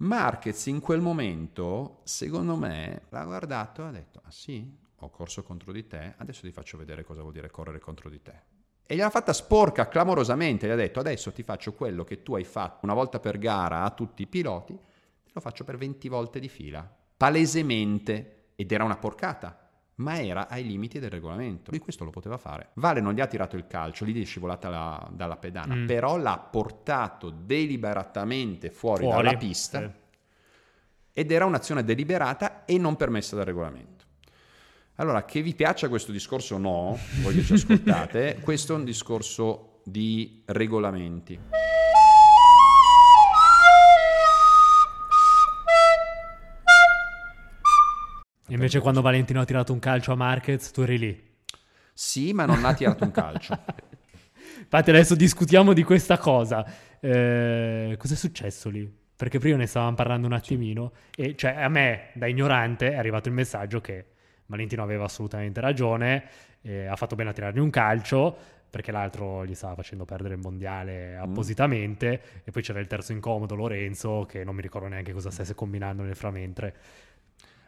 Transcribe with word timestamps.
Marquez 0.00 0.66
in 0.66 0.80
quel 0.80 1.02
momento, 1.02 2.00
secondo 2.04 2.56
me, 2.56 3.02
l'ha 3.10 3.24
guardato 3.24 3.82
e 3.82 3.86
ha 3.86 3.90
detto, 3.90 4.22
ah 4.24 4.30
sì, 4.30 4.66
ho 4.96 5.10
corso 5.10 5.42
contro 5.42 5.72
di 5.72 5.86
te, 5.86 6.14
adesso 6.16 6.40
ti 6.42 6.52
faccio 6.52 6.78
vedere 6.78 7.04
cosa 7.04 7.20
vuol 7.20 7.34
dire 7.34 7.50
correre 7.50 7.80
contro 7.80 8.08
di 8.08 8.22
te. 8.22 8.42
E 8.86 8.94
gliel'ha 8.94 9.10
fatta 9.10 9.34
sporca 9.34 9.88
clamorosamente, 9.88 10.66
gli 10.66 10.70
ha 10.70 10.74
detto 10.74 11.00
adesso 11.00 11.32
ti 11.32 11.42
faccio 11.42 11.74
quello 11.74 12.04
che 12.04 12.22
tu 12.22 12.34
hai 12.34 12.44
fatto 12.44 12.86
una 12.86 12.94
volta 12.94 13.20
per 13.20 13.36
gara 13.36 13.82
a 13.82 13.90
tutti 13.90 14.22
i 14.22 14.26
piloti, 14.26 14.72
te 14.74 15.30
lo 15.34 15.40
faccio 15.42 15.64
per 15.64 15.76
20 15.76 16.08
volte 16.08 16.40
di 16.40 16.48
fila, 16.48 16.90
palesemente, 17.14 18.52
ed 18.56 18.72
era 18.72 18.84
una 18.84 18.96
porcata, 18.96 19.59
ma 20.00 20.20
era 20.20 20.48
ai 20.48 20.66
limiti 20.66 20.98
del 20.98 21.10
regolamento. 21.10 21.70
Lui 21.70 21.80
questo 21.80 22.04
lo 22.04 22.10
poteva 22.10 22.36
fare. 22.36 22.70
Vale 22.74 23.00
non 23.00 23.12
gli 23.12 23.20
ha 23.20 23.26
tirato 23.26 23.56
il 23.56 23.66
calcio, 23.66 24.04
lì 24.04 24.12
gli 24.12 24.22
è 24.22 24.24
scivolata 24.24 24.68
la, 24.68 25.08
dalla 25.12 25.36
pedana, 25.36 25.74
mm. 25.74 25.86
però 25.86 26.16
l'ha 26.16 26.38
portato 26.38 27.30
deliberatamente 27.30 28.70
fuori, 28.70 29.04
fuori. 29.04 29.22
dalla 29.22 29.36
pista 29.36 29.82
eh. 29.82 29.92
ed 31.12 31.30
era 31.30 31.44
un'azione 31.44 31.84
deliberata 31.84 32.64
e 32.64 32.78
non 32.78 32.96
permessa 32.96 33.36
dal 33.36 33.44
regolamento. 33.44 34.04
Allora, 34.96 35.24
che 35.24 35.40
vi 35.40 35.54
piaccia 35.54 35.88
questo 35.88 36.12
discorso 36.12 36.56
o 36.56 36.58
no, 36.58 36.98
voi 37.22 37.34
che 37.34 37.42
ci 37.42 37.54
ascoltate, 37.54 38.38
questo 38.44 38.74
è 38.74 38.76
un 38.76 38.84
discorso 38.84 39.80
di 39.84 40.42
regolamenti. 40.46 41.59
Invece 48.54 48.80
quando 48.80 49.00
Valentino 49.00 49.40
ha 49.40 49.44
tirato 49.44 49.72
un 49.72 49.78
calcio 49.78 50.12
a 50.12 50.16
Marquez, 50.16 50.70
tu 50.70 50.82
eri 50.82 50.98
lì. 50.98 51.28
Sì, 51.92 52.32
ma 52.32 52.46
non 52.46 52.64
ha 52.64 52.74
tirato 52.74 53.04
un 53.04 53.10
calcio. 53.10 53.58
Infatti 54.60 54.90
adesso 54.90 55.14
discutiamo 55.14 55.72
di 55.72 55.82
questa 55.82 56.18
cosa. 56.18 56.64
Eh, 57.00 57.96
cos'è 57.98 58.14
successo 58.14 58.68
lì? 58.68 58.90
Perché 59.16 59.38
prima 59.38 59.56
ne 59.56 59.66
stavamo 59.66 59.94
parlando 59.94 60.26
un 60.26 60.32
attimino 60.32 60.92
e 61.14 61.36
cioè 61.36 61.60
a 61.60 61.68
me, 61.68 62.10
da 62.14 62.26
ignorante, 62.26 62.92
è 62.92 62.96
arrivato 62.96 63.28
il 63.28 63.34
messaggio 63.34 63.80
che 63.80 64.06
Valentino 64.46 64.82
aveva 64.82 65.04
assolutamente 65.04 65.60
ragione, 65.60 66.24
eh, 66.62 66.86
ha 66.86 66.96
fatto 66.96 67.16
bene 67.16 67.30
a 67.30 67.32
tirargli 67.32 67.58
un 67.58 67.70
calcio 67.70 68.36
perché 68.70 68.92
l'altro 68.92 69.44
gli 69.44 69.54
stava 69.54 69.74
facendo 69.74 70.04
perdere 70.04 70.34
il 70.34 70.40
mondiale 70.40 71.16
mm. 71.16 71.22
appositamente 71.22 72.20
mm. 72.22 72.38
e 72.44 72.50
poi 72.50 72.62
c'era 72.62 72.78
il 72.78 72.86
terzo 72.86 73.12
incomodo 73.12 73.54
Lorenzo 73.54 74.24
che 74.28 74.44
non 74.44 74.54
mi 74.54 74.62
ricordo 74.62 74.86
neanche 74.88 75.12
cosa 75.12 75.30
stesse 75.30 75.54
combinando 75.54 76.02
nel 76.02 76.16
framentre. 76.16 76.74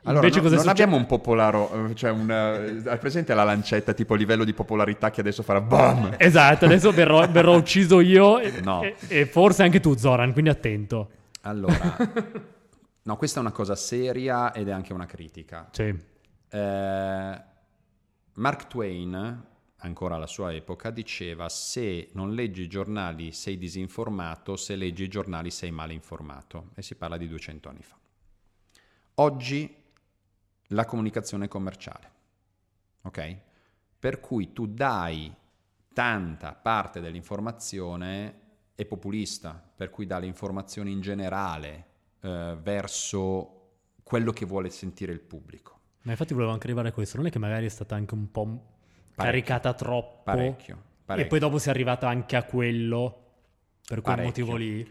Allora, 0.05 0.27
no, 0.27 0.35
non 0.35 0.51
succede? 0.51 0.69
abbiamo 0.69 0.97
un 0.97 1.07
popolaro, 1.07 1.91
eh, 1.91 1.95
cioè 1.95 2.11
una, 2.11 2.55
hai 2.55 2.99
presente 2.99 3.35
la 3.35 3.45
lancetta 3.45 3.93
tipo 3.93 4.15
livello 4.17 4.43
di 4.43 4.53
popolarità 4.53 5.11
che 5.11 5.21
adesso 5.21 5.45
farà 5.45 5.61
BAM? 5.61 6.17
Esatto, 6.19 6.65
adesso 6.65 6.91
verrò, 6.91 7.27
verrò 7.31 7.57
ucciso 7.57 8.01
io 8.01 8.41
e, 8.41 8.61
no. 8.63 8.83
e, 8.83 8.97
e, 9.07 9.27
forse 9.27 9.63
anche 9.63 9.79
tu 9.79 9.95
Zoran, 9.97 10.33
quindi 10.33 10.51
attento. 10.51 11.11
Allora, 11.43 11.97
no, 13.03 13.17
questa 13.17 13.39
è 13.39 13.43
una 13.43 13.53
cosa 13.53 13.77
seria 13.77 14.53
ed 14.53 14.67
è 14.67 14.73
anche 14.73 14.93
una 14.93 15.07
critica. 15.07 15.69
Sì. 15.71 15.97
Eh, 16.49 17.43
Mark 18.35 18.67
Twain, 18.67 19.45
ancora 19.77 20.17
alla 20.17 20.27
sua 20.27 20.53
epoca, 20.53 20.91
diceva 20.91 21.49
se 21.49 22.09
non 22.15 22.35
leggi 22.35 22.63
i 22.63 22.69
giornali 22.69 23.31
sei 23.31 23.57
disinformato, 23.57 24.57
se 24.57 24.75
leggi 24.75 25.05
i 25.05 25.09
giornali 25.09 25.53
sei 25.53 25.71
male 25.71 25.93
informato. 25.93 26.71
E 26.75 26.83
si 26.83 26.97
parla 26.97 27.17
di 27.17 27.29
200 27.29 27.69
anni 27.69 27.83
fa. 27.83 27.97
Oggi 29.17 29.81
la 30.73 30.85
comunicazione 30.85 31.49
commerciale. 31.49 32.11
Ok? 33.03 33.37
Per 33.99 34.21
cui 34.21 34.53
tu 34.53 34.67
dai 34.67 35.33
tanta 35.93 36.53
parte 36.53 37.01
dell'informazione 37.01 38.41
è 38.75 38.85
populista, 38.85 39.63
per 39.75 39.91
cui 39.91 40.07
dà 40.07 40.19
le 40.19 40.27
informazioni 40.27 40.91
in 40.93 41.01
generale 41.01 41.87
eh, 42.21 42.57
verso 42.61 43.61
quello 44.03 44.33
che 44.33 44.45
vuole 44.45 44.71
sentire 44.71 45.13
il 45.13 45.21
pubblico. 45.21 45.81
Ma 46.03 46.13
infatti 46.13 46.35
volevo 46.35 46.53
anche 46.53 46.67
arrivare 46.67 46.89
a 46.89 46.93
questo, 46.93 47.17
non 47.17 47.27
è 47.27 47.31
che 47.31 47.39
magari 47.39 47.67
è 47.67 47.69
stata 47.69 47.95
anche 47.95 48.15
un 48.15 48.31
po' 48.31 48.45
parecchio, 48.45 49.15
caricata 49.17 49.73
troppo 49.75 50.23
parecchio, 50.25 50.83
parecchio, 51.05 51.27
e 51.27 51.29
poi 51.29 51.39
dopo 51.39 51.59
si 51.59 51.69
è 51.69 51.71
arrivata 51.71 52.09
anche 52.09 52.35
a 52.35 52.43
quello 52.43 53.23
per 53.87 54.01
quel 54.01 54.17
parecchio. 54.17 54.45
motivo 54.45 54.57
lì. 54.57 54.85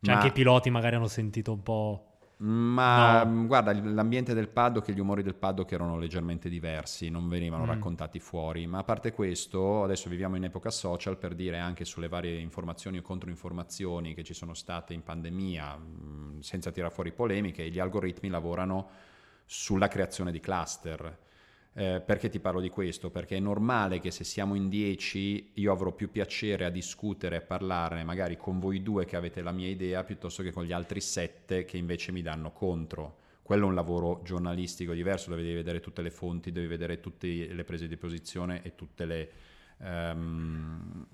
Cioè 0.00 0.14
Ma... 0.14 0.20
anche 0.20 0.28
i 0.28 0.32
piloti 0.32 0.68
magari 0.68 0.96
hanno 0.96 1.08
sentito 1.08 1.52
un 1.52 1.62
po' 1.62 2.07
Ma 2.40 3.24
no. 3.24 3.46
guarda, 3.46 3.72
l'ambiente 3.72 4.32
del 4.32 4.48
paddock 4.48 4.88
e 4.88 4.92
gli 4.92 5.00
umori 5.00 5.22
del 5.22 5.34
paddock 5.34 5.72
erano 5.72 5.98
leggermente 5.98 6.48
diversi, 6.48 7.10
non 7.10 7.28
venivano 7.28 7.64
mm. 7.64 7.68
raccontati 7.68 8.20
fuori. 8.20 8.66
Ma 8.66 8.78
a 8.78 8.84
parte 8.84 9.12
questo, 9.12 9.82
adesso 9.82 10.08
viviamo 10.08 10.36
in 10.36 10.44
epoca 10.44 10.70
social 10.70 11.18
per 11.18 11.34
dire 11.34 11.58
anche 11.58 11.84
sulle 11.84 12.08
varie 12.08 12.38
informazioni 12.38 12.98
o 12.98 13.02
controinformazioni 13.02 14.14
che 14.14 14.22
ci 14.22 14.34
sono 14.34 14.54
state 14.54 14.94
in 14.94 15.02
pandemia, 15.02 15.76
mm, 15.76 16.38
senza 16.40 16.70
tirare 16.70 16.94
fuori 16.94 17.12
polemiche, 17.12 17.68
gli 17.70 17.80
algoritmi 17.80 18.28
lavorano 18.28 18.88
sulla 19.44 19.88
creazione 19.88 20.30
di 20.30 20.40
cluster 20.40 21.26
eh, 21.74 22.00
perché 22.04 22.28
ti 22.28 22.40
parlo 22.40 22.60
di 22.60 22.70
questo? 22.70 23.10
Perché 23.10 23.36
è 23.36 23.40
normale 23.40 24.00
che 24.00 24.10
se 24.10 24.24
siamo 24.24 24.54
in 24.54 24.68
10 24.68 25.52
io 25.54 25.72
avrò 25.72 25.92
più 25.92 26.10
piacere 26.10 26.64
a 26.64 26.70
discutere 26.70 27.36
e 27.36 27.40
parlarne 27.40 28.02
magari 28.02 28.36
con 28.36 28.58
voi 28.58 28.82
due 28.82 29.04
che 29.04 29.16
avete 29.16 29.42
la 29.42 29.52
mia 29.52 29.68
idea 29.68 30.02
piuttosto 30.02 30.42
che 30.42 30.50
con 30.50 30.64
gli 30.64 30.72
altri 30.72 31.00
7 31.00 31.64
che 31.64 31.76
invece 31.76 32.10
mi 32.10 32.22
danno 32.22 32.50
contro. 32.50 33.26
Quello 33.42 33.64
è 33.64 33.68
un 33.68 33.74
lavoro 33.74 34.20
giornalistico 34.24 34.92
diverso, 34.92 35.34
devi 35.34 35.54
vedere 35.54 35.80
tutte 35.80 36.02
le 36.02 36.10
fonti, 36.10 36.52
devi 36.52 36.66
vedere 36.66 37.00
tutte 37.00 37.26
le 37.26 37.64
prese 37.64 37.88
di 37.88 37.96
posizione 37.96 38.60
e 38.62 38.74
tutte 38.74 39.06
le, 39.06 39.30
um, 39.78 41.06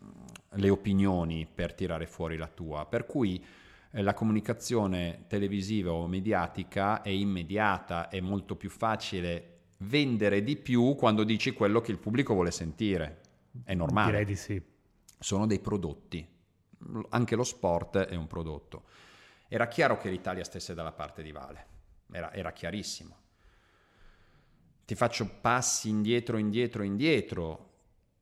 le 0.50 0.70
opinioni 0.70 1.46
per 1.46 1.74
tirare 1.74 2.06
fuori 2.06 2.36
la 2.36 2.48
tua. 2.48 2.86
Per 2.86 3.06
cui 3.06 3.44
eh, 3.92 4.02
la 4.02 4.14
comunicazione 4.14 5.26
televisiva 5.28 5.92
o 5.92 6.08
mediatica 6.08 7.02
è 7.02 7.10
immediata, 7.10 8.08
è 8.08 8.18
molto 8.18 8.56
più 8.56 8.68
facile 8.68 9.53
vendere 9.84 10.42
di 10.42 10.56
più 10.56 10.94
quando 10.94 11.24
dici 11.24 11.52
quello 11.52 11.80
che 11.80 11.90
il 11.90 11.98
pubblico 11.98 12.34
vuole 12.34 12.50
sentire. 12.50 13.20
È 13.64 13.74
normale. 13.74 14.10
Direi 14.10 14.24
di 14.24 14.36
sì. 14.36 14.62
Sono 15.18 15.46
dei 15.46 15.60
prodotti. 15.60 16.26
Anche 17.10 17.36
lo 17.36 17.44
sport 17.44 17.98
è 17.98 18.14
un 18.14 18.26
prodotto. 18.26 18.84
Era 19.48 19.68
chiaro 19.68 19.96
che 19.96 20.10
l'Italia 20.10 20.44
stesse 20.44 20.74
dalla 20.74 20.92
parte 20.92 21.22
di 21.22 21.32
Vale. 21.32 21.66
Era, 22.10 22.32
era 22.32 22.52
chiarissimo. 22.52 23.16
Ti 24.84 24.94
faccio 24.94 25.38
passi 25.40 25.88
indietro, 25.88 26.36
indietro, 26.36 26.82
indietro. 26.82 27.70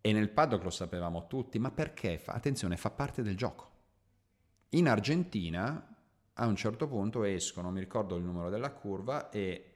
E 0.01 0.13
nel 0.13 0.31
paddock 0.31 0.65
lo 0.65 0.71
sapevamo 0.71 1.27
tutti. 1.27 1.59
Ma 1.59 1.71
perché? 1.71 2.23
Attenzione, 2.27 2.77
fa 2.77 2.91
parte 2.91 3.23
del 3.23 3.37
gioco. 3.37 3.71
In 4.71 4.89
Argentina 4.89 5.87
a 6.35 6.47
un 6.47 6.57
certo 6.57 6.89
punto 6.89 7.25
escono, 7.25 7.71
mi 7.71 7.81
ricordo 7.81 8.17
il 8.17 8.25
numero 8.25 8.49
della 8.49 8.71
curva, 8.71 9.29
e 9.31 9.72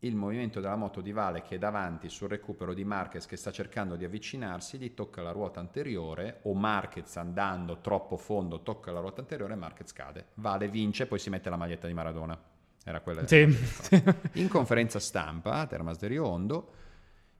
il 0.00 0.14
movimento 0.14 0.60
della 0.60 0.76
moto 0.76 1.00
di 1.00 1.12
Vale 1.12 1.42
che 1.42 1.54
è 1.54 1.58
davanti 1.58 2.08
sul 2.08 2.28
recupero 2.28 2.74
di 2.74 2.84
Marquez 2.84 3.26
che 3.26 3.36
sta 3.36 3.50
cercando 3.50 3.96
di 3.96 4.04
avvicinarsi, 4.04 4.78
gli 4.78 4.94
tocca 4.94 5.22
la 5.22 5.32
ruota 5.32 5.60
anteriore 5.60 6.40
o 6.42 6.54
Marquez 6.54 7.16
andando 7.16 7.80
troppo 7.80 8.16
fondo 8.16 8.62
tocca 8.62 8.92
la 8.92 9.00
ruota 9.00 9.20
anteriore 9.20 9.54
e 9.54 9.56
Marquez 9.56 9.92
cade. 9.92 10.26
Vale 10.34 10.68
vince 10.68 11.06
poi 11.06 11.18
si 11.18 11.30
mette 11.30 11.48
la 11.48 11.56
maglietta 11.56 11.86
di 11.86 11.94
Maradona. 11.94 12.38
Era 12.84 13.00
quella 13.00 13.26
sì. 13.26 13.42
In 14.34 14.48
conferenza 14.48 15.00
stampa 15.00 15.54
a 15.54 15.66
Termas 15.66 15.98
de 15.98 16.06
Riondo 16.06 16.70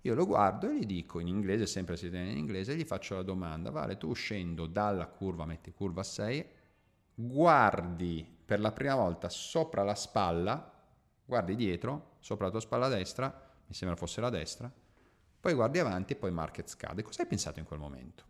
io 0.06 0.14
lo 0.14 0.24
guardo 0.24 0.70
e 0.70 0.78
gli 0.78 0.86
dico 0.86 1.18
in 1.18 1.26
inglese, 1.26 1.66
sempre 1.66 1.96
si 1.96 2.08
tiene 2.08 2.30
in 2.30 2.36
inglese, 2.36 2.76
gli 2.76 2.84
faccio 2.84 3.16
la 3.16 3.22
domanda, 3.22 3.70
Vale 3.70 3.96
tu 3.96 4.08
uscendo 4.08 4.66
dalla 4.66 5.06
curva, 5.06 5.44
metti 5.44 5.72
curva 5.72 6.04
6, 6.04 6.46
guardi 7.12 8.24
per 8.44 8.60
la 8.60 8.70
prima 8.70 8.94
volta 8.94 9.28
sopra 9.28 9.82
la 9.82 9.96
spalla, 9.96 10.72
guardi 11.24 11.56
dietro, 11.56 12.15
sopra 12.26 12.46
la 12.46 12.50
tua 12.50 12.60
spalla 12.60 12.88
destra, 12.88 13.32
mi 13.68 13.72
sembra 13.72 13.96
fosse 13.96 14.20
la 14.20 14.30
destra, 14.30 14.68
poi 15.38 15.54
guardi 15.54 15.78
avanti 15.78 16.14
e 16.14 16.16
poi 16.16 16.32
Marquez 16.32 16.74
cade. 16.74 17.02
Cosa 17.02 17.22
hai 17.22 17.28
pensato 17.28 17.60
in 17.60 17.64
quel 17.64 17.78
momento? 17.78 18.24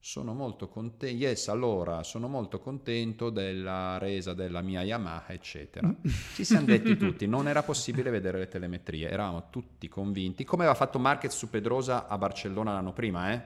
Sono 0.00 0.34
molto 0.34 0.66
contento, 0.66 1.06
yes, 1.14 1.46
allora 1.46 2.02
sono 2.02 2.26
molto 2.26 2.58
contento 2.58 3.30
della 3.30 3.98
resa 3.98 4.34
della 4.34 4.62
mia 4.62 4.82
Yamaha, 4.82 5.32
eccetera. 5.32 5.94
Ci 6.34 6.44
siamo 6.44 6.66
detti 6.66 6.96
tutti, 6.96 7.28
non 7.28 7.46
era 7.46 7.62
possibile 7.62 8.10
vedere 8.10 8.38
le 8.38 8.48
telemetrie, 8.48 9.08
eravamo 9.08 9.48
tutti 9.48 9.86
convinti, 9.86 10.42
come 10.42 10.64
aveva 10.64 10.76
fatto 10.76 10.98
Marquez 10.98 11.36
su 11.36 11.48
Pedrosa 11.48 12.08
a 12.08 12.18
Barcellona 12.18 12.72
l'anno 12.72 12.92
prima, 12.92 13.32
eh? 13.32 13.42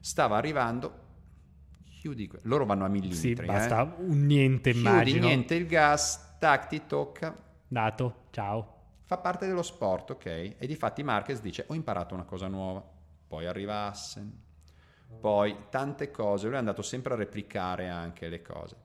Stava 0.00 0.36
arrivando, 0.36 0.92
chiudi, 1.84 2.28
loro 2.42 2.66
vanno 2.66 2.86
a 2.86 2.88
millimetri. 2.88 3.20
Sì, 3.20 3.34
basta 3.34 3.82
eh? 3.82 4.02
un 4.02 4.26
niente, 4.26 4.72
chiudi, 4.72 4.88
immagino. 4.88 5.26
niente 5.26 5.54
il 5.54 5.66
gas, 5.68 6.38
tac, 6.40 6.66
ti 6.66 6.82
tocca. 6.88 7.40
Dato, 7.68 8.22
ciao 8.32 8.78
fa 9.10 9.18
parte 9.18 9.48
dello 9.48 9.62
sport, 9.62 10.10
ok? 10.10 10.24
E 10.56 10.66
di 10.68 10.76
fatti 10.76 11.02
Marquez 11.02 11.40
dice 11.40 11.64
ho 11.66 11.74
imparato 11.74 12.14
una 12.14 12.22
cosa 12.22 12.46
nuova, 12.46 12.80
poi 13.26 13.44
arriva 13.44 13.86
Assen, 13.86 14.32
poi 15.20 15.64
tante 15.68 16.12
cose, 16.12 16.46
lui 16.46 16.54
è 16.54 16.58
andato 16.58 16.82
sempre 16.82 17.14
a 17.14 17.16
replicare 17.16 17.88
anche 17.88 18.28
le 18.28 18.40
cose. 18.40 18.76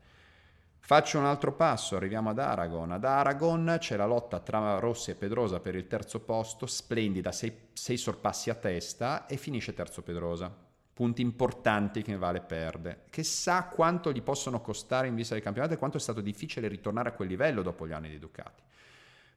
Faccio 0.80 1.20
un 1.20 1.26
altro 1.26 1.54
passo, 1.54 1.96
arriviamo 1.96 2.32
ad 2.32 2.40
Aragon. 2.40 2.94
Ad 2.94 3.04
Aragon 3.04 3.76
c'è 3.78 3.96
la 3.98 4.08
lotta 4.08 4.40
tra 4.40 4.80
Rossi 4.80 5.12
e 5.12 5.16
Pedrosa 5.16 5.60
per 5.60 5.76
il 5.76 5.86
terzo 5.86 6.22
posto, 6.22 6.66
splendida, 6.66 7.32
sei, 7.32 7.70
sei 7.74 7.98
sorpassi 7.98 8.50
a 8.50 8.56
testa 8.56 9.28
e 9.28 9.38
finisce 9.38 9.76
terzo 9.76 10.02
Pedrosa. 10.02 10.52
punti 10.92 11.22
importanti 11.22 12.02
che 12.02 12.18
Vale 12.18 12.42
perde, 12.42 13.04
che 13.12 13.22
sa 13.22 13.66
quanto 13.66 14.12
gli 14.12 14.24
possono 14.24 14.60
costare 14.60 15.06
in 15.06 15.14
vista 15.14 15.36
del 15.36 15.44
campionato 15.44 15.76
e 15.76 15.78
quanto 15.78 15.98
è 15.98 16.00
stato 16.00 16.22
difficile 16.22 16.68
ritornare 16.68 17.10
a 17.10 17.12
quel 17.12 17.28
livello 17.28 17.62
dopo 17.62 17.88
gli 17.88 17.92
anni 17.92 18.10
di 18.10 18.18
Ducati. 18.18 18.64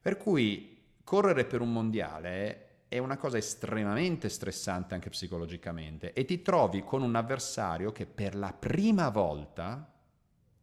Per 0.01 0.17
cui 0.17 0.77
correre 1.09 1.45
per 1.45 1.59
un 1.59 1.73
mondiale 1.73 2.83
è 2.87 2.99
una 2.99 3.17
cosa 3.17 3.35
estremamente 3.35 4.29
stressante 4.29 4.93
anche 4.93 5.09
psicologicamente 5.09 6.13
e 6.13 6.23
ti 6.23 6.43
trovi 6.43 6.83
con 6.83 7.01
un 7.01 7.15
avversario 7.15 7.91
che 7.91 8.05
per 8.05 8.35
la 8.35 8.53
prima 8.53 9.09
volta 9.09 9.91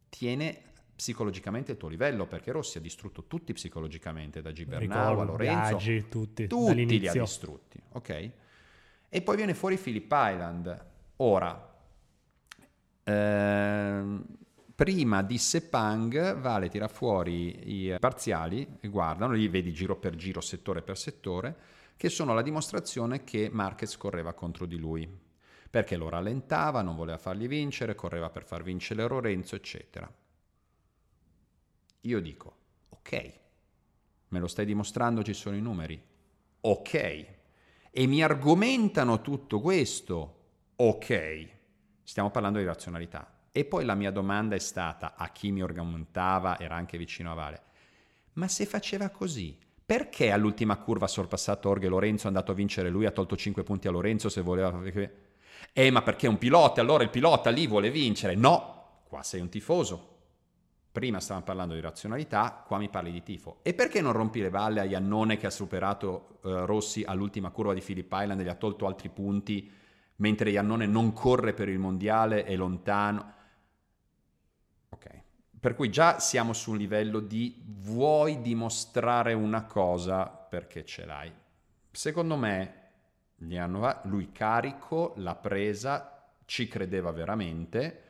tiene 0.07 0.61
psicologicamente 0.95 1.73
il 1.73 1.77
tuo 1.77 1.89
livello 1.89 2.27
perché 2.27 2.53
Rossi 2.53 2.77
ha 2.77 2.81
distrutto 2.81 3.25
tutti 3.25 3.51
psicologicamente 3.51 4.41
da 4.41 4.53
Gibernau 4.53 5.19
a 5.19 5.23
Lorenzo 5.25 5.67
Viaggi, 5.67 6.07
tutti, 6.07 6.47
tutti 6.47 6.97
li 6.97 7.07
ha 7.09 7.11
distrutti 7.11 7.81
ok? 7.91 8.31
E 9.09 9.21
poi 9.21 9.35
viene 9.35 9.53
fuori 9.53 9.75
Philip 9.75 10.09
Island. 10.09 10.85
Ora 11.17 11.75
ehm, 13.03 14.25
prima 14.77 15.23
di 15.23 15.39
Sepang 15.39 16.39
Vale 16.39 16.69
tira 16.69 16.87
fuori 16.87 17.87
i 17.87 17.95
parziali 17.97 18.77
e 18.79 18.89
guardano 18.89 19.33
li 19.33 19.47
vedi 19.47 19.73
giro 19.73 19.95
per 19.95 20.13
giro 20.13 20.39
settore 20.39 20.83
per 20.83 20.95
settore 20.99 21.55
che 21.97 22.09
sono 22.09 22.35
la 22.35 22.43
dimostrazione 22.43 23.23
che 23.23 23.49
Marquez 23.51 23.97
correva 23.97 24.33
contro 24.33 24.67
di 24.67 24.77
lui. 24.77 25.09
Perché 25.67 25.97
lo 25.97 26.09
rallentava, 26.09 26.83
non 26.83 26.95
voleva 26.95 27.17
fargli 27.17 27.47
vincere, 27.47 27.95
correva 27.95 28.29
per 28.29 28.43
far 28.45 28.61
vincere 28.61 29.07
Lorenzo, 29.07 29.55
eccetera. 29.55 30.07
Io 32.01 32.19
dico, 32.21 32.55
ok, 32.89 33.33
me 34.27 34.39
lo 34.39 34.45
stai 34.45 34.65
dimostrando, 34.65 35.23
ci 35.23 35.33
sono 35.33 35.55
i 35.55 35.61
numeri, 35.61 35.99
ok, 36.61 37.25
e 37.89 38.05
mi 38.05 38.21
argomentano 38.21 39.21
tutto 39.21 39.59
questo, 39.59 40.35
ok, 40.75 41.47
stiamo 42.03 42.29
parlando 42.29 42.59
di 42.59 42.65
razionalità. 42.65 43.36
E 43.57 43.65
poi 43.65 43.85
la 43.85 43.95
mia 43.95 44.11
domanda 44.11 44.53
è 44.53 44.59
stata 44.59 45.15
a 45.17 45.29
chi 45.29 45.51
mi 45.51 45.63
argomentava, 45.63 46.59
era 46.59 46.75
anche 46.75 46.95
vicino 46.95 47.31
a 47.31 47.33
Vale, 47.33 47.61
ma 48.33 48.47
se 48.47 48.67
faceva 48.67 49.09
così, 49.09 49.57
perché 49.83 50.29
all'ultima 50.29 50.77
curva 50.77 51.05
ha 51.05 51.07
sorpassato 51.07 51.67
Orge 51.67 51.87
Lorenzo, 51.87 52.25
è 52.25 52.27
andato 52.27 52.51
a 52.51 52.53
vincere 52.53 52.89
lui, 52.89 53.07
ha 53.07 53.11
tolto 53.11 53.35
5 53.35 53.63
punti 53.63 53.87
a 53.87 53.91
Lorenzo 53.91 54.29
se 54.29 54.41
voleva... 54.41 54.79
Eh, 55.73 55.89
ma 55.89 56.03
perché 56.03 56.27
è 56.27 56.29
un 56.29 56.37
pilota, 56.37 56.81
allora 56.81 57.01
il 57.01 57.09
pilota 57.09 57.49
lì 57.49 57.65
vuole 57.65 57.89
vincere. 57.89 58.35
No, 58.35 59.01
qua 59.07 59.23
sei 59.23 59.41
un 59.41 59.49
tifoso, 59.49 60.17
Prima 60.91 61.19
stavamo 61.19 61.43
parlando 61.43 61.73
di 61.73 61.81
razionalità, 61.81 62.63
qua 62.63 62.77
mi 62.77 62.89
parli 62.89 63.11
di 63.11 63.23
tifo. 63.23 63.61
E 63.63 63.73
perché 63.73 64.01
non 64.01 64.13
rompi 64.13 64.39
le 64.39 64.51
balle 64.51 64.81
a 64.81 64.83
Iannone 64.83 65.37
che 65.37 65.47
ha 65.47 65.51
superato 65.51 66.37
uh, 66.41 66.65
Rossi 66.65 67.03
all'ultima 67.03 67.49
curva 67.49 67.73
di 67.73 67.81
Phillip 67.81 68.11
Island 68.11 68.39
e 68.39 68.43
gli 68.43 68.49
ha 68.49 68.53
tolto 68.53 68.85
altri 68.85 69.09
punti, 69.09 69.67
mentre 70.17 70.51
Iannone 70.51 70.85
non 70.85 71.11
corre 71.11 71.53
per 71.53 71.69
il 71.69 71.79
mondiale, 71.79 72.43
è 72.43 72.55
lontano? 72.55 73.33
Per 75.59 75.73
cui 75.75 75.89
già 75.89 76.19
siamo 76.19 76.53
su 76.53 76.71
un 76.71 76.77
livello 76.77 77.19
di 77.19 77.61
vuoi 77.65 78.41
dimostrare 78.41 79.33
una 79.33 79.65
cosa 79.65 80.27
perché 80.27 80.85
ce 80.85 81.05
l'hai. 81.05 81.31
Secondo 81.91 82.35
me 82.35 82.73
lui 84.03 84.31
carico, 84.31 85.13
l'ha 85.17 85.35
presa, 85.35 86.29
ci 86.45 86.67
credeva 86.67 87.11
veramente 87.11 88.05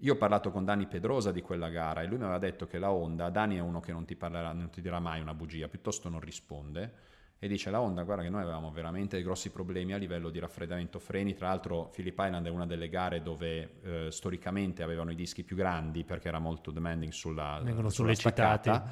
io 0.00 0.12
ho 0.12 0.16
parlato 0.16 0.50
con 0.50 0.66
Dani 0.66 0.86
Pedrosa 0.86 1.32
di 1.32 1.40
quella 1.40 1.70
gara 1.70 2.02
e 2.02 2.06
lui 2.06 2.18
mi 2.18 2.24
aveva 2.24 2.38
detto 2.38 2.66
che 2.66 2.78
la 2.78 2.90
Honda, 2.90 3.30
Dani 3.30 3.56
è 3.56 3.60
uno 3.60 3.80
che 3.80 3.92
non 3.92 4.04
ti, 4.04 4.14
parlerà, 4.14 4.52
non 4.52 4.68
ti 4.68 4.82
dirà 4.82 5.00
mai 5.00 5.22
una 5.22 5.32
bugia, 5.32 5.68
piuttosto 5.68 6.10
non 6.10 6.20
risponde, 6.20 6.92
e 7.38 7.48
dice 7.48 7.70
la 7.70 7.80
Honda 7.80 8.02
guarda 8.02 8.22
che 8.22 8.30
noi 8.30 8.42
avevamo 8.42 8.70
veramente 8.70 9.20
grossi 9.22 9.50
problemi 9.50 9.92
a 9.92 9.98
livello 9.98 10.30
di 10.30 10.38
raffreddamento 10.38 10.98
freni, 10.98 11.34
tra 11.34 11.48
l'altro 11.48 11.90
Phillip 11.92 12.18
Island 12.18 12.46
è 12.46 12.50
una 12.50 12.66
delle 12.66 12.88
gare 12.88 13.22
dove 13.22 13.80
eh, 13.82 14.10
storicamente 14.10 14.82
avevano 14.82 15.10
i 15.10 15.14
dischi 15.14 15.42
più 15.42 15.56
grandi 15.56 16.04
perché 16.04 16.28
era 16.28 16.38
molto 16.38 16.70
demanding 16.70 17.12
sulla, 17.12 17.60
Vengono 17.62 17.90
sulla 17.90 18.14
staccata 18.14 18.88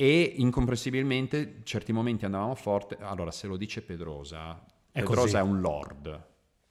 e 0.00 0.34
incomprensibilmente 0.38 1.60
certi 1.64 1.92
momenti 1.92 2.24
andavamo 2.24 2.54
forte, 2.54 2.96
allora 3.00 3.30
se 3.30 3.46
lo 3.46 3.58
dice 3.58 3.82
Pedrosa, 3.82 4.64
è 4.90 5.00
Pedrosa 5.00 5.20
così. 5.20 5.36
è 5.36 5.40
un 5.40 5.60
lord, 5.60 6.26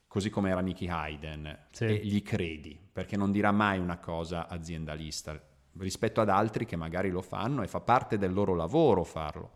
così 0.08 0.32
come 0.32 0.50
era 0.50 0.62
Nicky 0.62 0.88
Hayden, 0.88 1.66
sì. 1.70 1.84
e 1.84 1.98
gli 1.98 2.24
credi, 2.24 2.80
perché 2.92 3.18
non 3.18 3.32
dirà 3.32 3.52
mai 3.52 3.78
una 3.78 4.00
cosa 4.00 4.48
aziendalista 4.48 5.40
rispetto 5.78 6.22
ad 6.22 6.30
altri 6.30 6.66
che 6.66 6.76
magari 6.76 7.12
lo 7.12 7.22
fanno 7.22 7.62
e 7.62 7.68
fa 7.68 7.82
parte 7.82 8.18
del 8.18 8.34
loro 8.34 8.56
lavoro 8.56 9.04
farlo. 9.04 9.52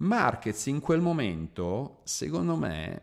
Marquez 0.00 0.66
in 0.66 0.80
quel 0.80 1.02
momento, 1.02 2.00
secondo 2.04 2.56
me, 2.56 3.02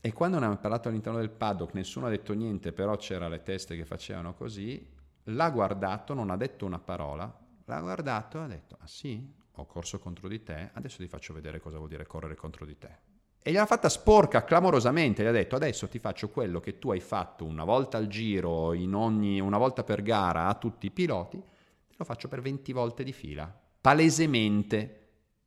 e 0.00 0.12
quando 0.14 0.38
ne 0.38 0.44
abbiamo 0.46 0.62
parlato 0.62 0.88
all'interno 0.88 1.18
del 1.18 1.28
paddock, 1.28 1.74
nessuno 1.74 2.06
ha 2.06 2.10
detto 2.10 2.32
niente, 2.32 2.72
però 2.72 2.96
c'era 2.96 3.28
le 3.28 3.42
teste 3.42 3.76
che 3.76 3.84
facevano 3.84 4.32
così, 4.32 4.88
l'ha 5.24 5.50
guardato, 5.50 6.14
non 6.14 6.30
ha 6.30 6.36
detto 6.36 6.64
una 6.64 6.78
parola, 6.78 7.30
l'ha 7.66 7.80
guardato 7.80 8.38
e 8.38 8.42
ha 8.42 8.46
detto, 8.46 8.78
ah 8.80 8.86
sì, 8.86 9.34
ho 9.52 9.66
corso 9.66 9.98
contro 9.98 10.28
di 10.28 10.42
te, 10.42 10.70
adesso 10.72 10.96
ti 10.96 11.08
faccio 11.08 11.34
vedere 11.34 11.60
cosa 11.60 11.76
vuol 11.76 11.90
dire 11.90 12.06
correre 12.06 12.36
contro 12.36 12.64
di 12.64 12.78
te. 12.78 12.98
E 13.42 13.50
gliel'ha 13.50 13.66
fatta 13.66 13.90
sporca 13.90 14.44
clamorosamente, 14.44 15.22
gli 15.22 15.26
ha 15.26 15.30
detto 15.30 15.56
adesso 15.56 15.88
ti 15.88 15.98
faccio 15.98 16.30
quello 16.30 16.58
che 16.58 16.78
tu 16.78 16.90
hai 16.90 17.00
fatto 17.00 17.44
una 17.44 17.64
volta 17.64 17.98
al 17.98 18.06
giro, 18.06 18.48
ogni, 18.48 19.40
una 19.40 19.58
volta 19.58 19.84
per 19.84 20.00
gara 20.00 20.46
a 20.46 20.54
tutti 20.54 20.86
i 20.86 20.90
piloti, 20.90 21.36
te 21.38 21.94
lo 21.98 22.04
faccio 22.06 22.28
per 22.28 22.40
20 22.40 22.72
volte 22.72 23.04
di 23.04 23.12
fila, 23.12 23.54
palesemente. 23.78 24.96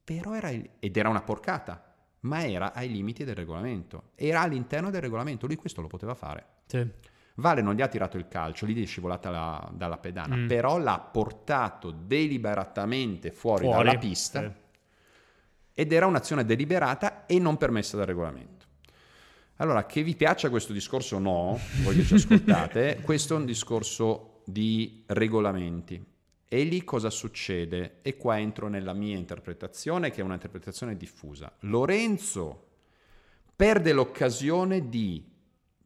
Però 0.06 0.34
era, 0.34 0.50
ed 0.50 0.96
era 0.96 1.10
una 1.10 1.22
porcata, 1.22 1.94
ma 2.22 2.46
era 2.46 2.72
ai 2.72 2.90
limiti 2.90 3.26
del 3.26 3.36
regolamento, 3.36 4.12
era 4.16 4.42
all'interno 4.42 4.90
del 4.90 5.02
regolamento, 5.02 5.48
lui 5.48 5.58
questo 5.58 5.82
lo 5.82 5.88
poteva 5.88 6.14
fare. 6.14 6.46
Sì. 6.68 6.88
Vale 7.38 7.62
non 7.62 7.74
gli 7.74 7.82
ha 7.82 7.90
tirato 7.90 8.16
il 8.16 8.30
calcio, 8.30 8.66
lì 8.66 8.82
è 8.82 8.86
scivolata 8.86 9.30
la, 9.30 9.70
dalla 9.74 9.98
pedana, 9.98 10.38
mm. 10.38 10.48
però 10.48 10.78
l'ha 10.78 11.00
portato 11.00 11.92
deliberatamente 11.92 13.32
fuori, 13.32 13.66
fuori. 13.66 13.84
dalla 13.84 13.98
pista. 13.98 14.42
Sì 14.42 14.64
ed 15.78 15.92
era 15.92 16.08
un'azione 16.08 16.46
deliberata 16.46 17.26
e 17.26 17.38
non 17.38 17.58
permessa 17.58 17.98
dal 17.98 18.06
regolamento. 18.06 18.66
Allora, 19.58 19.86
che 19.86 20.04
vi 20.04 20.16
piaccia 20.16 20.50
questo 20.50 20.72
discorso 20.72 21.18
o 21.18 21.20
no, 21.20 21.60
voglio 21.84 22.00
che 22.00 22.08
ci 22.08 22.14
ascoltate, 22.16 23.02
questo 23.04 23.36
è 23.36 23.38
un 23.38 23.46
discorso 23.46 24.42
di 24.46 25.04
regolamenti. 25.08 26.04
E 26.48 26.64
lì 26.64 26.84
cosa 26.84 27.10
succede? 27.10 28.00
E 28.02 28.18
qua 28.18 28.40
entro 28.40 28.68
nella 28.68 28.94
mia 28.94 29.18
interpretazione, 29.18 30.12
che 30.12 30.22
è 30.22 30.24
un'interpretazione 30.24 30.96
diffusa. 30.96 31.52
Lorenzo 31.62 32.68
perde 33.56 33.94
l'occasione 33.94 34.90
di, 34.90 35.24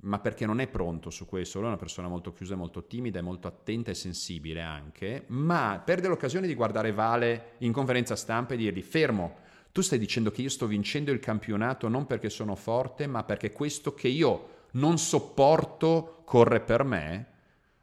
ma 0.01 0.19
perché 0.19 0.45
non 0.45 0.59
è 0.59 0.67
pronto 0.67 1.09
su 1.09 1.25
questo, 1.25 1.59
lui 1.59 1.67
è 1.67 1.71
una 1.71 1.79
persona 1.79 2.07
molto 2.07 2.33
chiusa, 2.33 2.55
molto 2.55 2.85
timida, 2.85 3.21
molto 3.21 3.47
attenta 3.47 3.91
e 3.91 3.95
sensibile 3.95 4.61
anche, 4.61 5.23
ma 5.27 5.81
perde 5.83 6.07
l'occasione 6.07 6.47
di 6.47 6.55
guardare 6.55 6.91
Vale 6.91 7.51
in 7.59 7.71
conferenza 7.71 8.15
stampa 8.15 8.53
e 8.53 8.57
dirgli 8.57 8.81
fermo, 8.81 9.37
tu 9.71 9.81
stai 9.81 9.99
dicendo 9.99 10.31
che 10.31 10.41
io 10.41 10.49
sto 10.49 10.67
vincendo 10.67 11.11
il 11.11 11.19
campionato 11.19 11.87
non 11.87 12.05
perché 12.05 12.29
sono 12.29 12.55
forte, 12.55 13.07
ma 13.07 13.23
perché 13.23 13.51
questo 13.51 13.93
che 13.93 14.07
io 14.07 14.57
non 14.71 14.97
sopporto 14.97 16.21
corre 16.25 16.59
per 16.59 16.83
me? 16.83 17.27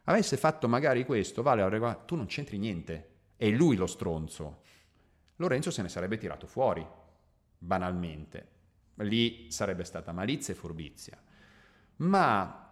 Avesse 0.09 0.37
fatto 0.37 0.69
magari 0.69 1.05
questo, 1.05 1.43
vale, 1.43 1.63
tu 2.07 2.15
non 2.15 2.27
c'entri 2.27 2.59
niente. 2.59 3.11
È 3.37 3.49
lui 3.49 3.77
lo 3.77 3.87
stronzo. 3.87 4.63
Lorenzo 5.37 5.71
se 5.71 5.83
ne 5.83 5.89
sarebbe 5.89 6.17
tirato 6.17 6.47
fuori, 6.47 6.87
banalmente. 7.59 8.49
Lì 8.97 9.51
sarebbe 9.51 9.85
stata 9.85 10.13
malizia 10.13 10.55
e 10.55 10.57
furbizia. 10.57 11.21
Ma 11.97 12.67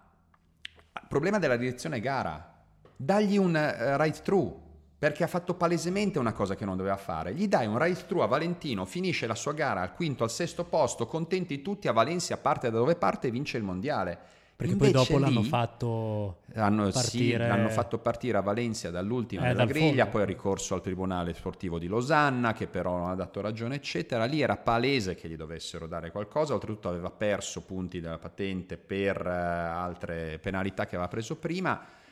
problema 1.09 1.39
della 1.39 1.57
direzione 1.57 2.01
gara, 2.01 2.65
dagli 2.97 3.37
un 3.37 3.51
uh, 3.51 3.97
right 3.97 4.23
through, 4.23 4.63
perché 4.99 5.23
ha 5.23 5.29
fatto 5.29 5.55
palesemente 5.55 6.19
una 6.19 6.33
cosa 6.33 6.57
che 6.57 6.65
non 6.65 6.77
doveva 6.77 6.97
fare. 6.97 7.35
Gli 7.35 7.47
dai 7.47 7.67
un 7.67 7.79
race 7.79 8.07
through 8.07 8.23
a 8.23 8.27
Valentino, 8.27 8.85
finisce 8.85 9.27
la 9.27 9.35
sua 9.35 9.53
gara 9.53 9.81
al 9.81 9.95
quinto, 9.95 10.25
al 10.25 10.31
sesto 10.31 10.65
posto, 10.65 11.07
contenti 11.07 11.63
tutti, 11.63 11.89
a 11.89 11.93
Valencia 11.93 12.37
parte 12.37 12.71
da 12.71 12.79
dove 12.79 12.97
parte 12.97 13.29
e 13.29 13.31
vince 13.31 13.59
il 13.59 13.63
mondiale. 13.63 14.19
Perché 14.57 14.73
Invece 14.75 14.93
poi 14.93 15.03
dopo 15.03 15.17
lì, 15.17 15.23
l'hanno 15.25 15.43
fatto 15.43 16.39
hanno, 16.55 16.89
partire... 16.91 17.45
Sì, 17.45 17.49
l'hanno 17.49 17.69
fatto 17.71 17.99
partire 17.99 18.39
a 18.39 18.41
Valencia 18.41 18.91
dall'ultima 18.91 19.43
eh, 19.43 19.49
della 19.49 19.65
dal 19.65 19.67
griglia, 19.67 20.05
fondo. 20.05 20.11
poi 20.11 20.23
ha 20.23 20.25
ricorso 20.27 20.75
al 20.75 20.81
Tribunale 20.81 21.35
Sportivo 21.35 21.79
di 21.79 21.89
Losanna, 21.89 22.53
che 22.53 22.69
però 22.69 22.99
non 22.99 23.11
ha 23.11 23.15
dato 23.15 23.41
ragione, 23.41 23.75
eccetera. 23.75 24.25
Lì 24.27 24.41
era 24.41 24.57
palese 24.57 25.17
che 25.17 25.29
gli 25.29 25.37
dovessero 25.37 25.89
dare 25.89 26.13
qualcosa, 26.13 26.55
oltretutto 26.55 26.89
aveva 26.89 27.11
perso 27.11 27.63
punti 27.63 28.01
della 28.01 28.19
patente 28.19 28.77
per 28.77 29.21
uh, 29.21 29.29
altre 29.29 30.39
penalità 30.41 30.87
che 30.87 30.95
aveva 30.95 31.09
preso 31.09 31.37
prima 31.37 32.03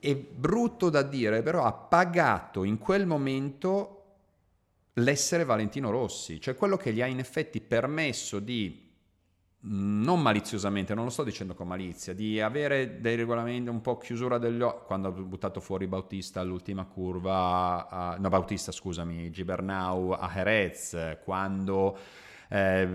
è 0.00 0.16
brutto 0.16 0.88
da 0.88 1.02
dire, 1.02 1.42
però 1.42 1.64
ha 1.64 1.72
pagato 1.72 2.64
in 2.64 2.78
quel 2.78 3.06
momento 3.06 3.96
l'essere 4.94 5.44
Valentino 5.44 5.90
Rossi, 5.90 6.40
cioè 6.40 6.54
quello 6.54 6.76
che 6.76 6.92
gli 6.92 7.02
ha 7.02 7.06
in 7.06 7.18
effetti 7.18 7.60
permesso 7.60 8.40
di, 8.40 8.89
non 9.62 10.22
maliziosamente, 10.22 10.94
non 10.94 11.04
lo 11.04 11.10
sto 11.10 11.22
dicendo 11.22 11.54
con 11.54 11.66
malizia, 11.66 12.14
di 12.14 12.40
avere 12.40 13.00
dei 13.00 13.16
regolamenti 13.16 13.68
un 13.68 13.82
po' 13.82 13.98
chiusura 13.98 14.38
degli 14.38 14.62
occhi, 14.62 14.86
quando 14.86 15.08
ha 15.08 15.10
buttato 15.10 15.60
fuori 15.60 15.86
Bautista 15.86 16.40
all'ultima 16.40 16.84
curva, 16.86 17.88
a, 17.88 18.16
no 18.18 18.28
Bautista 18.30 18.72
scusami, 18.72 19.30
Gibernau 19.30 20.12
a 20.12 20.30
Jerez, 20.32 21.18
quando 21.22 21.98
eh, 22.48 22.88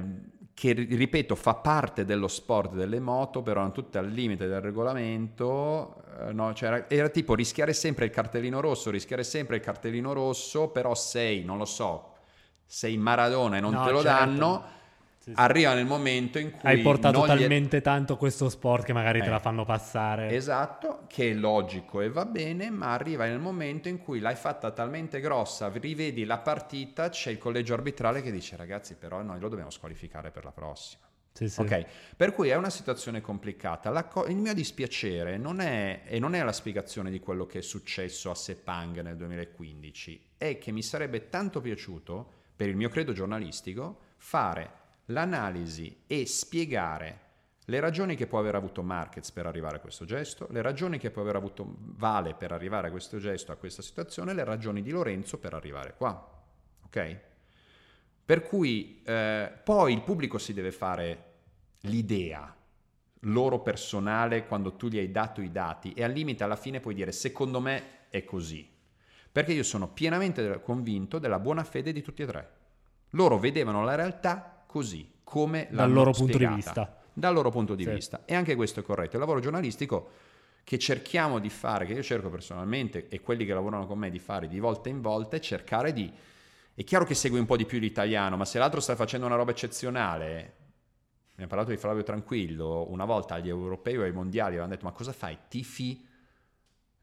che 0.56 0.72
ripeto 0.72 1.36
fa 1.36 1.54
parte 1.54 2.04
dello 2.04 2.28
sport 2.28 2.74
delle 2.74 3.00
moto, 3.00 3.44
però 3.44 3.60
erano 3.60 3.74
tutte 3.74 4.00
al 4.00 4.08
limite 4.08 4.48
del 4.48 4.62
regolamento, 4.62 6.02
eh, 6.20 6.34
no? 6.34 6.52
cioè 6.56 6.70
era, 6.70 6.90
era, 6.90 7.10
tipo 7.10 7.36
rischiare 7.36 7.74
sempre 7.74 8.06
il 8.06 8.12
cartellino 8.12 8.60
rosso, 8.60 8.90
rischiare 8.90 9.24
sempre 9.24 9.58
il 9.58 9.62
cartellino 9.62 10.14
rosso, 10.14 10.70
però 10.70 10.96
sei, 10.96 11.44
non 11.44 11.60
lo 11.60 11.66
so, 11.66 12.14
sei 12.66 12.98
Maradona 12.98 13.58
e 13.58 13.60
non 13.60 13.74
no, 13.74 13.86
te 13.86 13.92
lo 13.92 14.02
certo. 14.02 14.26
danno 14.26 14.64
sì, 15.26 15.32
sì. 15.32 15.42
arriva 15.42 15.74
nel 15.74 15.88
momento 15.88 16.38
in 16.38 16.52
cui... 16.52 16.70
Hai 16.70 16.82
portato 16.82 17.26
talmente 17.26 17.80
gli... 17.80 17.82
tanto 17.82 18.16
questo 18.16 18.48
sport 18.48 18.86
che 18.86 18.94
magari 18.94 19.20
eh, 19.20 19.24
te 19.24 19.30
la 19.32 19.40
fanno 19.40 19.66
passare. 19.66 20.30
Esatto, 20.30 21.06
che 21.08 21.32
è 21.32 21.34
logico 21.34 22.02
e 22.02 22.12
va 22.12 22.26
bene, 22.26 22.70
ma 22.70 22.94
arriva 22.94 23.26
nel 23.26 23.40
momento 23.40 23.88
in 23.88 23.98
cui 23.98 24.20
l'hai 24.20 24.36
fatta 24.36 24.70
talmente 24.70 25.20
grossa, 25.20 25.72
rivedi 25.74 26.26
la 26.26 26.38
partita, 26.38 27.10
c'è 27.10 27.32
il 27.32 27.40
collegio 27.40 27.74
arbitrale 27.74 28.22
che 28.22 28.32
dice 28.32 28.56
ragazzi 28.56 28.94
però 28.94 29.24
noi 29.24 29.40
lo 29.40 29.50
dobbiamo 29.50 29.72
squalificare 29.72 30.30
per 30.30 30.44
la 30.44 30.52
prossima. 30.52 31.02
Sì, 31.32 31.50
sì. 31.50 31.60
Ok, 31.60 31.86
per 32.16 32.32
cui 32.32 32.50
è 32.50 32.56
una 32.56 32.70
situazione 32.70 33.20
complicata. 33.20 34.04
Co- 34.04 34.28
il 34.28 34.36
mio 34.36 34.54
dispiacere 34.54 35.38
non 35.38 35.60
è, 35.60 36.04
e 36.06 36.20
non 36.20 36.36
è 36.36 36.44
la 36.44 36.54
spiegazione 36.54 37.10
di 37.10 37.20
quello 37.20 37.48
che 37.48 37.58
è 37.58 37.64
successo 37.64 38.30
a 38.30 38.36
Sepang 38.36 39.02
nel 39.02 39.18
2015, 39.18 40.34
è 40.38 40.60
che 40.60 40.72
mi 40.72 40.84
sarebbe 40.84 41.30
tanto 41.30 41.62
piaciuto, 41.62 42.32
per 42.56 42.70
il 42.70 42.76
mio 42.76 42.90
credo 42.90 43.12
giornalistico, 43.12 44.02
fare 44.18 44.84
l'analisi 45.06 46.04
e 46.08 46.26
spiegare 46.26 47.22
le 47.66 47.80
ragioni 47.80 48.16
che 48.16 48.28
può 48.28 48.40
aver 48.40 48.56
avuto 48.56 48.84
Marquez 48.84 49.32
per 49.32 49.48
arrivare 49.48 49.78
a 49.78 49.80
questo 49.80 50.06
gesto, 50.06 50.48
le 50.52 50.62
ragioni 50.62 51.00
che 51.00 51.10
può 51.10 51.24
aver 51.24 51.36
avuto 51.36 51.66
Vale 51.78 52.36
per 52.36 52.52
arrivare 52.52 52.88
a 52.88 52.92
questo 52.92 53.18
gesto, 53.18 53.52
a 53.52 53.56
questa 53.56 53.82
situazione, 53.82 54.34
le 54.34 54.44
ragioni 54.44 54.84
di 54.84 54.92
Lorenzo 54.92 55.40
per 55.40 55.54
arrivare 55.54 55.96
qua. 55.98 56.44
Ok? 56.86 57.20
Per 58.24 58.44
cui 58.44 59.02
eh, 59.04 59.52
poi 59.64 59.94
il 59.94 60.02
pubblico 60.02 60.38
si 60.38 60.54
deve 60.54 60.72
fare 60.72 61.34
l'idea 61.82 62.56
loro 63.22 63.60
personale 63.62 64.46
quando 64.46 64.76
tu 64.76 64.88
gli 64.88 64.98
hai 64.98 65.12
dato 65.12 65.42
i 65.42 65.52
dati 65.52 65.94
e 65.94 66.04
al 66.04 66.12
limite 66.12 66.44
alla 66.44 66.56
fine 66.56 66.80
puoi 66.80 66.94
dire 66.94 67.12
secondo 67.12 67.60
me 67.60 68.08
è 68.10 68.24
così. 68.24 68.68
Perché 69.32 69.54
io 69.54 69.64
sono 69.64 69.90
pienamente 69.90 70.62
convinto 70.62 71.20
della 71.20 71.40
buona 71.40 71.64
fede 71.64 71.92
di 71.92 72.02
tutti 72.02 72.22
e 72.22 72.26
tre. 72.26 72.52
Loro 73.12 73.38
vedevano 73.38 73.84
la 73.84 73.96
realtà 73.96 74.55
così, 74.76 75.10
come 75.24 75.70
dal 75.72 75.90
loro 75.90 76.12
punto 76.12 76.38
di 76.38 76.46
vista. 76.46 77.02
Dal 77.14 77.34
loro 77.34 77.50
punto 77.50 77.76
di 77.76 77.86
sì. 77.86 77.92
vista. 77.92 78.24
E 78.26 78.36
anche 78.36 78.56
questo 78.56 78.82
è 78.82 78.84
corretto. 78.84 79.14
Il 79.14 79.22
lavoro 79.22 79.40
giornalistico 79.40 80.10
che 80.66 80.78
cerchiamo 80.78 81.40
di 81.40 81.50
fare, 81.50 81.86
che 81.86 81.94
io 81.94 82.04
cerco 82.04 82.30
personalmente 82.30 83.08
e 83.08 83.22
quelli 83.22 83.46
che 83.46 83.54
lavorano 83.54 83.88
con 83.88 83.98
me 83.98 84.10
di 84.10 84.20
fare 84.20 84.50
di 84.50 84.60
volta 84.60 84.90
in 84.90 85.00
volta, 85.00 85.38
è 85.38 85.40
cercare 85.40 85.94
di... 85.94 86.12
È 86.74 86.84
chiaro 86.84 87.06
che 87.06 87.14
segui 87.14 87.40
un 87.40 87.46
po' 87.46 87.56
di 87.56 87.66
più 87.66 87.80
l'italiano, 87.80 88.36
ma 88.36 88.44
se 88.44 88.60
l'altro 88.60 88.82
sta 88.82 88.98
facendo 88.98 89.26
una 89.26 89.38
roba 89.38 89.52
eccezionale, 89.52 90.56
mi 91.36 91.46
ha 91.46 91.48
parlato 91.48 91.70
di 91.70 91.78
Flavio 91.78 92.04
Tranquillo, 92.04 92.86
una 92.90 93.06
volta 93.06 93.36
agli 93.36 93.48
europei 93.48 93.96
o 93.96 94.04
ai 94.04 94.12
mondiali 94.12 94.56
avevano 94.56 94.74
detto 94.74 94.84
ma 94.84 94.92
cosa 94.92 95.14
fai? 95.14 95.38
Tifi 95.48 96.06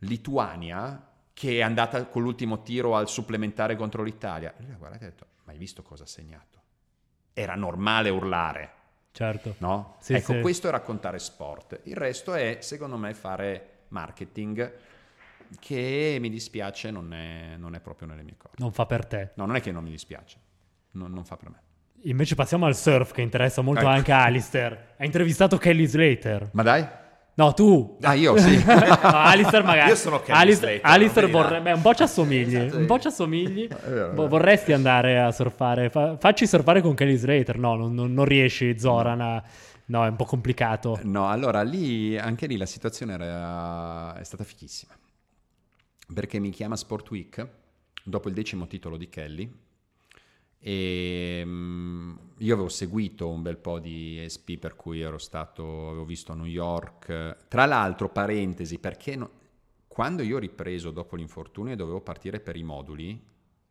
Lituania 0.00 1.08
che 1.32 1.56
è 1.56 1.62
andata 1.62 2.04
con 2.04 2.20
l'ultimo 2.20 2.60
tiro 2.60 2.96
al 2.96 3.08
supplementare 3.08 3.76
contro 3.76 4.02
l'Italia. 4.02 4.54
E 4.58 4.62
lui 4.62 4.72
ha 4.72 4.76
guardato 4.76 5.04
e 5.04 5.06
ha 5.06 5.10
detto 5.10 5.26
ma 5.44 5.52
hai 5.52 5.58
visto 5.58 5.82
cosa 5.82 6.02
ha 6.02 6.06
segnato? 6.06 6.61
Era 7.32 7.54
normale 7.54 8.08
urlare. 8.08 8.70
Certo. 9.12 9.56
No? 9.58 9.96
Sì, 10.00 10.14
ecco, 10.14 10.32
sì. 10.32 10.40
questo 10.40 10.68
è 10.68 10.70
raccontare 10.70 11.18
sport. 11.18 11.80
Il 11.84 11.96
resto 11.96 12.34
è, 12.34 12.58
secondo 12.60 12.96
me, 12.96 13.12
fare 13.14 13.68
marketing 13.88 14.72
che 15.60 16.16
mi 16.18 16.30
dispiace 16.30 16.90
non 16.90 17.12
è, 17.12 17.56
non 17.58 17.74
è 17.74 17.80
proprio 17.80 18.08
nelle 18.08 18.22
mie 18.22 18.36
corde. 18.36 18.56
Non 18.58 18.72
fa 18.72 18.86
per 18.86 19.04
te. 19.04 19.32
No, 19.34 19.44
non 19.44 19.56
è 19.56 19.60
che 19.60 19.70
non 19.70 19.84
mi 19.84 19.90
dispiace, 19.90 20.38
non, 20.92 21.12
non 21.12 21.24
fa 21.24 21.36
per 21.36 21.50
me. 21.50 21.60
Invece 22.04 22.34
passiamo 22.34 22.66
al 22.66 22.74
surf 22.74 23.12
che 23.12 23.20
interessa 23.20 23.60
molto 23.60 23.82
ecco. 23.82 23.90
anche 23.90 24.12
a 24.12 24.24
Alistair. 24.24 24.94
Ha 24.96 25.04
intervistato 25.04 25.56
Kelly 25.58 25.86
Slater. 25.86 26.48
Ma 26.52 26.62
dai? 26.62 26.86
No, 27.34 27.54
tu. 27.54 27.96
Ah, 28.02 28.12
io 28.12 28.36
sì. 28.36 28.62
no, 28.64 28.74
Alistair 28.74 29.64
magari. 29.64 29.88
Io 29.88 29.96
sono 29.96 30.20
Kelly 30.20 30.38
Alistair, 30.38 30.80
Slater. 30.80 30.90
Alistair 30.90 31.30
vorrebbe... 31.30 31.72
un 31.72 31.80
po' 31.80 31.94
ci 31.94 32.02
assomigli. 32.02 32.56
Esatto. 32.56 32.76
Un 32.78 32.86
po' 32.86 32.98
ci 32.98 33.06
assomigli. 33.06 33.68
Vo- 34.12 34.28
vorresti 34.28 34.72
andare 34.72 35.18
a 35.18 35.32
surfare. 35.32 35.88
Fa- 35.88 36.16
facci 36.18 36.46
surfare 36.46 36.82
con 36.82 36.94
Kelly 36.94 37.16
Slater. 37.16 37.56
No, 37.56 37.74
non, 37.74 37.94
non, 37.94 38.12
non 38.12 38.24
riesci, 38.26 38.78
Zoran. 38.78 39.20
A... 39.20 39.42
No, 39.86 40.04
è 40.04 40.08
un 40.08 40.16
po' 40.16 40.24
complicato. 40.26 40.98
No, 41.04 41.28
allora 41.28 41.62
lì, 41.62 42.18
anche 42.18 42.46
lì 42.46 42.56
la 42.56 42.66
situazione 42.66 43.14
era... 43.14 44.14
è 44.18 44.24
stata 44.24 44.44
fichissima. 44.44 44.92
Perché 46.12 46.38
mi 46.38 46.50
chiama 46.50 46.76
Sport 46.76 47.10
Week 47.10 47.48
dopo 48.04 48.28
il 48.28 48.34
decimo 48.34 48.66
titolo 48.66 48.98
di 48.98 49.08
Kelly 49.08 49.50
e 50.64 51.42
um, 51.44 52.16
io 52.38 52.54
avevo 52.54 52.68
seguito 52.68 53.28
un 53.28 53.42
bel 53.42 53.56
po' 53.56 53.80
di 53.80 54.22
SP 54.22 54.54
per 54.58 54.76
cui 54.76 55.00
ero 55.00 55.18
stato, 55.18 55.88
avevo 55.88 56.04
visto 56.04 56.30
a 56.30 56.36
New 56.36 56.46
York. 56.46 57.46
Tra 57.48 57.66
l'altro, 57.66 58.08
parentesi, 58.10 58.78
perché 58.78 59.16
no, 59.16 59.30
quando 59.88 60.22
io 60.22 60.36
ho 60.36 60.38
ripreso 60.38 60.92
dopo 60.92 61.16
l'infortunio 61.16 61.72
e 61.72 61.76
dovevo 61.76 62.00
partire 62.00 62.38
per 62.38 62.54
i 62.54 62.62
moduli 62.62 63.20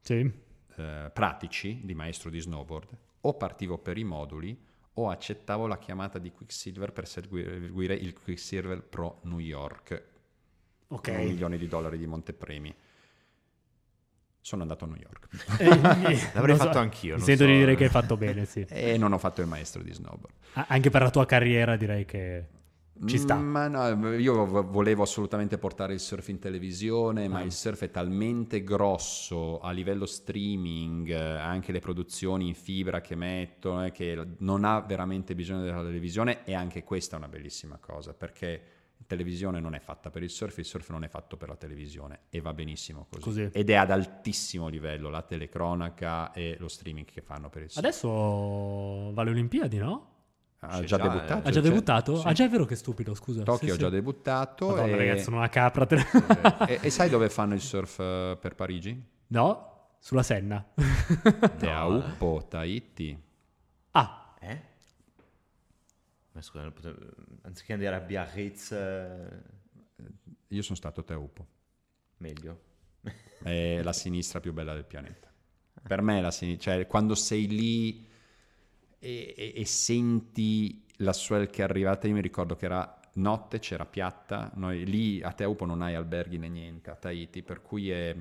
sì. 0.01 0.29
eh, 0.75 1.09
pratici 1.13 1.79
di 1.81 1.93
maestro 1.95 2.29
di 2.29 2.41
snowboard, 2.41 2.97
o 3.21 3.33
partivo 3.35 3.77
per 3.77 3.97
i 3.97 4.03
moduli 4.03 4.69
o 4.95 5.09
accettavo 5.09 5.67
la 5.67 5.77
chiamata 5.77 6.19
di 6.19 6.31
Quicksilver 6.33 6.91
per 6.91 7.07
seguire 7.07 7.93
il 7.93 8.13
Quicksilver 8.13 8.83
Pro 8.83 9.21
New 9.23 9.39
York. 9.39 10.03
Ok. 10.89 11.15
Con 11.15 11.23
milioni 11.23 11.57
di 11.57 11.69
dollari 11.69 11.97
di 11.97 12.05
montepremi 12.05 12.75
sono 14.41 14.63
andato 14.63 14.85
a 14.85 14.87
New 14.87 14.97
York. 14.97 15.27
Eh, 15.59 15.69
L'avrei 16.33 16.55
fatto 16.55 16.73
so. 16.73 16.79
anch'io. 16.79 17.17
Sento 17.19 17.43
so. 17.43 17.49
di 17.49 17.57
dire 17.57 17.75
che 17.75 17.85
hai 17.85 17.89
fatto 17.89 18.17
bene, 18.17 18.45
sì. 18.45 18.65
E 18.69 18.97
non 18.97 19.13
ho 19.13 19.17
fatto 19.17 19.41
il 19.41 19.47
maestro 19.47 19.81
di 19.83 19.93
snowboard. 19.93 20.33
anche 20.67 20.89
per 20.89 21.01
la 21.01 21.09
tua 21.09 21.25
carriera 21.25 21.75
direi 21.75 22.05
che 22.05 22.45
ci 23.05 23.17
sta. 23.17 23.35
Mm, 23.35 23.47
ma 23.47 23.67
no, 23.67 24.13
io 24.13 24.45
volevo 24.45 25.03
assolutamente 25.03 25.57
portare 25.57 25.93
il 25.93 25.99
surf 25.99 26.27
in 26.27 26.39
televisione, 26.39 27.25
ah. 27.25 27.29
ma 27.29 27.41
il 27.41 27.51
surf 27.51 27.83
è 27.83 27.91
talmente 27.91 28.63
grosso 28.63 29.59
a 29.59 29.71
livello 29.71 30.05
streaming, 30.05 31.09
eh, 31.09 31.15
anche 31.15 31.71
le 31.71 31.79
produzioni 31.79 32.47
in 32.47 32.53
fibra 32.53 33.01
che 33.01 33.15
mettono, 33.15 33.85
eh, 33.85 33.91
che 33.91 34.23
non 34.39 34.65
ha 34.65 34.81
veramente 34.81 35.33
bisogno 35.33 35.63
della 35.63 35.83
televisione 35.83 36.43
e 36.43 36.53
anche 36.53 36.83
questa 36.83 37.15
è 37.15 37.19
una 37.19 37.27
bellissima 37.27 37.77
cosa, 37.77 38.13
perché 38.13 38.61
televisione 39.05 39.59
non 39.59 39.73
è 39.73 39.79
fatta 39.79 40.09
per 40.09 40.23
il 40.23 40.29
surf, 40.29 40.57
il 40.57 40.65
surf 40.65 40.89
non 40.89 41.03
è 41.03 41.07
fatto 41.07 41.37
per 41.37 41.49
la 41.49 41.55
televisione 41.55 42.21
e 42.29 42.41
va 42.41 42.53
benissimo 42.53 43.07
così. 43.09 43.23
così. 43.23 43.49
Ed 43.51 43.69
è 43.69 43.75
ad 43.75 43.91
altissimo 43.91 44.67
livello 44.67 45.09
la 45.09 45.21
telecronaca 45.21 46.31
e 46.31 46.55
lo 46.59 46.67
streaming 46.67 47.05
che 47.05 47.21
fanno 47.21 47.49
per 47.49 47.63
il 47.63 47.69
surf. 47.69 47.83
Adesso 47.85 49.13
va 49.13 49.21
alle 49.21 49.31
Olimpiadi, 49.31 49.77
no? 49.77 50.09
Ha 50.63 50.79
già, 50.79 50.83
già, 50.83 50.97
debuttato. 50.97 51.47
Ha 51.47 51.51
già 51.51 51.61
debuttato? 51.61 52.15
Sì. 52.17 52.27
Ah, 52.27 52.33
già 52.33 52.45
è 52.45 52.49
vero 52.49 52.65
che 52.65 52.75
stupido, 52.75 53.15
scusa. 53.15 53.41
Tokyo 53.41 53.67
sì, 53.69 53.73
ha 53.73 53.77
già 53.77 53.89
debuttato. 53.89 54.67
Madonna, 54.67 54.93
e... 54.93 54.95
ragazzi, 54.95 55.23
sono 55.23 55.37
una 55.37 55.49
capra. 55.49 55.87
Te... 55.87 56.05
e, 56.67 56.79
e, 56.81 56.89
sai 56.91 57.09
dove 57.09 57.29
fanno 57.29 57.55
il 57.55 57.61
surf 57.61 57.97
uh, 57.97 58.37
per 58.39 58.53
Parigi? 58.53 59.03
No, 59.27 59.95
sulla 59.99 60.21
Senna. 60.21 60.63
Teaupo, 61.57 62.45
Tahiti. 62.47 63.19
Ah. 63.91 64.35
Eh? 64.39 64.61
Ma 66.33 66.41
scusa, 66.41 66.71
anziché 67.41 67.73
andare 67.73 67.95
a 67.95 67.99
Biarritz... 67.99 68.71
Eh, 68.71 69.41
Io 70.49 70.61
sono 70.61 70.77
stato 70.77 71.01
a 71.01 71.03
Teupo. 71.03 71.47
Meglio. 72.17 72.61
È 73.41 73.81
la 73.83 73.93
sinistra 73.93 74.39
più 74.39 74.53
bella 74.53 74.73
del 74.73 74.85
pianeta. 74.85 75.29
Per 75.81 76.01
me 76.01 76.21
la 76.21 76.31
sinistra... 76.31 76.73
Cioè, 76.73 76.87
quando 76.87 77.15
sei 77.15 77.47
lì 77.47 78.07
e, 78.99 79.33
e, 79.35 79.53
e 79.55 79.65
senti 79.65 80.85
la 80.97 81.13
swell 81.13 81.49
che 81.49 81.61
è 81.61 81.63
arrivata, 81.65 82.07
io 82.07 82.13
mi 82.13 82.21
ricordo 82.21 82.55
che 82.55 82.65
era 82.65 82.99
notte, 83.15 83.59
c'era 83.59 83.85
piatta, 83.85 84.51
noi 84.55 84.85
lì 84.85 85.21
a 85.21 85.33
Teupo 85.33 85.65
non 85.65 85.81
hai 85.81 85.95
alberghi 85.95 86.37
né 86.37 86.47
niente, 86.47 86.91
a 86.91 86.95
Tahiti, 86.95 87.41
per 87.43 87.61
cui 87.61 87.89
è 87.89 88.15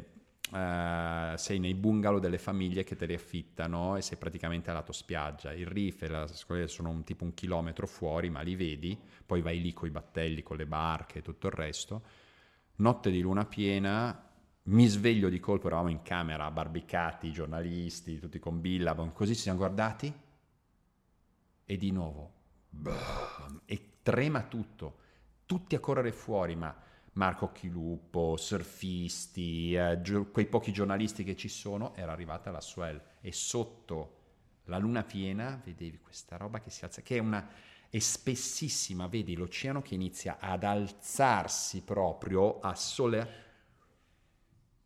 Uh, 0.51 1.37
sei 1.37 1.61
nei 1.61 1.75
bungalow 1.75 2.19
delle 2.19 2.39
famiglie 2.39 2.83
che 2.83 2.97
te 2.97 3.07
li 3.07 3.15
affittano 3.15 3.97
e 3.97 4.03
sei 4.03 4.19
praticamente 4.19 4.71
a 4.71 4.73
lato 4.73 4.91
spiaggia. 4.91 5.53
Il 5.53 5.67
reef 5.67 6.03
e 6.03 6.09
la 6.09 6.27
scuola 6.27 6.67
sono 6.67 6.91
un, 6.91 7.05
tipo 7.05 7.23
un 7.23 7.35
chilometro 7.35 7.87
fuori, 7.87 8.31
ma 8.31 8.41
li 8.41 8.57
vedi, 8.57 8.99
poi 9.25 9.43
vai 9.43 9.61
lì 9.61 9.73
con 9.73 9.87
i 9.87 9.93
battelli, 9.93 10.43
con 10.43 10.57
le 10.57 10.67
barche 10.67 11.21
e 11.21 11.23
tutto 11.23 11.47
il 11.47 11.53
resto. 11.53 12.03
Notte 12.77 13.11
di 13.13 13.21
luna 13.21 13.45
piena, 13.45 14.29
mi 14.63 14.87
sveglio 14.87 15.29
di 15.29 15.39
colpo, 15.39 15.69
eravamo 15.69 15.91
in 15.91 16.03
camera, 16.03 16.51
barbicati, 16.51 17.31
giornalisti, 17.31 18.19
tutti 18.19 18.39
con 18.39 18.61
Billabong, 18.61 19.13
così 19.13 19.35
ci 19.35 19.43
siamo 19.43 19.59
guardati 19.59 20.13
e 21.65 21.77
di 21.77 21.91
nuovo, 21.93 22.33
boom, 22.71 23.61
e 23.67 23.99
trema 24.03 24.43
tutto, 24.43 24.99
tutti 25.47 25.77
a 25.77 25.81
correre 25.81 26.11
fuori, 26.11 26.57
ma 26.57 26.75
Marco 27.13 27.53
Chilupo, 27.53 28.37
surfisti, 28.37 29.75
eh, 29.75 30.01
gio- 30.01 30.31
quei 30.31 30.47
pochi 30.47 30.73
giornalisti 30.73 31.25
che 31.25 31.37
ci 31.37 31.49
sono, 31.49 31.95
era 31.95 32.13
arrivata 32.13 32.51
la 32.51 32.61
swell 32.61 33.01
e 33.21 33.33
sotto 33.33 34.17
la 34.65 34.79
luna 34.79 35.03
piena 35.03 35.61
vedevi 35.65 35.99
questa 35.99 36.37
roba 36.37 36.61
che 36.61 36.71
si 36.71 36.85
alza, 36.85 37.03
che 37.03 37.17
è 37.17 37.21
una 37.21 37.49
è 37.91 37.99
spessissima, 37.99 39.09
vedi 39.09 39.35
l'oceano 39.35 39.83
che 39.83 39.95
inizia 39.95 40.39
ad 40.39 40.63
alzarsi 40.63 41.83
proprio 41.83 42.61
a 42.61 42.77
sole 42.77 43.49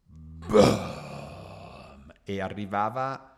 Boom! 0.07 2.13
e 2.25 2.41
arrivava 2.41 3.31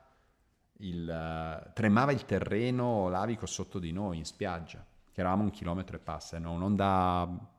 il, 0.79 1.09
eh, 1.09 1.73
tremava 1.73 2.13
il 2.13 2.25
terreno 2.25 3.09
lavico 3.09 3.47
sotto 3.47 3.81
di 3.81 3.91
noi 3.91 4.19
in 4.19 4.25
spiaggia, 4.25 4.85
che 5.13 5.21
eravamo 5.21 5.43
un 5.43 5.51
chilometro 5.51 5.97
e 5.97 6.01
passa, 6.01 6.39
no? 6.39 6.53
un'onda... 6.53 7.55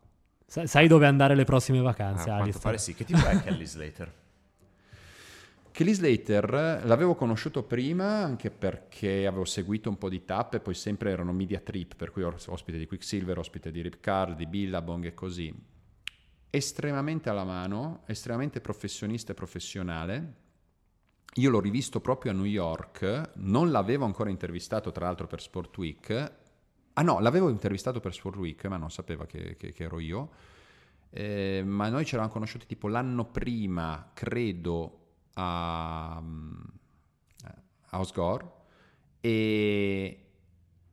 Sa- 0.50 0.66
sai 0.66 0.88
dove 0.88 1.06
andare 1.06 1.36
le 1.36 1.44
prossime 1.44 1.80
Ah, 1.80 1.84
vacanze, 1.84 2.22
a 2.22 2.25
quanto 2.25 2.44
Alistair? 2.44 2.63
pare 2.63 2.77
sì. 2.77 2.94
Che 2.96 3.04
tipo 3.04 3.25
è 3.25 3.42
Kelly 3.44 3.66
Slater? 3.68 4.13
Kelly 5.72 5.94
Slater 5.94 6.82
l'avevo 6.86 7.13
conosciuto 7.16 7.63
prima 7.63 8.24
anche 8.24 8.50
perché 8.50 9.27
avevo 9.27 9.44
seguito 9.46 9.89
un 9.89 9.98
po' 9.98 10.10
di 10.10 10.24
tappe, 10.25 10.60
poi 10.60 10.74
sempre 10.74 11.12
erano 11.12 11.34
media 11.34 11.60
trip, 11.60 11.96
per 11.96 12.12
cui 12.12 12.24
ospite 12.24 12.77
di 12.77 12.88
Quicksilver, 12.88 13.38
ospite 13.38 13.70
di 13.72 13.82
Ripcard, 13.82 14.36
di 14.38 14.48
Billabong 14.48 15.06
e 15.06 15.13
così. 15.13 15.54
Estremamente 16.50 17.30
alla 17.30 17.44
mano, 17.44 18.04
estremamente 18.08 18.62
professionista 18.62 19.34
e 19.34 19.36
professionale. 19.36 20.34
Io 21.36 21.50
l'ho 21.51 21.60
rivisto 21.60 22.00
proprio 22.00 22.32
a 22.32 22.36
New 22.36 22.46
York, 22.46 23.32
non 23.36 23.70
l'avevo 23.70 24.06
ancora 24.06 24.30
intervistato 24.32 24.92
tra 24.92 25.06
l'altro 25.06 25.27
per 25.27 25.42
Sport 25.42 25.77
Week. 25.77 26.32
Ah 27.00 27.04
no, 27.04 27.20
l'avevo 27.20 27.50
intervistato 27.50 28.00
per 28.00 28.13
Sport 28.13 28.38
Week, 28.38 28.66
ma 28.66 28.77
non 28.77 28.89
sapeva 28.89 29.25
che, 29.27 29.56
che- 29.56 29.72
che 29.72 29.84
ero 29.84 30.00
io. 30.00 30.30
Eh, 31.10 31.62
ma 31.66 31.89
noi 31.89 32.04
ci 32.06 32.13
eravamo 32.13 32.34
conosciuti 32.34 32.66
tipo 32.66 32.88
l'anno 32.88 33.25
prima, 33.25 34.10
credo, 34.13 35.00
a, 35.34 36.18
a 37.89 38.00
Osgore 38.00 38.51
e 39.22 40.22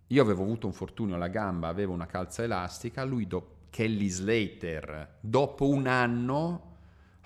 io 0.06 0.22
avevo 0.22 0.42
avuto 0.42 0.66
un 0.66 0.72
fortunio 0.74 1.14
alla 1.14 1.28
gamba, 1.28 1.68
avevo 1.68 1.92
una 1.94 2.06
calza 2.06 2.42
elastica, 2.42 3.04
lui 3.04 3.26
do- 3.26 3.52
Kelly 3.70 4.08
Slater, 4.08 5.16
dopo 5.20 5.66
un 5.68 5.86
anno, 5.86 6.76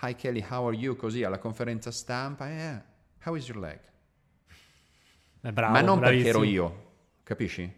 hi 0.02 0.14
Kelly, 0.14 0.44
how 0.48 0.68
are 0.68 0.76
you? 0.76 0.96
Così 0.96 1.22
alla 1.24 1.38
conferenza 1.38 1.90
stampa, 1.90 2.48
yeah, 2.48 2.84
how 3.24 3.34
is 3.34 3.46
your 3.48 3.60
leg? 3.60 3.80
Eh, 5.42 5.52
bravo, 5.52 5.72
Ma 5.72 5.80
non 5.82 5.98
perché 5.98 6.26
ero 6.28 6.38
bravissimo. 6.38 6.64
io, 6.66 6.92
capisci? 7.24 7.77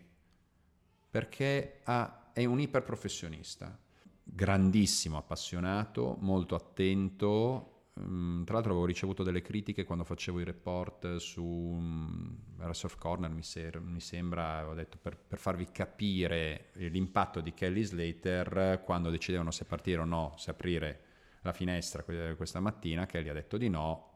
Perché 1.11 1.81
ha- 1.85 2.31
è 2.33 2.45
un 2.45 2.61
iperprofessionista, 2.61 3.77
grandissimo, 4.23 5.17
appassionato, 5.19 6.17
molto 6.21 6.55
attento. 6.55 7.67
Mm, 8.01 8.45
tra 8.45 8.55
l'altro 8.55 8.71
avevo 8.73 8.87
ricevuto 8.87 9.23
delle 9.25 9.43
critiche 9.43 9.85
quando 9.85 10.05
facevo 10.05 10.41
i 10.41 10.45
report 10.45 11.17
su 11.17 11.43
mm, 11.45 12.35
era 12.61 12.73
Surf 12.73 12.97
Corner, 12.97 13.31
mi, 13.31 13.43
ser- 13.43 13.81
mi 13.81 14.01
sembra, 14.01 14.59
avevo 14.59 14.75
detto 14.75 14.97
per, 15.03 15.17
per 15.19 15.39
farvi 15.39 15.71
capire 15.73 16.71
l'impatto 16.75 17.41
di 17.41 17.53
Kelly 17.53 17.83
Slater 17.83 18.81
quando 18.85 19.11
decidevano 19.11 19.51
se 19.51 19.65
partire 19.65 20.01
o 20.01 20.05
no, 20.05 20.35
se 20.37 20.51
aprire 20.51 21.01
la 21.43 21.53
finestra 21.53 22.03
que- 22.05 22.35
questa 22.37 22.61
mattina, 22.61 23.07
Kelly 23.07 23.29
ha 23.29 23.33
detto 23.35 23.57
di 23.59 23.69
no, 23.69 24.09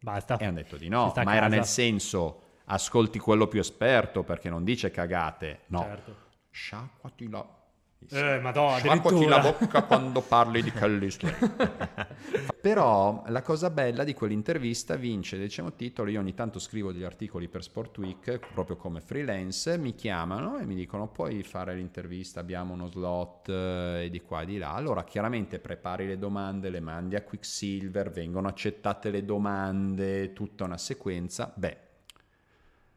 Basta. 0.00 0.36
e 0.36 0.44
hanno 0.44 0.56
detto 0.56 0.76
di 0.76 0.88
no, 0.88 1.18
ma 1.20 1.34
era 1.36 1.48
casa. 1.48 1.48
nel 1.48 1.64
senso 1.64 2.42
ascolti 2.66 3.18
quello 3.18 3.46
più 3.46 3.60
esperto 3.60 4.22
perché 4.22 4.48
non 4.48 4.64
dice 4.64 4.90
cagate, 4.90 5.60
no, 5.66 5.82
Certo. 5.82 6.16
sciacquati 6.50 7.28
la... 7.28 7.62
Eh, 8.10 8.38
madonna, 8.38 8.76
Sciacquati 8.76 9.24
la 9.24 9.38
bocca 9.38 9.82
quando 9.84 10.20
parli 10.20 10.62
di 10.62 10.70
Slater. 10.70 12.16
Però 12.60 13.24
la 13.28 13.40
cosa 13.40 13.70
bella 13.70 14.04
di 14.04 14.12
quell'intervista 14.12 14.96
vince, 14.96 15.38
diciamo 15.38 15.72
titolo, 15.72 16.10
io 16.10 16.20
ogni 16.20 16.34
tanto 16.34 16.58
scrivo 16.58 16.92
degli 16.92 17.02
articoli 17.02 17.48
per 17.48 17.62
Sport 17.62 17.96
Week, 17.98 18.40
proprio 18.52 18.76
come 18.76 19.00
freelance, 19.00 19.78
mi 19.78 19.94
chiamano 19.94 20.58
e 20.58 20.66
mi 20.66 20.74
dicono 20.74 21.08
puoi 21.08 21.42
fare 21.42 21.74
l'intervista, 21.74 22.40
abbiamo 22.40 22.74
uno 22.74 22.88
slot 22.88 23.48
eh, 23.48 24.04
e 24.04 24.10
di 24.10 24.20
qua 24.20 24.42
e 24.42 24.46
di 24.46 24.58
là. 24.58 24.74
Allora 24.74 25.04
chiaramente 25.04 25.58
prepari 25.58 26.06
le 26.06 26.18
domande, 26.18 26.68
le 26.68 26.80
mandi 26.80 27.16
a 27.16 27.22
Quicksilver, 27.22 28.10
vengono 28.10 28.48
accettate 28.48 29.08
le 29.08 29.24
domande, 29.24 30.34
tutta 30.34 30.64
una 30.64 30.78
sequenza. 30.78 31.50
Beh, 31.54 31.78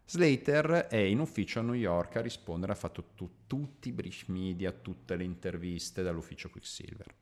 Slater 0.09 0.87
è 0.89 0.95
in 0.95 1.19
ufficio 1.19 1.59
a 1.59 1.63
New 1.63 1.73
York 1.73 2.15
a 2.15 2.21
rispondere, 2.21 2.71
ha 2.71 2.75
fatto 2.75 3.09
tu- 3.13 3.39
tutti 3.45 3.89
i 3.89 3.91
brief 3.91 4.27
media, 4.27 4.71
tutte 4.71 5.17
le 5.17 5.25
interviste 5.25 6.01
dall'ufficio 6.01 6.49
Quicksilver. 6.49 7.13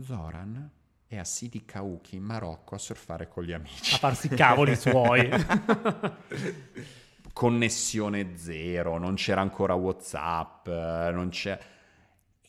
Zoran 0.00 0.68
è 1.06 1.16
a 1.16 1.22
Sidi 1.22 1.64
Kauki 1.64 2.16
in 2.16 2.24
Marocco 2.24 2.74
a 2.74 2.78
surfare 2.78 3.28
con 3.28 3.44
gli 3.44 3.52
amici. 3.52 3.94
A 3.94 3.98
farsi 3.98 4.26
i 4.26 4.30
cavoli 4.30 4.74
suoi. 4.74 5.30
Connessione 7.32 8.36
zero, 8.36 8.98
non 8.98 9.14
c'era 9.14 9.40
ancora 9.40 9.74
Whatsapp, 9.74 10.66
non 10.66 11.28
c'è... 11.28 11.56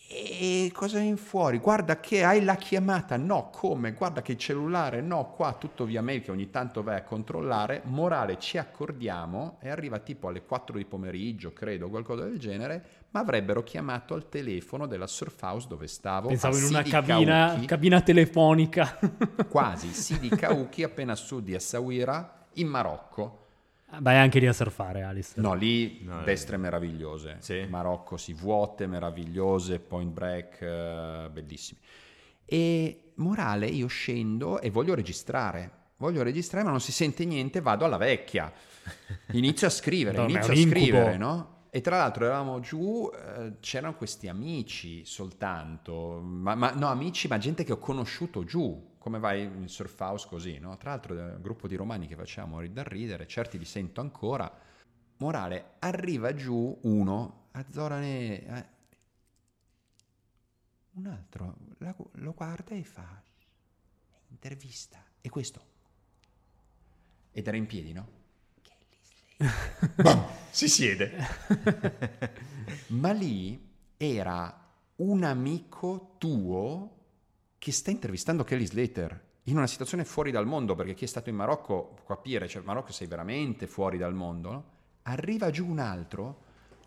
E 0.08 0.70
cosa 0.72 1.00
in 1.00 1.18
fuori? 1.18 1.58
Guarda 1.58 2.00
che 2.00 2.24
hai 2.24 2.44
la 2.44 2.56
chiamata, 2.56 3.18
no, 3.18 3.50
come? 3.50 3.94
Guarda 3.94 4.22
che 4.22 4.34
il 4.34 4.38
cellulare, 4.38 5.02
no, 5.02 5.32
qua 5.32 5.54
tutto 5.54 5.84
via 5.84 6.04
mail 6.04 6.22
che 6.22 6.30
ogni 6.30 6.52
tanto 6.52 6.84
vai 6.84 6.98
a 6.98 7.04
controllare. 7.04 7.82
Morale, 7.86 8.38
ci 8.38 8.60
accordiamo 8.60 9.58
e 9.62 9.70
arriva 9.70 9.98
tipo 9.98 10.28
alle 10.28 10.44
4 10.44 10.78
di 10.78 10.86
pomeriggio, 10.86 11.54
credo, 11.54 11.90
qualcosa 11.90 12.26
del 12.26 12.38
genere, 12.38 12.86
ma 13.10 13.22
avrebbero 13.22 13.64
chiamato 13.64 14.14
al 14.14 14.30
telefono 14.30 14.86
della 14.86 15.08
surf 15.08 15.42
house 15.42 15.68
dove 15.68 15.88
stavo. 15.88 16.28
Pensavo 16.28 16.58
in 16.58 16.66
una 16.66 16.84
cabina, 16.84 17.48
Kauki, 17.48 17.66
cabina 17.66 18.02
telefonica. 18.02 19.00
quasi, 19.50 19.88
Sidi 19.88 20.30
Kauki, 20.30 20.84
appena 20.84 21.14
a 21.14 21.16
sud 21.16 21.46
di 21.46 21.56
Essaouira, 21.56 22.46
in 22.54 22.68
Marocco. 22.68 23.45
Vai 24.00 24.18
anche 24.18 24.40
lì 24.40 24.48
a 24.48 24.54
surfare, 24.54 25.04
Alice. 25.04 25.34
No, 25.36 25.54
lì 25.54 26.04
No, 26.04 26.24
destre 26.24 26.58
meravigliose. 26.58 27.38
Sì. 27.40 27.66
Marocco 27.70 28.18
si 28.18 28.34
vuote, 28.34 28.88
meravigliose, 28.88 29.80
point 29.80 30.12
break, 30.12 30.62
eh, 30.62 31.30
bellissimi. 31.32 31.80
E 32.46 33.12
morale, 33.16 33.68
io 33.68 33.88
scendo 33.88 34.60
e 34.60 34.70
voglio 34.70 34.96
registrare. 34.96 35.84
Voglio 35.98 36.24
registrare, 36.24 36.66
ma 36.66 36.72
non 36.72 36.82
si 36.82 36.92
sente 36.92 37.26
niente, 37.26 37.62
vado 37.62 37.86
alla 37.86 37.98
vecchia. 37.98 38.52
Inizio 39.32 39.68
a 39.68 39.70
scrivere, 39.70 40.22
inizio 40.24 40.52
a 40.52 40.56
scrivere, 40.56 41.18
no? 41.18 41.55
E 41.76 41.82
tra 41.82 41.98
l'altro 41.98 42.24
eravamo 42.24 42.62
giù, 42.62 43.12
eh, 43.14 43.58
c'erano 43.60 43.98
questi 43.98 44.30
amici 44.30 45.04
soltanto, 45.04 46.22
ma, 46.22 46.56
ma- 46.56 46.72
no 46.72 46.88
amici, 46.88 47.28
ma 47.28 47.38
gente 47.38 47.66
che 47.66 47.74
ho 47.74 47.80
conosciuto 47.80 48.46
giù, 48.46 48.96
come 48.98 49.20
vai 49.20 49.44
in 49.44 49.68
surf 49.68 50.00
house 50.00 50.26
così, 50.26 50.58
no? 50.58 50.78
Tra 50.78 50.92
l'altro 50.92 51.18
è 51.18 51.34
un 51.34 51.42
gruppo 51.42 51.68
di 51.68 51.76
romani 51.76 52.08
che 52.08 52.16
facevamo 52.16 52.66
da 52.68 52.82
ridere, 52.84 53.28
certi 53.28 53.58
li 53.58 53.66
sento 53.66 54.00
ancora. 54.00 54.50
Morale, 55.18 55.74
arriva 55.80 56.34
giù 56.34 56.80
uno, 56.84 57.48
a 57.52 57.66
Zorane, 57.70 58.46
eh, 58.46 58.66
un 60.94 61.08
altro 61.08 61.58
lo 62.14 62.32
guarda 62.32 62.74
e 62.74 62.86
fa 62.86 63.22
intervista. 64.30 65.04
E 65.20 65.28
questo? 65.28 65.62
Ed 67.32 67.46
era 67.48 67.58
in 67.58 67.66
piedi, 67.66 67.92
no? 67.94 68.25
Bam! 69.38 70.26
si 70.50 70.70
siede. 70.70 71.12
Ma 72.88 73.12
lì 73.12 73.74
era 73.98 74.64
un 74.98 75.24
amico 75.24 76.16
tuo 76.18 76.92
che 77.58 77.72
sta 77.72 77.92
intervistando 77.92 78.44
Kelly 78.44 78.66
Slater 78.66 79.24
in 79.44 79.58
una 79.58 79.68
situazione 79.68 80.06
fuori 80.06 80.32
dal 80.32 80.48
mondo, 80.48 80.76
perché 80.76 80.94
chi 80.94 81.04
è 81.04 81.08
stato 81.08 81.30
in 81.30 81.36
Marocco 81.36 81.94
può 81.94 82.16
capire, 82.16 82.48
cioè 82.48 82.64
Marocco 82.64 82.92
sei 82.92 83.08
veramente 83.08 83.68
fuori 83.68 83.98
dal 83.98 84.14
mondo, 84.14 84.52
no? 84.52 84.64
Arriva 85.04 85.52
giù 85.52 85.68
un 85.68 85.80
altro, 85.80 86.42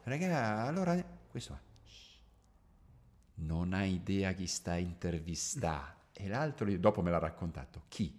raga, 0.04 0.62
allora 0.62 1.00
questo 1.30 1.52
va. 1.52 1.60
Non 3.46 3.72
hai 3.72 3.94
idea 3.94 4.32
chi 4.32 4.46
sta 4.46 4.72
a 4.72 4.78
intervistare. 4.78 5.96
E 6.12 6.26
l'altro 6.26 6.68
dopo 6.78 7.00
me 7.00 7.12
l'ha 7.12 7.18
raccontato. 7.18 7.82
Chi? 7.86 8.12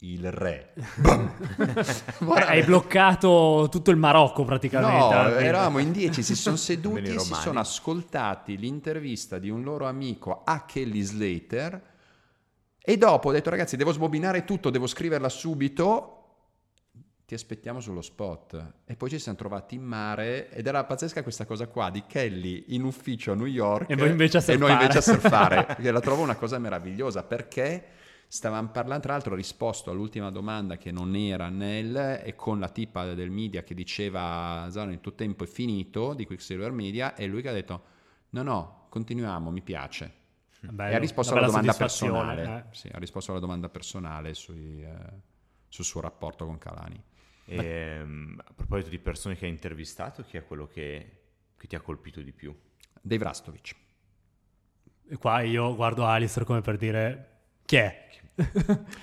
Il 0.00 0.30
re. 0.30 0.74
Guarda, 2.20 2.48
Hai 2.48 2.62
bloccato 2.64 3.68
tutto 3.70 3.90
il 3.90 3.96
Marocco 3.96 4.44
praticamente. 4.44 5.14
No, 5.14 5.28
eravamo 5.38 5.78
in 5.78 5.90
dieci, 5.90 6.22
si 6.22 6.36
sono 6.36 6.56
seduti 6.56 7.00
e 7.00 7.18
si 7.18 7.32
sono 7.34 7.60
ascoltati 7.60 8.58
l'intervista 8.58 9.38
di 9.38 9.48
un 9.48 9.62
loro 9.62 9.86
amico 9.86 10.42
a 10.44 10.64
Kelly 10.66 11.00
Slater 11.00 11.82
e 12.88 12.96
dopo 12.98 13.30
ho 13.30 13.32
detto 13.32 13.50
ragazzi 13.50 13.76
devo 13.76 13.90
sbobinare 13.90 14.44
tutto, 14.44 14.68
devo 14.70 14.86
scriverla 14.86 15.30
subito, 15.30 16.12
ti 17.24 17.34
aspettiamo 17.34 17.80
sullo 17.80 18.02
spot. 18.02 18.74
E 18.84 18.96
poi 18.96 19.08
ci 19.08 19.18
siamo 19.18 19.38
trovati 19.38 19.76
in 19.76 19.82
mare 19.82 20.50
ed 20.50 20.66
era 20.66 20.84
pazzesca 20.84 21.22
questa 21.22 21.46
cosa 21.46 21.66
qua 21.68 21.90
di 21.90 22.04
Kelly 22.06 22.64
in 22.68 22.84
ufficio 22.84 23.32
a 23.32 23.34
New 23.34 23.46
York 23.46 23.90
E 23.90 23.96
voi 23.96 24.10
invece 24.10 24.36
a 24.36 24.42
e 24.46 24.56
noi 24.56 24.68
surfare. 24.68 24.72
invece 24.84 24.98
a 24.98 25.00
surfare, 25.00 25.76
la 25.90 26.00
trovo 26.00 26.22
una 26.22 26.36
cosa 26.36 26.58
meravigliosa 26.58 27.24
perché 27.24 27.84
stavamo 28.28 28.68
parlando, 28.70 29.02
tra 29.02 29.12
l'altro 29.12 29.32
ho 29.32 29.36
risposto 29.36 29.90
all'ultima 29.90 30.30
domanda 30.30 30.76
che 30.76 30.90
non 30.90 31.14
era 31.14 31.48
nel 31.48 32.20
e 32.22 32.34
con 32.34 32.58
la 32.58 32.68
tipa 32.68 33.14
del 33.14 33.30
media 33.30 33.62
che 33.62 33.74
diceva 33.74 34.66
Zano 34.70 34.92
il 34.92 35.00
tuo 35.00 35.14
tempo 35.14 35.44
è 35.44 35.46
finito 35.46 36.12
di 36.12 36.26
Quicksilver 36.26 36.72
Media 36.72 37.14
e 37.14 37.26
lui 37.26 37.40
che 37.40 37.48
ha 37.48 37.52
detto 37.52 37.84
no 38.30 38.42
no 38.42 38.86
continuiamo 38.88 39.50
mi 39.50 39.62
piace 39.62 40.24
Bello, 40.60 40.92
e 40.92 40.94
ha 40.96 40.98
risposto 40.98 41.34
alla 41.34 41.46
domanda 41.46 41.72
personale 41.72 42.42
eh. 42.42 42.74
sì, 42.74 42.88
ha 42.92 42.98
risposto 42.98 43.30
alla 43.30 43.40
domanda 43.40 43.68
personale 43.68 44.34
sui, 44.34 44.82
eh, 44.82 44.96
sul 45.68 45.84
suo 45.84 46.00
rapporto 46.00 46.44
con 46.46 46.58
Calani 46.58 47.00
E, 47.44 48.04
a 48.36 48.52
proposito 48.54 48.88
di 48.88 48.98
persone 48.98 49.36
che 49.36 49.44
hai 49.44 49.52
intervistato, 49.52 50.24
chi 50.24 50.36
è 50.36 50.44
quello 50.44 50.66
che, 50.66 51.20
che 51.56 51.66
ti 51.68 51.76
ha 51.76 51.80
colpito 51.80 52.20
di 52.20 52.32
più? 52.32 52.52
Dave 53.00 53.22
Rastovic 53.22 53.76
E 55.08 55.16
qua 55.16 55.42
io 55.42 55.76
guardo 55.76 56.04
Alistair 56.04 56.44
come 56.44 56.60
per 56.60 56.76
dire 56.76 57.34
chi 57.66 57.76
è? 57.76 58.04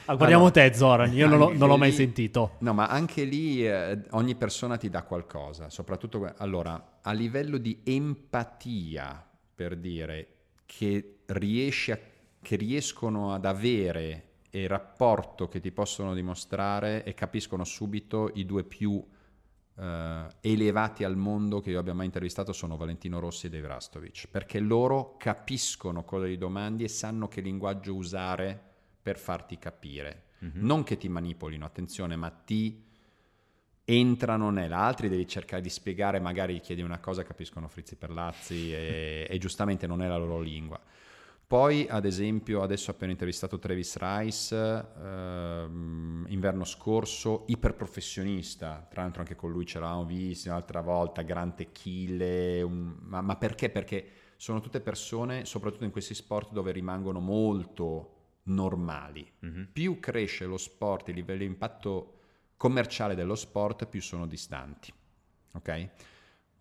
Ah, 0.06 0.16
guardiamo 0.16 0.46
Allora, 0.46 0.52
te, 0.52 0.74
Zoran. 0.74 1.14
Io 1.14 1.28
non 1.28 1.38
l'ho, 1.38 1.54
non 1.56 1.68
l'ho 1.68 1.78
mai 1.78 1.90
lì- 1.90 1.96
sentito. 1.96 2.56
No, 2.60 2.74
ma 2.74 2.88
anche 2.88 3.24
lì 3.24 3.66
eh, 3.68 4.00
ogni 4.12 4.36
persona 4.36 4.78
ti 4.78 4.90
dà 4.90 5.04
qualcosa, 5.04 5.70
soprattutto 5.70 6.34
allora, 6.38 7.00
a 7.02 7.12
livello 7.14 7.58
di 7.58 7.82
empatia, 7.84 9.26
per 9.56 9.76
dire, 9.78 10.28
che, 10.66 11.20
riesci 11.28 11.92
a- 11.92 12.00
che 12.42 12.56
riescono 12.56 13.34
ad 13.34 13.46
avere 13.46 14.24
e 14.50 14.62
il 14.64 14.70
rapporto 14.70 15.48
che 15.48 15.60
ti 15.60 15.72
possono 15.72 16.14
dimostrare 16.14 17.04
e 17.04 17.14
capiscono 17.16 17.64
subito 17.64 18.30
i 18.36 18.46
due 18.46 18.64
più 18.64 19.04
eh, 19.76 20.28
elevati 20.42 21.04
al 21.04 21.16
mondo 21.16 21.60
che 21.60 21.72
io 21.72 21.80
abbia 21.80 21.94
mai 21.94 22.06
intervistato 22.06 22.54
sono 22.54 22.78
Valentino 22.78 23.20
Rossi 23.20 23.48
e 23.48 23.50
Dave 23.50 23.68
Rastovic, 23.68 24.28
perché 24.30 24.60
loro 24.60 25.16
capiscono 25.18 26.04
cosa 26.04 26.28
gli 26.28 26.38
domandi 26.38 26.84
e 26.84 26.88
sanno 26.88 27.28
che 27.28 27.42
linguaggio 27.42 27.96
usare 27.96 28.60
per 29.02 29.18
farti 29.18 29.58
capire. 29.58 30.26
Non 30.56 30.84
che 30.84 30.98
ti 30.98 31.08
manipolino, 31.08 31.66
attenzione, 31.66 32.18
ma 32.18 32.30
ti 32.30 32.84
entrano 33.86 34.50
nella. 34.50 34.80
Altri 34.80 35.10
devi 35.10 35.28
cercare 35.28 35.62
di 35.62 35.70
spiegare, 35.70 36.20
magari 36.20 36.56
gli 36.56 36.62
chiedi 36.62 36.82
una 36.82 37.00
cosa, 37.00 37.24
capiscono 37.24 37.68
frizzi 37.68 37.96
per 37.96 38.10
lazzi 38.10 38.74
e, 38.74 39.28
e 39.30 39.38
giustamente 39.38 39.88
non 39.88 40.02
è 40.02 40.08
la 40.08 40.18
loro 40.18 40.40
lingua. 40.40 40.80
Poi, 41.54 41.86
ad 41.88 42.06
esempio, 42.06 42.64
adesso 42.64 42.90
ho 42.90 42.96
appena 42.96 43.12
intervistato 43.12 43.60
Travis 43.60 43.96
Rice, 44.00 44.88
ehm, 45.00 46.26
inverno 46.30 46.64
scorso, 46.64 47.44
iperprofessionista, 47.46 48.88
tra 48.90 49.04
l'altro 49.04 49.22
anche 49.22 49.36
con 49.36 49.52
lui 49.52 49.64
ce 49.64 49.78
l'avevamo 49.78 50.04
visto 50.04 50.50
un'altra 50.50 50.82
volta, 50.82 51.22
Grant 51.22 51.60
Achille, 51.60 52.64
un- 52.64 52.96
ma, 53.02 53.22
ma 53.22 53.36
perché? 53.36 53.70
Perché 53.70 54.04
sono 54.36 54.62
tutte 54.62 54.82
persone, 54.82 55.46
soprattutto 55.46 55.84
in 55.84 55.92
questi 55.92 56.16
sport, 56.16 56.54
dove 56.54 56.72
rimangono 56.72 57.20
molto 57.20 58.40
normali. 58.46 59.24
Mhm. 59.42 59.68
Più 59.72 60.00
cresce 60.00 60.46
lo 60.46 60.58
sport, 60.58 61.10
il 61.10 61.14
livello 61.14 61.42
di 61.42 61.46
impatto 61.46 62.14
commerciale 62.58 63.14
dello 63.14 63.36
sport, 63.36 63.86
più 63.86 64.02
sono 64.02 64.26
distanti. 64.26 64.92
Ok? 65.54 65.90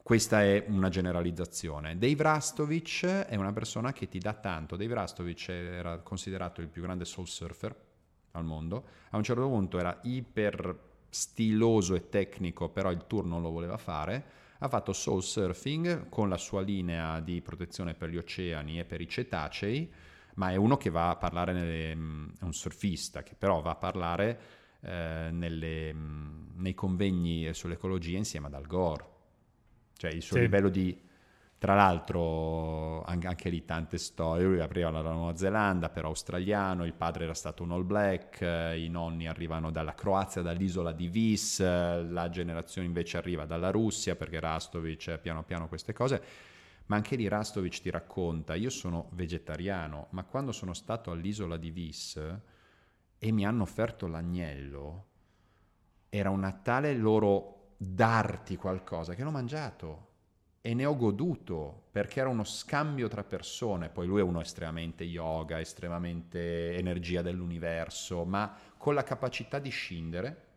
Questa 0.02 0.42
è 0.42 0.64
una 0.66 0.88
generalizzazione. 0.88 1.96
Dave 1.96 2.24
Rastovic 2.24 3.06
è 3.06 3.36
una 3.36 3.52
persona 3.52 3.92
che 3.92 4.08
ti 4.08 4.18
dà 4.18 4.34
tanto. 4.34 4.74
Dave 4.74 4.94
Rastovic 4.94 5.48
era 5.48 5.98
considerato 5.98 6.60
il 6.60 6.66
più 6.66 6.82
grande 6.82 7.04
soul 7.04 7.28
surfer 7.28 7.74
al 8.32 8.44
mondo. 8.44 8.84
A 9.10 9.16
un 9.16 9.22
certo 9.22 9.46
punto 9.46 9.78
era 9.78 10.00
iper 10.02 10.76
stiloso 11.08 11.94
e 11.94 12.08
tecnico, 12.08 12.68
però 12.70 12.90
il 12.90 13.06
tour 13.06 13.24
non 13.26 13.42
lo 13.42 13.50
voleva 13.50 13.76
fare. 13.76 14.24
Ha 14.58 14.68
fatto 14.68 14.92
soul 14.92 15.22
surfing 15.22 16.08
con 16.08 16.28
la 16.28 16.36
sua 16.36 16.62
linea 16.62 17.20
di 17.20 17.40
protezione 17.40 17.94
per 17.94 18.08
gli 18.08 18.16
oceani 18.16 18.80
e 18.80 18.84
per 18.84 19.00
i 19.00 19.08
cetacei, 19.08 19.88
ma 20.34 20.50
è 20.50 20.56
uno 20.56 20.76
che 20.76 20.90
va 20.90 21.10
a 21.10 21.16
parlare, 21.16 21.52
nelle, 21.52 21.92
è 21.92 22.44
un 22.44 22.52
surfista 22.52 23.22
che 23.22 23.36
però 23.38 23.60
va 23.60 23.70
a 23.70 23.76
parlare 23.76 24.40
eh, 24.80 25.28
nelle, 25.30 25.92
nei 25.92 26.74
convegni 26.74 27.54
sull'ecologia 27.54 28.16
insieme 28.16 28.48
ad 28.48 28.54
Al 28.54 28.66
Gore. 28.66 29.11
Cioè 30.02 30.10
il 30.10 30.22
suo 30.22 30.36
Sì. 30.36 30.42
livello 30.42 30.68
di... 30.68 31.00
Tra 31.58 31.76
l'altro 31.76 33.04
anche, 33.04 33.48
lì 33.48 33.64
tante 33.64 33.96
storie, 33.96 34.44
lui 34.44 34.58
apriva 34.58 34.90
la 34.90 35.00
Nuova 35.00 35.36
Zelanda, 35.36 35.90
però 35.90 36.08
australiano, 36.08 36.84
il 36.84 36.92
padre 36.92 37.22
era 37.22 37.34
stato 37.34 37.62
un 37.62 37.70
all 37.70 37.86
black, 37.86 38.40
i 38.40 38.88
nonni 38.88 39.28
arrivano 39.28 39.70
dalla 39.70 39.94
Croazia, 39.94 40.42
dall'isola 40.42 40.90
di 40.90 41.06
Vis, 41.06 41.60
la 41.60 42.28
generazione 42.30 42.88
invece 42.88 43.16
arriva 43.16 43.44
dalla 43.44 43.70
Russia 43.70 44.16
perché 44.16 44.40
Rastovic 44.40 45.18
piano 45.18 45.44
piano 45.44 45.68
queste 45.68 45.92
cose, 45.92 46.20
ma 46.86 46.96
anche 46.96 47.14
lì 47.14 47.28
Rastovic 47.28 47.80
ti 47.80 47.90
racconta, 47.90 48.56
io 48.56 48.70
sono 48.70 49.08
vegetariano, 49.12 50.08
ma 50.10 50.24
quando 50.24 50.50
sono 50.50 50.74
stato 50.74 51.12
all'isola 51.12 51.56
di 51.56 51.70
Vis 51.70 52.20
e 53.18 53.30
mi 53.30 53.46
hanno 53.46 53.62
offerto 53.62 54.08
l'agnello, 54.08 55.06
era 56.08 56.30
una 56.30 56.50
tale 56.50 56.92
loro 56.92 57.61
darti 57.82 58.56
qualcosa 58.56 59.14
che 59.14 59.24
l'ho 59.24 59.30
mangiato 59.30 60.10
e 60.60 60.74
ne 60.74 60.84
ho 60.84 60.96
goduto 60.96 61.88
perché 61.90 62.20
era 62.20 62.28
uno 62.28 62.44
scambio 62.44 63.08
tra 63.08 63.24
persone. 63.24 63.88
Poi 63.88 64.06
lui 64.06 64.20
è 64.20 64.22
uno 64.22 64.40
estremamente 64.40 65.02
yoga, 65.02 65.58
estremamente 65.58 66.76
energia 66.76 67.20
dell'universo, 67.20 68.24
ma 68.24 68.56
con 68.76 68.94
la 68.94 69.02
capacità 69.02 69.58
di 69.58 69.70
scindere. 69.70 70.50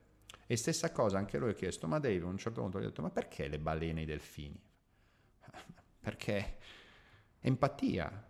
E 0.46 0.56
stessa 0.58 0.92
cosa, 0.92 1.18
anche 1.18 1.40
lui 1.40 1.50
ha 1.50 1.54
chiesto, 1.54 1.88
ma 1.88 1.98
Dave 1.98 2.22
a 2.22 2.28
un 2.28 2.38
certo 2.38 2.62
punto 2.62 2.80
gli 2.80 2.84
ho 2.84 2.88
detto, 2.88 3.02
ma 3.02 3.10
perché 3.10 3.48
le 3.48 3.58
balene 3.58 4.02
e 4.02 4.04
i 4.04 4.06
delfini? 4.06 4.62
Perché 6.00 6.58
empatia. 7.40 8.28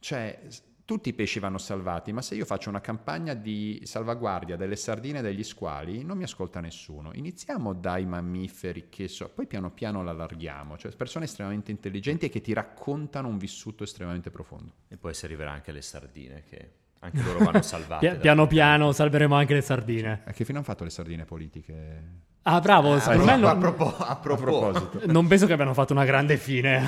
Cioè, 0.00 0.40
tutti 0.88 1.10
i 1.10 1.12
pesci 1.12 1.38
vanno 1.38 1.58
salvati, 1.58 2.14
ma 2.14 2.22
se 2.22 2.34
io 2.34 2.46
faccio 2.46 2.70
una 2.70 2.80
campagna 2.80 3.34
di 3.34 3.82
salvaguardia 3.84 4.56
delle 4.56 4.74
sardine 4.74 5.18
e 5.18 5.22
degli 5.22 5.42
squali, 5.42 6.02
non 6.02 6.16
mi 6.16 6.22
ascolta 6.22 6.60
nessuno. 6.60 7.10
Iniziamo 7.12 7.74
dai 7.74 8.06
mammiferi 8.06 8.88
che 8.88 9.06
so, 9.06 9.28
poi 9.28 9.46
piano 9.46 9.70
piano 9.70 10.02
l'allarghiamo, 10.02 10.78
cioè 10.78 10.90
persone 10.92 11.26
estremamente 11.26 11.70
intelligenti 11.70 12.24
e 12.24 12.28
che 12.30 12.40
ti 12.40 12.54
raccontano 12.54 13.28
un 13.28 13.36
vissuto 13.36 13.84
estremamente 13.84 14.30
profondo. 14.30 14.72
E 14.88 14.96
poi 14.96 15.12
si 15.12 15.26
arriverà 15.26 15.52
anche 15.52 15.72
alle 15.72 15.82
sardine, 15.82 16.44
che 16.48 16.70
anche 17.00 17.20
loro 17.20 17.44
vanno 17.44 17.60
salvate. 17.60 18.16
Piano 18.16 18.46
piano 18.46 18.90
salveremo 18.90 19.34
anche 19.34 19.52
le 19.52 19.60
sardine. 19.60 20.22
A 20.24 20.32
che 20.32 20.46
fine 20.46 20.56
hanno 20.56 20.66
fatto 20.66 20.84
le 20.84 20.90
sardine 20.90 21.26
politiche? 21.26 22.02
Ah, 22.50 22.60
bravo. 22.60 22.94
Ah, 22.94 23.00
secondo 23.00 23.24
no, 23.24 23.26
me 23.26 23.32
a, 23.46 23.52
non, 23.52 23.58
propo- 23.58 23.96
a 23.98 24.06
A 24.08 24.16
proposito. 24.16 25.00
non 25.06 25.26
penso 25.26 25.44
che 25.46 25.52
abbiano 25.52 25.74
fatto 25.74 25.92
una 25.92 26.04
grande 26.06 26.36
fine. 26.38 26.82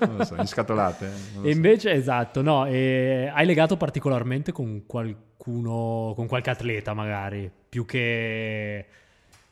non 0.00 0.16
lo 0.16 0.24
so, 0.24 0.34
inscatolate? 0.36 1.06
Non 1.34 1.42
lo 1.42 1.48
E 1.48 1.52
so. 1.52 1.56
invece, 1.56 1.92
esatto, 1.92 2.42
no, 2.42 2.66
e 2.66 3.30
hai 3.32 3.46
legato 3.46 3.76
particolarmente 3.76 4.50
con 4.50 4.82
qualcuno, 4.86 6.12
con 6.16 6.26
qualche 6.26 6.50
atleta 6.50 6.92
magari, 6.92 7.48
più 7.68 7.84
che, 7.84 8.86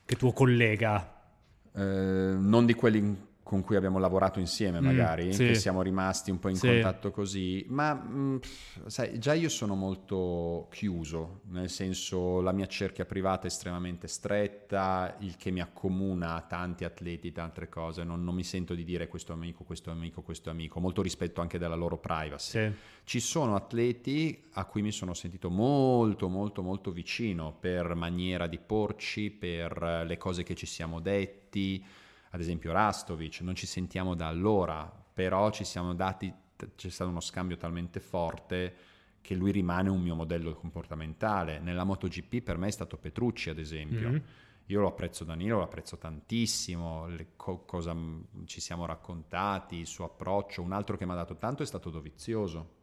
che 0.04 0.16
tuo 0.16 0.32
collega. 0.32 1.12
Eh, 1.76 1.80
non 1.82 2.66
di 2.66 2.74
quelli 2.74 3.16
con 3.44 3.60
cui 3.62 3.76
abbiamo 3.76 3.98
lavorato 3.98 4.40
insieme, 4.40 4.80
Mm, 4.80 4.84
magari, 4.84 5.32
sì. 5.34 5.44
che 5.48 5.54
siamo 5.54 5.82
rimasti 5.82 6.30
un 6.30 6.38
po' 6.38 6.48
in 6.48 6.56
Sì. 6.56 6.66
contatto 6.66 7.10
così, 7.10 7.64
ma 7.68 7.94
mm, 7.94 8.36
pff, 8.38 8.86
sai, 8.86 9.18
già 9.18 9.34
io 9.34 9.50
sono 9.50 9.74
molto 9.74 10.66
chiuso, 10.70 11.42
nel 11.50 11.68
senso 11.68 12.40
la 12.40 12.52
mia 12.52 12.66
cerchia 12.66 13.04
privata 13.04 13.42
è 13.42 13.46
estremamente 13.46 14.08
stretta, 14.08 15.14
il 15.20 15.36
che 15.36 15.50
mi 15.50 15.60
accomuna 15.60 16.34
a 16.36 16.40
tanti 16.40 16.84
atleti, 16.84 17.32
tante 17.32 17.68
cose, 17.68 18.02
non, 18.02 18.24
non 18.24 18.34
mi 18.34 18.44
sento 18.44 18.74
di 18.74 18.82
dire 18.82 19.08
questo 19.08 19.34
amico, 19.34 19.62
questo 19.62 19.90
amico, 19.90 20.22
questo 20.22 20.48
amico, 20.48 20.80
molto 20.80 21.02
rispetto 21.02 21.42
anche 21.42 21.58
della 21.58 21.74
loro 21.76 21.98
privacy. 21.98 22.58
Sì. 22.58 22.72
Ci 23.04 23.20
sono 23.20 23.54
atleti 23.56 24.42
a 24.52 24.64
cui 24.64 24.80
mi 24.80 24.90
sono 24.90 25.12
sentito 25.12 25.50
molto, 25.50 26.28
molto, 26.28 26.62
molto 26.62 26.90
vicino 26.92 27.54
per 27.60 27.94
maniera 27.94 28.46
di 28.46 28.58
porci, 28.58 29.30
per 29.30 30.04
le 30.06 30.16
cose 30.16 30.42
che 30.44 30.54
ci 30.54 30.64
siamo 30.64 30.98
detti. 31.00 31.84
Ad 32.34 32.40
esempio 32.40 32.72
Rastovic, 32.72 33.42
non 33.42 33.54
ci 33.54 33.64
sentiamo 33.64 34.16
da 34.16 34.26
allora, 34.26 34.92
però 35.12 35.52
ci 35.52 35.62
siamo 35.62 35.94
dati, 35.94 36.34
c'è 36.74 36.90
stato 36.90 37.08
uno 37.08 37.20
scambio 37.20 37.56
talmente 37.56 38.00
forte 38.00 38.74
che 39.20 39.36
lui 39.36 39.52
rimane 39.52 39.88
un 39.88 40.02
mio 40.02 40.16
modello 40.16 40.52
comportamentale. 40.54 41.60
Nella 41.60 41.84
MotoGP 41.84 42.42
per 42.42 42.56
me 42.56 42.66
è 42.66 42.72
stato 42.72 42.96
Petrucci, 42.96 43.50
ad 43.50 43.58
esempio. 43.60 44.08
Mhm. 44.08 44.22
Io 44.66 44.80
lo 44.80 44.88
apprezzo 44.88 45.22
Danilo, 45.22 45.58
lo 45.58 45.62
apprezzo 45.62 45.96
tantissimo, 45.96 47.06
le 47.06 47.28
co- 47.36 47.64
cosa 47.64 47.94
ci 48.46 48.60
siamo 48.60 48.84
raccontati, 48.84 49.76
il 49.76 49.86
suo 49.86 50.04
approccio. 50.06 50.60
Un 50.60 50.72
altro 50.72 50.96
che 50.96 51.06
mi 51.06 51.12
ha 51.12 51.16
dato 51.16 51.36
tanto 51.36 51.62
è 51.62 51.66
stato 51.66 51.88
Dovizioso. 51.88 52.82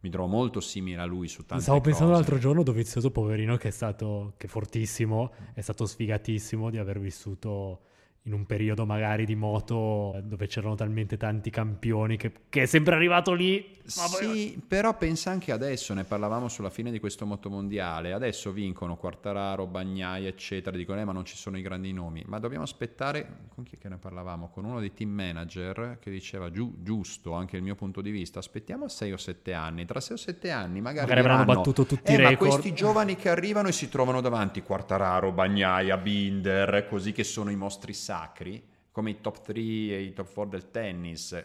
Mi 0.00 0.10
trovo 0.10 0.26
molto 0.26 0.60
simile 0.60 1.00
a 1.00 1.04
lui 1.04 1.28
su 1.28 1.46
tante 1.46 1.62
Stavo 1.62 1.80
pensando 1.80 2.10
cose. 2.10 2.22
l'altro 2.22 2.40
giorno, 2.40 2.64
Dovizioso, 2.64 3.12
poverino, 3.12 3.56
che 3.56 3.68
è 3.68 3.70
stato, 3.70 4.34
che 4.36 4.46
è 4.46 4.50
fortissimo, 4.50 5.32
è 5.54 5.60
stato 5.60 5.86
sfigatissimo 5.86 6.70
di 6.70 6.78
aver 6.78 6.98
vissuto 6.98 7.82
in 8.24 8.34
un 8.34 8.44
periodo 8.44 8.84
magari 8.84 9.24
di 9.24 9.34
moto 9.34 10.20
dove 10.22 10.46
c'erano 10.46 10.74
talmente 10.74 11.16
tanti 11.16 11.48
campioni 11.48 12.18
che, 12.18 12.32
che 12.50 12.62
è 12.62 12.66
sempre 12.66 12.94
arrivato 12.94 13.32
lì. 13.32 13.78
ma 13.96 14.02
poi- 14.10 14.38
Sì, 14.50 14.62
però 14.68 14.96
pensa 14.96 15.30
anche 15.30 15.52
adesso, 15.52 15.94
ne 15.94 16.04
parlavamo 16.04 16.46
sulla 16.48 16.68
fine 16.70 16.90
di 16.92 17.00
questo 17.00 17.24
motomondiale, 17.26 18.12
adesso 18.12 18.52
vincono 18.52 18.96
Quartararo, 18.96 19.66
Bagnai, 19.66 20.26
eccetera, 20.26 20.76
dicono 20.76 21.00
eh, 21.00 21.04
ma 21.04 21.12
non 21.12 21.24
ci 21.24 21.34
sono 21.34 21.56
i 21.58 21.62
grandi 21.62 21.92
nomi, 21.92 22.22
ma 22.26 22.38
dobbiamo 22.38 22.62
aspettare, 22.62 23.26
con 23.54 23.64
chi 23.64 23.78
che 23.78 23.88
ne 23.88 23.96
parlavamo? 23.96 24.50
Con 24.50 24.64
uno 24.66 24.80
dei 24.80 24.92
team 24.92 25.10
manager 25.10 25.96
che 25.98 26.10
diceva 26.10 26.50
giu- 26.52 26.82
giusto 26.82 27.32
anche 27.32 27.56
il 27.56 27.62
mio 27.62 27.74
punto 27.74 28.00
di 28.02 28.10
vista, 28.10 28.38
aspettiamo 28.38 28.86
6 28.86 29.12
o 29.12 29.16
7 29.16 29.52
anni, 29.54 29.86
tra 29.86 29.98
6 30.00 30.16
o 30.16 30.18
7 30.18 30.50
anni 30.50 30.80
magari, 30.82 31.08
Magari 31.08 31.26
avranno 31.26 31.44
battuto 31.46 31.84
tutti 31.86 32.12
eh, 32.12 32.16
i 32.16 32.22
ma 32.22 32.28
record." 32.28 32.50
questi 32.50 32.74
giovani 32.74 33.16
che 33.16 33.30
arrivano 33.30 33.68
e 33.68 33.72
si 33.72 33.88
trovano 33.88 34.20
davanti 34.20 34.60
Quartararo, 34.62 35.32
Bagnaia, 35.32 35.96
Binder, 35.96 36.86
così 36.88 37.12
che 37.12 37.24
sono 37.24 37.50
i 37.50 37.56
mostri 37.56 37.92
sacri, 38.10 38.60
come 38.90 39.10
i 39.10 39.20
top 39.20 39.40
3 39.40 39.60
e 39.60 40.00
i 40.02 40.12
top 40.12 40.32
4 40.32 40.50
del 40.50 40.70
tennis. 40.72 41.44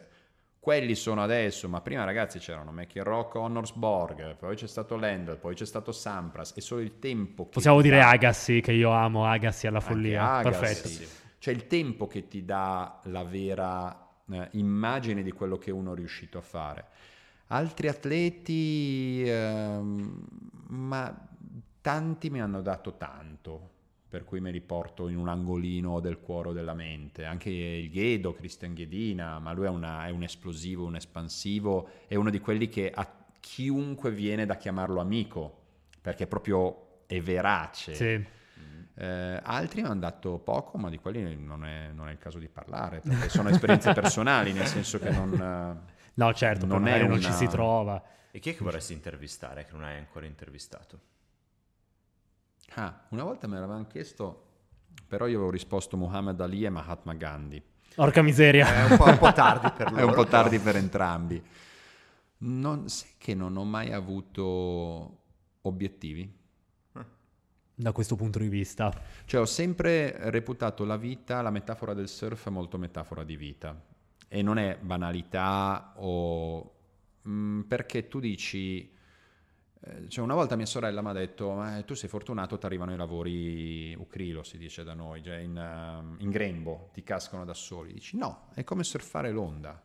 Quelli 0.60 0.96
sono 0.96 1.22
adesso, 1.22 1.70
ma 1.70 1.80
prima 1.82 2.04
ragazzi 2.04 2.40
c'erano 2.40 2.72
McEnroe, 2.72 3.28
Connorsborg, 3.28 4.36
poi 4.36 4.56
c'è 4.56 4.66
stato 4.66 4.96
Lendl, 4.96 5.38
poi 5.38 5.54
c'è 5.54 5.66
stato 5.66 5.92
Sampras, 5.92 6.56
è 6.56 6.60
solo 6.60 6.82
il 6.82 6.98
tempo 6.98 7.44
che 7.44 7.50
Possiamo 7.52 7.82
dire 7.82 8.00
dà- 8.00 8.10
Agassi, 8.10 8.62
che 8.62 8.72
io 8.72 8.90
amo 8.90 9.28
Agassi 9.28 9.68
alla 9.68 9.80
follia. 9.80 10.38
Agassi. 10.38 10.60
Perfetto. 10.60 11.24
C'è 11.38 11.52
il 11.52 11.68
tempo 11.68 12.08
che 12.08 12.28
ti 12.28 12.44
dà 12.44 13.00
la 13.04 13.24
vera 13.24 14.10
eh, 14.32 14.50
immagine 14.54 15.22
di 15.22 15.32
quello 15.32 15.58
che 15.58 15.70
uno 15.70 15.94
è 15.94 15.96
riuscito 15.96 16.40
a 16.40 16.42
fare. 16.42 16.86
Altri 17.50 17.88
atleti, 17.90 19.22
ehm, 19.24 20.26
ma 20.70 21.16
tanti 21.80 22.32
mi 22.32 22.42
hanno 22.42 22.62
dato 22.64 22.98
tanto, 22.98 23.75
per 24.16 24.24
cui 24.24 24.40
me 24.40 24.50
li 24.50 24.62
porto 24.62 25.10
in 25.10 25.18
un 25.18 25.28
angolino 25.28 26.00
del 26.00 26.22
cuore 26.22 26.50
o 26.50 26.54
della 26.54 26.74
mente. 26.74 27.26
Anche 27.26 27.50
il 27.50 27.90
Ghedo, 27.90 28.34
Cristian 28.34 28.74
Ghedina, 28.74 29.40
ma 29.40 29.52
lui 29.52 29.66
è, 29.66 29.70
una, 29.70 30.08
è 30.08 30.10
un 30.10 30.24
esplosivo, 30.24 30.86
un 30.86 30.96
espansivo, 30.96 31.90
è 32.08 32.16
uno 32.16 32.30
di 32.30 32.40
quelli 32.40 32.70
che 32.70 32.90
a 32.96 33.06
chiunque 33.42 34.12
viene 34.12 34.46
da 34.46 34.56
chiamarlo 34.56 35.02
amico, 35.02 35.64
perché 36.00 36.28
proprio 36.28 37.02
è 37.08 37.20
verace. 37.20 37.94
Sì. 37.94 38.26
Eh, 38.98 39.40
altri 39.44 39.82
mi 39.82 39.90
hanno 39.90 40.00
dato 40.00 40.38
poco, 40.38 40.78
ma 40.78 40.90
di 40.90 40.98
quelli 40.98 41.36
non 41.36 41.66
è, 41.66 41.90
non 41.92 42.08
è, 42.08 42.14
il 42.14 42.18
caso 42.18 42.40
di 42.40 42.48
parlare, 42.48 43.02
perché 43.02 43.28
sono 43.28 43.50
esperienze 43.50 43.92
personali, 43.92 44.54
nel 44.54 44.68
senso 44.68 44.98
che 44.98 45.10
non... 45.10 45.84
No, 46.14 46.34
certo, 46.34 46.66
non, 46.66 46.88
è 46.88 47.02
una... 47.02 47.08
non 47.10 47.22
ci 47.22 47.34
si 47.34 47.48
trova. 47.48 48.02
E 48.32 48.40
chi 48.40 48.52
è 48.52 48.56
che 48.56 48.64
vorresti 48.64 48.94
intervistare 48.94 49.66
che 49.66 49.74
non 49.74 49.84
hai 49.84 49.98
ancora 49.98 50.26
intervistato? 50.26 51.15
Ah, 52.78 53.06
una 53.10 53.24
volta 53.24 53.48
me 53.48 53.58
l'avevano 53.58 53.88
chiesto, 53.88 54.44
però 55.08 55.28
io 55.28 55.38
avevo 55.38 55.52
risposto 55.52 55.96
Muhammad 55.96 56.40
Ali 56.42 56.66
e 56.66 56.70
Mahatma 56.70 57.14
Gandhi. 57.14 57.62
Porca 57.96 58.22
miseria. 58.22 58.86
È 58.86 58.92
un 58.92 58.98
po', 58.98 59.06
un 59.06 59.18
po 59.18 59.32
tardi 59.32 59.72
per 59.72 59.92
loro. 59.92 60.02
È 60.02 60.06
un 60.06 60.14
po' 60.14 60.26
tardi 60.26 60.60
per 60.60 60.76
entrambi. 60.76 61.42
Non, 62.40 62.90
sai 62.90 63.12
che 63.18 63.34
non 63.34 63.56
ho 63.56 63.64
mai 63.64 63.94
avuto 63.94 65.20
obiettivi? 65.62 66.44
Da 67.78 67.92
questo 67.94 68.16
punto 68.16 68.40
di 68.40 68.50
vista. 68.50 68.94
Cioè 69.26 69.42
ho 69.42 69.46
sempre 69.46 70.30
reputato 70.30 70.84
la 70.84 70.98
vita, 70.98 71.42
la 71.42 71.52
metafora 71.52 71.94
del 71.94 72.10
surf 72.10 72.48
molto 72.48 72.78
metafora 72.78 73.24
di 73.24 73.38
vita. 73.38 73.82
E 74.28 74.42
non 74.42 74.58
è 74.58 74.78
banalità 74.82 75.94
o... 75.96 76.72
Mh, 77.22 77.32
mm, 77.32 77.62
perché 77.62 78.08
tu 78.08 78.20
dici 78.20 78.95
cioè 80.08 80.24
una 80.24 80.34
volta 80.34 80.56
mia 80.56 80.66
sorella 80.66 81.02
mi 81.02 81.10
ha 81.10 81.14
detto, 81.14 81.64
tu 81.86 81.94
sei 81.94 82.10
fortunato, 82.10 82.58
ti 82.58 82.66
arrivano 82.66 82.94
i 82.94 82.98
lavori 82.98 83.94
ucrilo, 83.96 84.42
si 84.44 84.58
dice 84.58 84.84
da 84.84 84.94
noi, 84.94 85.22
cioè 85.22 85.38
in, 85.38 85.56
uh, 85.56 86.22
in, 86.24 86.30
grembo, 86.32 86.90
ti 86.92 87.04
cascano 87.04 87.46
da 87.46 87.54
soli. 87.54 87.94
Dici 87.94 88.18
no, 88.18 88.48
è 88.54 88.64
come 88.64 88.84
surfare 88.84 89.32
l'onda. 89.32 89.82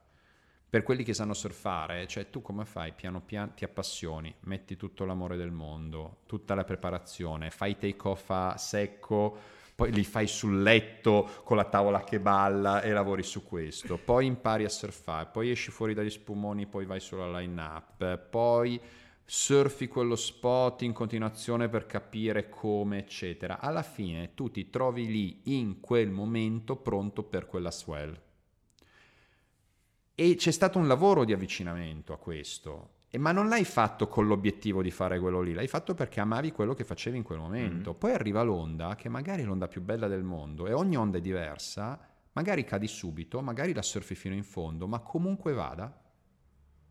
Per 0.70 0.82
quelli 0.84 1.02
che 1.02 1.14
sanno 1.14 1.34
surfare, 1.34 2.06
cioè 2.06 2.30
tu 2.30 2.42
come 2.42 2.64
fai? 2.64 2.92
Piano 2.92 3.20
piano 3.20 3.52
ti 3.54 3.64
appassioni, 3.64 4.32
metti 4.42 4.76
tutto 4.76 5.04
l'amore 5.04 5.36
del 5.36 5.50
mondo, 5.50 6.20
tutta 6.26 6.54
la 6.54 6.64
preparazione, 6.64 7.50
fai 7.50 7.76
take 7.76 8.08
off 8.08 8.30
a 8.30 8.56
secco, 8.56 9.36
poi 9.74 9.92
li 9.92 10.04
fai 10.04 10.28
sul 10.28 10.62
letto 10.62 11.28
con 11.42 11.56
la 11.56 11.64
tavola 11.64 12.04
che 12.04 12.20
balla 12.20 12.82
e 12.82 12.92
lavori 12.92 13.24
su 13.24 13.44
questo, 13.44 13.98
poi 13.98 14.26
impari 14.26 14.64
a 14.64 14.68
surfare, 14.68 15.28
poi 15.32 15.50
esci 15.50 15.72
fuori 15.72 15.92
dagli 15.92 16.10
spumoni, 16.10 16.66
poi 16.66 16.84
vai 16.84 17.00
sulla 17.00 17.40
line 17.40 17.60
up, 17.60 18.18
poi 18.18 18.80
surfi 19.32 19.86
quello 19.86 20.16
spot 20.16 20.82
in 20.82 20.92
continuazione 20.92 21.68
per 21.68 21.86
capire 21.86 22.48
come, 22.48 22.98
eccetera. 22.98 23.60
Alla 23.60 23.84
fine 23.84 24.34
tu 24.34 24.50
ti 24.50 24.70
trovi 24.70 25.06
lì 25.06 25.42
in 25.56 25.78
quel 25.78 26.10
momento 26.10 26.74
pronto 26.74 27.22
per 27.22 27.46
quella 27.46 27.70
swell. 27.70 28.20
E 30.16 30.34
c'è 30.34 30.50
stato 30.50 30.80
un 30.80 30.88
lavoro 30.88 31.24
di 31.24 31.32
avvicinamento 31.32 32.12
a 32.12 32.18
questo, 32.18 33.04
ma 33.18 33.30
non 33.30 33.48
l'hai 33.48 33.64
fatto 33.64 34.08
con 34.08 34.26
l'obiettivo 34.26 34.82
di 34.82 34.90
fare 34.90 35.20
quello 35.20 35.42
lì, 35.42 35.52
l'hai 35.52 35.68
fatto 35.68 35.94
perché 35.94 36.18
amavi 36.18 36.50
quello 36.50 36.74
che 36.74 36.82
facevi 36.82 37.16
in 37.16 37.22
quel 37.22 37.38
momento. 37.38 37.92
Mm. 37.92 37.98
Poi 37.98 38.12
arriva 38.12 38.42
l'onda, 38.42 38.96
che 38.96 39.08
magari 39.08 39.42
è 39.42 39.44
l'onda 39.44 39.68
più 39.68 39.80
bella 39.80 40.08
del 40.08 40.24
mondo, 40.24 40.66
e 40.66 40.72
ogni 40.72 40.96
onda 40.96 41.18
è 41.18 41.20
diversa, 41.20 42.04
magari 42.32 42.64
cadi 42.64 42.88
subito, 42.88 43.40
magari 43.42 43.74
la 43.74 43.82
surfi 43.82 44.16
fino 44.16 44.34
in 44.34 44.42
fondo, 44.42 44.88
ma 44.88 44.98
comunque 44.98 45.52
vada, 45.52 45.99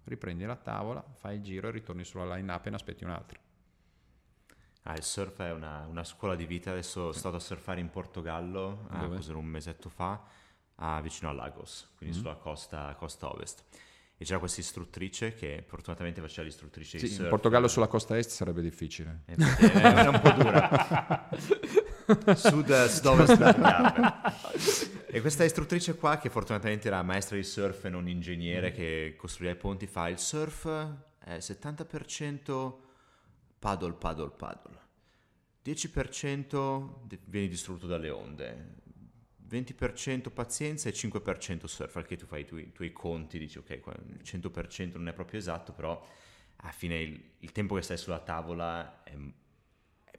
riprendi 0.10 0.45
la 0.45 0.56
tavola, 0.56 1.04
fai 1.13 1.38
il 1.38 1.41
giro 1.43 1.67
e 1.67 1.72
ritorni 1.72 2.04
sulla 2.04 2.36
line 2.36 2.52
up 2.52 2.65
e 2.65 2.69
ne 2.69 2.76
aspetti 2.76 3.04
un 3.04 3.12
altro. 3.12 3.39
Ah, 4.84 4.95
il 4.95 5.04
surf 5.04 5.41
è 5.41 5.52
una, 5.52 5.86
una, 5.88 6.04
scuola 6.04 6.36
di 6.36 6.45
vita, 6.45 6.72
adesso 6.72 7.00
sono 7.00 7.12
stato 7.12 7.36
a 7.36 7.39
surfare 7.39 7.80
in 7.80 7.89
Portogallo, 7.89 8.88
cos'era 9.10 9.38
un 9.38 9.45
mesetto 9.45 9.89
fa, 9.89 10.22
ah, 10.76 11.00
vicino 11.02 11.30
a 11.30 11.34
Lagos, 11.34 11.91
quindi 11.98 12.15
mm. 12.15 12.19
sulla 12.19 12.36
costa, 12.36 12.95
costa 12.98 13.32
ovest. 13.32 13.63
E 14.17 14.26
c'era 14.26 14.39
questa 14.39 14.60
istruttrice 14.60 15.34
che 15.34 15.63
fortunatamente 15.65 16.19
faceva 16.19 16.43
l'istruttrice 16.43 16.98
sì, 16.98 17.06
di 17.06 17.12
surf. 17.12 17.24
In 17.24 17.30
Portogallo 17.30 17.67
sulla 17.67 17.88
costa 17.88 18.17
est 18.17 18.32
sarebbe 18.32 18.62
difficile. 18.62 19.22
Eh, 19.26 19.36
era 19.76 20.10
un 20.10 20.19
po' 20.19 20.32
dura. 20.32 21.30
Sud, 22.36 22.86
sud-ovest 22.86 23.38
della 23.38 24.34
E 25.12 25.22
questa 25.22 25.43
istruttrice 25.43 25.95
qua, 25.95 26.19
che 26.19 26.30
fortunatamente 26.30 26.88
era 26.88 27.02
maestra 27.02 27.36
di 27.36 27.41
surf 27.41 27.84
e 27.86 27.89
non 27.89 28.08
ingegnere, 28.08 28.69
mm. 28.69 28.74
che 28.76 29.15
costruiva 29.17 29.56
i 29.56 29.58
ponti, 29.58 29.88
fa 29.88 30.08
il 30.08 30.19
surf 30.19 30.67
è 31.17 31.38
70% 31.38 32.76
paddle, 33.58 33.93
paddle, 33.93 34.30
paddle. 34.30 34.78
10% 35.65 37.08
vieni 37.26 37.48
distrutto 37.48 37.88
dalle 37.88 38.12
onde, 38.12 38.76
20% 39.50 40.32
pazienza 40.32 40.89
e 40.89 40.93
5% 40.93 41.65
surf, 41.65 41.91
perché 41.91 42.15
tu 42.15 42.28
fai 42.28 42.41
i 42.41 42.45
tuoi, 42.45 42.62
i 42.67 42.72
tuoi 42.72 42.91
conti, 42.93 43.39
dici 43.39 43.58
ok, 43.58 43.69
il 43.69 44.22
100% 44.24 44.91
non 44.93 45.08
è 45.08 45.13
proprio 45.13 45.39
esatto, 45.39 45.74
però 45.74 46.08
alla 46.58 46.72
fine 46.72 47.00
il, 47.02 47.32
il 47.39 47.52
tempo 47.52 47.74
che 47.74 47.82
stai 47.82 47.98
sulla 47.98 48.19
tavola 48.19 49.02
è 49.04 49.17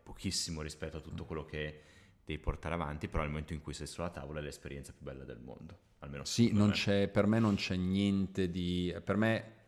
pochissimo 0.03 0.63
rispetto 0.63 0.97
a 0.97 1.01
tutto 1.01 1.25
quello 1.25 1.45
che 1.45 1.83
devi 2.31 2.39
portare 2.39 2.75
avanti, 2.75 3.09
però 3.09 3.23
nel 3.23 3.31
momento 3.31 3.53
in 3.53 3.61
cui 3.61 3.75
sei 3.75 3.87
sulla 3.87 4.11
tavola 4.11 4.41
è 4.41 4.43
l'esperienza 4.43 4.93
più 4.93 5.05
bella 5.05 5.25
del 5.25 5.41
mondo. 5.41 5.79
Almeno 5.99 6.25
sì, 6.25 6.51
me. 6.53 7.09
per 7.09 7.27
me 7.27 7.39
non 7.39 7.57
c'è 7.57 7.77
niente 7.77 8.51
di... 8.51 8.95
Per 9.05 9.17
me 9.17 9.59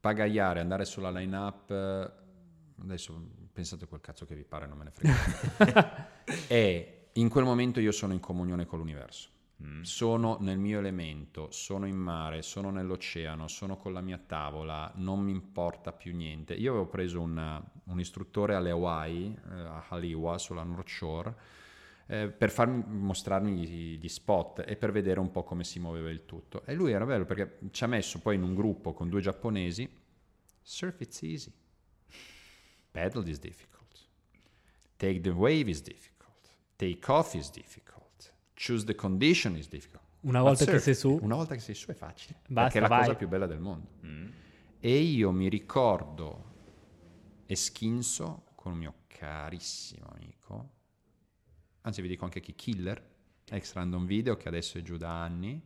pagaiare, 0.00 0.60
andare 0.60 0.84
sulla 0.84 1.10
line-up, 1.10 1.70
adesso 2.80 3.30
pensate 3.52 3.86
quel 3.86 4.00
cazzo 4.00 4.24
che 4.24 4.34
vi 4.34 4.44
pare, 4.44 4.66
non 4.66 4.78
me 4.78 4.84
ne 4.84 4.90
frega. 4.90 6.08
e 6.48 7.08
in 7.12 7.28
quel 7.28 7.44
momento 7.44 7.80
io 7.80 7.92
sono 7.92 8.12
in 8.12 8.20
comunione 8.20 8.64
con 8.66 8.78
l'universo. 8.78 9.30
Mm. 9.60 9.82
Sono 9.82 10.36
nel 10.40 10.56
mio 10.56 10.78
elemento, 10.78 11.48
sono 11.50 11.86
in 11.86 11.96
mare, 11.96 12.42
sono 12.42 12.70
nell'oceano, 12.70 13.48
sono 13.48 13.76
con 13.76 13.92
la 13.92 14.00
mia 14.00 14.18
tavola, 14.18 14.90
non 14.96 15.20
mi 15.20 15.32
importa 15.32 15.92
più 15.92 16.14
niente. 16.14 16.54
Io 16.54 16.70
avevo 16.70 16.86
preso 16.86 17.20
un, 17.20 17.62
un 17.84 18.00
istruttore 18.00 18.54
alle 18.54 18.70
Hawaii, 18.70 19.36
eh, 19.50 19.52
a 19.52 19.84
Haliwa, 19.88 20.38
sulla 20.38 20.62
North 20.62 20.88
Shore, 20.88 21.34
eh, 22.08 22.28
per 22.28 22.50
farmi 22.50 22.82
mostrarmi 22.86 23.52
gli, 23.52 23.98
gli, 23.98 24.08
spot 24.08 24.64
e 24.66 24.76
per 24.76 24.92
vedere 24.92 25.20
un 25.20 25.30
po' 25.30 25.44
come 25.44 25.64
si 25.64 25.78
muoveva 25.78 26.10
il 26.10 26.24
tutto. 26.24 26.64
E 26.64 26.74
lui 26.74 26.92
era 26.92 27.06
bello 27.06 27.24
perché 27.24 27.60
ci 27.70 27.84
ha 27.84 27.86
messo 27.86 28.18
poi 28.18 28.34
in 28.34 28.42
un 28.42 28.54
gruppo 28.54 28.92
con 28.92 29.08
due 29.08 29.20
giapponesi, 29.20 29.88
surf 30.62 31.00
it's 31.00 31.22
easy, 31.22 31.52
paddle 32.90 33.28
is 33.28 33.38
difficult, 33.38 34.08
take 34.96 35.20
the 35.20 35.30
wave 35.30 35.70
is 35.70 35.80
difficult, 35.82 36.50
take 36.76 37.10
off 37.10 37.34
is 37.34 37.50
difficult 37.50 37.98
choose 38.58 38.84
the 38.84 38.94
condition 38.94 39.56
is 39.56 39.68
difficult. 39.68 40.02
Una 40.22 40.42
volta 40.42 40.64
surf, 40.64 40.72
che 40.72 40.80
sei 40.80 40.94
su? 40.94 41.18
Una 41.22 41.36
volta 41.36 41.54
che 41.54 41.60
sei 41.60 41.74
su 41.74 41.90
è 41.90 41.94
facile. 41.94 42.40
Basta, 42.48 42.62
perché 42.62 42.78
è 42.78 42.80
la 42.80 42.88
vai. 42.88 43.06
cosa 43.06 43.14
più 43.14 43.28
bella 43.28 43.46
del 43.46 43.60
mondo. 43.60 43.88
Mm. 44.04 44.28
E 44.80 44.98
io 44.98 45.30
mi 45.30 45.48
ricordo 45.48 46.56
Eschinso 47.46 48.44
con 48.56 48.72
un 48.72 48.78
mio 48.78 48.94
carissimo 49.06 50.06
amico, 50.12 50.70
anzi 51.88 52.02
vi 52.02 52.08
dico 52.08 52.24
anche 52.24 52.40
chi, 52.40 52.54
Killer, 52.54 53.02
ex 53.46 53.72
random 53.72 54.06
video 54.06 54.36
che 54.36 54.48
adesso 54.48 54.78
è 54.78 54.82
giù 54.82 54.96
da 54.96 55.22
anni. 55.22 55.60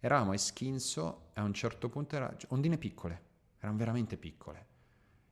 Eravamo 0.00 0.32
a 0.32 0.34
Eschinso 0.34 1.30
e 1.34 1.40
a 1.40 1.44
un 1.44 1.54
certo 1.54 1.88
punto 1.88 2.16
erano 2.16 2.36
ondine 2.48 2.76
piccole, 2.76 3.22
erano 3.58 3.78
veramente 3.78 4.16
piccole. 4.16 4.66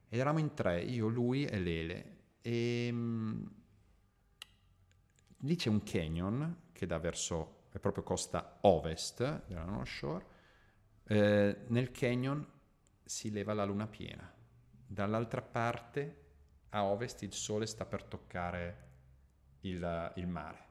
Ed 0.08 0.18
eravamo 0.18 0.38
in 0.38 0.54
tre, 0.54 0.82
io, 0.82 1.08
lui 1.08 1.44
e 1.44 1.58
Lele. 1.58 2.16
E 2.40 2.88
mm, 2.92 3.46
lì 5.38 5.56
c'è 5.56 5.68
un 5.68 5.82
canyon 5.82 6.62
che 6.72 6.86
dà 6.86 6.98
verso, 6.98 7.64
è 7.72 7.78
proprio 7.80 8.04
costa 8.04 8.58
ovest 8.62 9.46
della 9.46 9.64
North 9.64 9.88
Shore, 9.88 10.26
eh, 11.04 11.64
nel 11.66 11.90
canyon 11.90 12.46
si 13.04 13.32
leva 13.32 13.52
la 13.52 13.64
luna 13.64 13.88
piena. 13.88 14.32
Dall'altra 14.86 15.42
parte, 15.42 16.18
a 16.70 16.84
ovest, 16.84 17.22
il 17.22 17.32
sole 17.32 17.66
sta 17.66 17.84
per 17.84 18.04
toccare 18.04 18.89
il, 19.62 20.12
il 20.16 20.26
mare. 20.26 20.68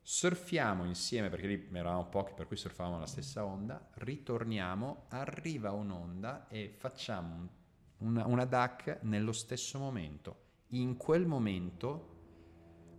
Surfiamo 0.00 0.84
insieme, 0.84 1.30
perché 1.30 1.46
lì 1.46 1.68
eravamo 1.72 2.06
pochi, 2.06 2.34
per 2.34 2.46
cui 2.46 2.56
surfavamo 2.56 2.98
la 2.98 3.06
stessa 3.06 3.44
onda, 3.44 3.88
ritorniamo, 3.94 5.06
arriva 5.08 5.72
un'onda 5.72 6.46
e 6.48 6.74
facciamo 6.76 7.48
una, 7.98 8.26
una 8.26 8.44
DAC 8.44 8.98
nello 9.02 9.32
stesso 9.32 9.78
momento. 9.78 10.42
In 10.68 10.96
quel 10.96 11.26
momento 11.26 12.12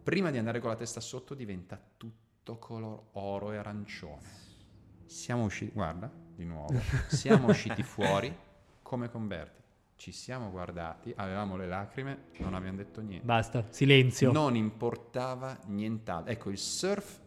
prima 0.02 0.32
di 0.32 0.38
andare 0.38 0.60
con 0.60 0.70
la 0.70 0.76
testa 0.76 1.00
sotto 1.00 1.34
diventa 1.34 1.80
tutto 1.98 2.58
color 2.58 3.10
oro 3.14 3.52
e 3.52 3.58
arancione. 3.58 4.44
Siamo 5.06 5.44
usciti, 5.44 5.72
guarda, 5.72 6.12
di 6.36 6.46
nuovo, 6.46 6.80
siamo 7.08 7.50
usciti 7.50 7.84
fuori 7.84 8.36
come 8.82 9.10
converti. 9.10 9.65
Ci 9.98 10.12
siamo 10.12 10.52
guardati, 10.52 11.14
avevamo 11.16 11.56
le 11.56 11.68
lacrime, 11.68 12.26
non 12.40 12.54
abbiamo 12.54 12.78
detto 12.78 13.02
niente. 13.02 13.26
Basta, 13.26 13.66
silenzio. 13.70 14.32
Non 14.32 14.56
importava 14.56 15.58
nient'altro. 15.68 16.32
Ecco, 16.32 16.50
il 16.50 16.58
surf 16.58 17.22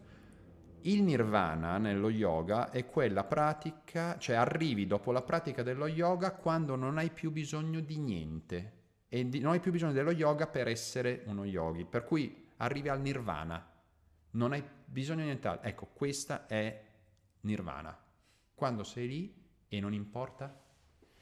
Il 0.83 1.03
nirvana 1.03 1.77
nello 1.77 2.09
yoga 2.09 2.69
è 2.69 2.85
quella 2.85 3.25
pratica, 3.25 4.17
cioè 4.17 4.37
arrivi 4.37 4.87
dopo 4.87 5.11
la 5.11 5.21
pratica 5.21 5.61
dello 5.61 5.87
yoga 5.87 6.31
quando 6.31 6.77
non 6.77 6.97
hai 6.97 7.09
più 7.09 7.31
bisogno 7.31 7.81
di 7.81 7.97
niente 7.97 8.73
e 9.09 9.27
di- 9.27 9.39
non 9.41 9.51
hai 9.51 9.59
più 9.59 9.71
bisogno 9.73 9.91
dello 9.91 10.11
yoga 10.11 10.47
per 10.47 10.69
essere 10.69 11.23
uno 11.25 11.43
yogi, 11.43 11.83
per 11.83 12.05
cui 12.05 12.47
arrivi 12.57 12.87
al 12.87 13.01
nirvana, 13.01 13.61
non 14.31 14.53
hai 14.53 14.63
bisogno 14.85 15.19
di 15.19 15.25
nient'altro. 15.25 15.67
Ecco, 15.67 15.87
questa 15.91 16.45
è 16.47 16.81
nirvana, 17.41 17.97
quando 18.55 18.85
sei 18.85 19.07
lì 19.09 19.35
e 19.67 19.79
non 19.81 19.93
importa 19.93 20.57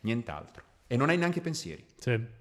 nient'altro 0.01 0.66
e 0.87 0.95
non 0.97 1.09
hai 1.09 1.17
neanche 1.17 1.41
pensieri. 1.41 1.85
Sì. 1.97 2.35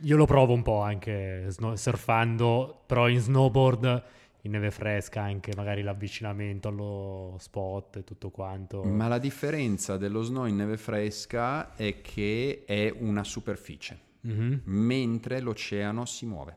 Io 0.00 0.16
lo 0.16 0.26
provo 0.26 0.52
un 0.52 0.62
po' 0.62 0.80
anche 0.82 1.48
surfando, 1.74 2.82
però 2.86 3.08
in 3.08 3.18
snowboard, 3.18 4.04
in 4.42 4.50
neve 4.50 4.70
fresca, 4.70 5.22
anche 5.22 5.52
magari 5.56 5.82
l'avvicinamento 5.82 6.68
allo 6.68 7.36
spot 7.38 7.96
e 7.96 8.04
tutto 8.04 8.30
quanto. 8.30 8.82
Ma 8.84 9.08
la 9.08 9.18
differenza 9.18 9.96
dello 9.96 10.20
snow 10.22 10.44
in 10.44 10.56
neve 10.56 10.76
fresca 10.76 11.74
è 11.74 12.02
che 12.02 12.64
è 12.66 12.94
una 12.94 13.24
superficie, 13.24 13.98
Mhm. 14.20 14.60
mentre 14.64 15.40
l'oceano 15.40 16.04
si 16.04 16.26
muove, 16.26 16.56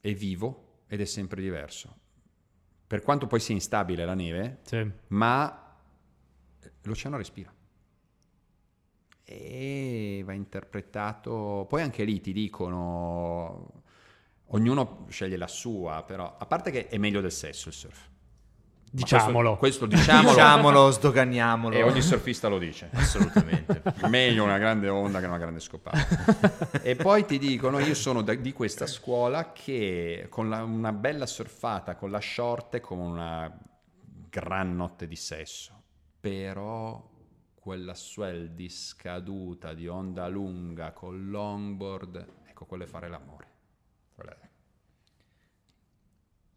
è 0.00 0.12
vivo 0.12 0.80
ed 0.88 1.00
è 1.00 1.04
sempre 1.04 1.40
diverso. 1.40 1.96
Per 2.88 3.02
quanto 3.02 3.28
poi 3.28 3.38
sia 3.38 3.54
instabile 3.54 4.04
la 4.04 4.14
neve, 4.14 4.58
Sì. 4.64 4.84
ma 5.08 5.76
l'oceano 6.82 7.16
respira. 7.16 7.53
E 9.24 10.22
va 10.24 10.32
interpretato. 10.34 11.66
Poi 11.68 11.82
anche 11.82 12.04
lì 12.04 12.20
ti 12.20 12.32
dicono. 12.32 13.82
Ognuno 14.48 15.06
sceglie 15.08 15.36
la 15.38 15.48
sua, 15.48 16.04
però 16.06 16.36
a 16.38 16.46
parte 16.46 16.70
che 16.70 16.88
è 16.88 16.98
meglio 16.98 17.20
del 17.20 17.32
sesso 17.32 17.68
il 17.68 17.74
surf. 17.74 18.08
Diciamolo. 18.90 19.56
Questo, 19.56 19.86
questo 19.88 20.02
diciamolo. 20.06 20.28
Diciamolo, 20.34 20.90
sdoganiamolo. 20.92 21.74
E 21.74 21.82
ogni 21.82 22.00
surfista 22.00 22.46
lo 22.46 22.58
dice. 22.58 22.90
Assolutamente. 22.92 23.82
Meglio 24.08 24.44
una 24.44 24.58
grande 24.58 24.88
onda 24.88 25.18
che 25.18 25.26
una 25.26 25.38
grande 25.38 25.58
scopata. 25.58 26.80
e 26.80 26.94
poi 26.94 27.24
ti 27.24 27.38
dicono: 27.38 27.80
Io 27.80 27.94
sono 27.94 28.22
da- 28.22 28.34
di 28.34 28.52
questa 28.52 28.86
scuola 28.86 29.50
che 29.52 30.26
con 30.28 30.48
la- 30.48 30.62
una 30.62 30.92
bella 30.92 31.26
surfata 31.26 31.96
con 31.96 32.10
la 32.12 32.20
short 32.20 32.76
è 32.76 32.80
come 32.80 33.02
una 33.02 33.58
gran 34.28 34.76
notte 34.76 35.08
di 35.08 35.16
sesso. 35.16 35.72
Però 36.20 37.02
quella 37.64 37.94
swell 37.94 38.48
di 38.48 38.68
scaduta 38.68 39.72
di 39.72 39.88
onda 39.88 40.28
lunga 40.28 40.92
con 40.92 41.30
longboard, 41.30 42.26
ecco, 42.46 42.66
quello 42.66 42.84
è 42.84 42.86
fare 42.86 43.08
l'amore. 43.08 43.46
È- 44.16 44.36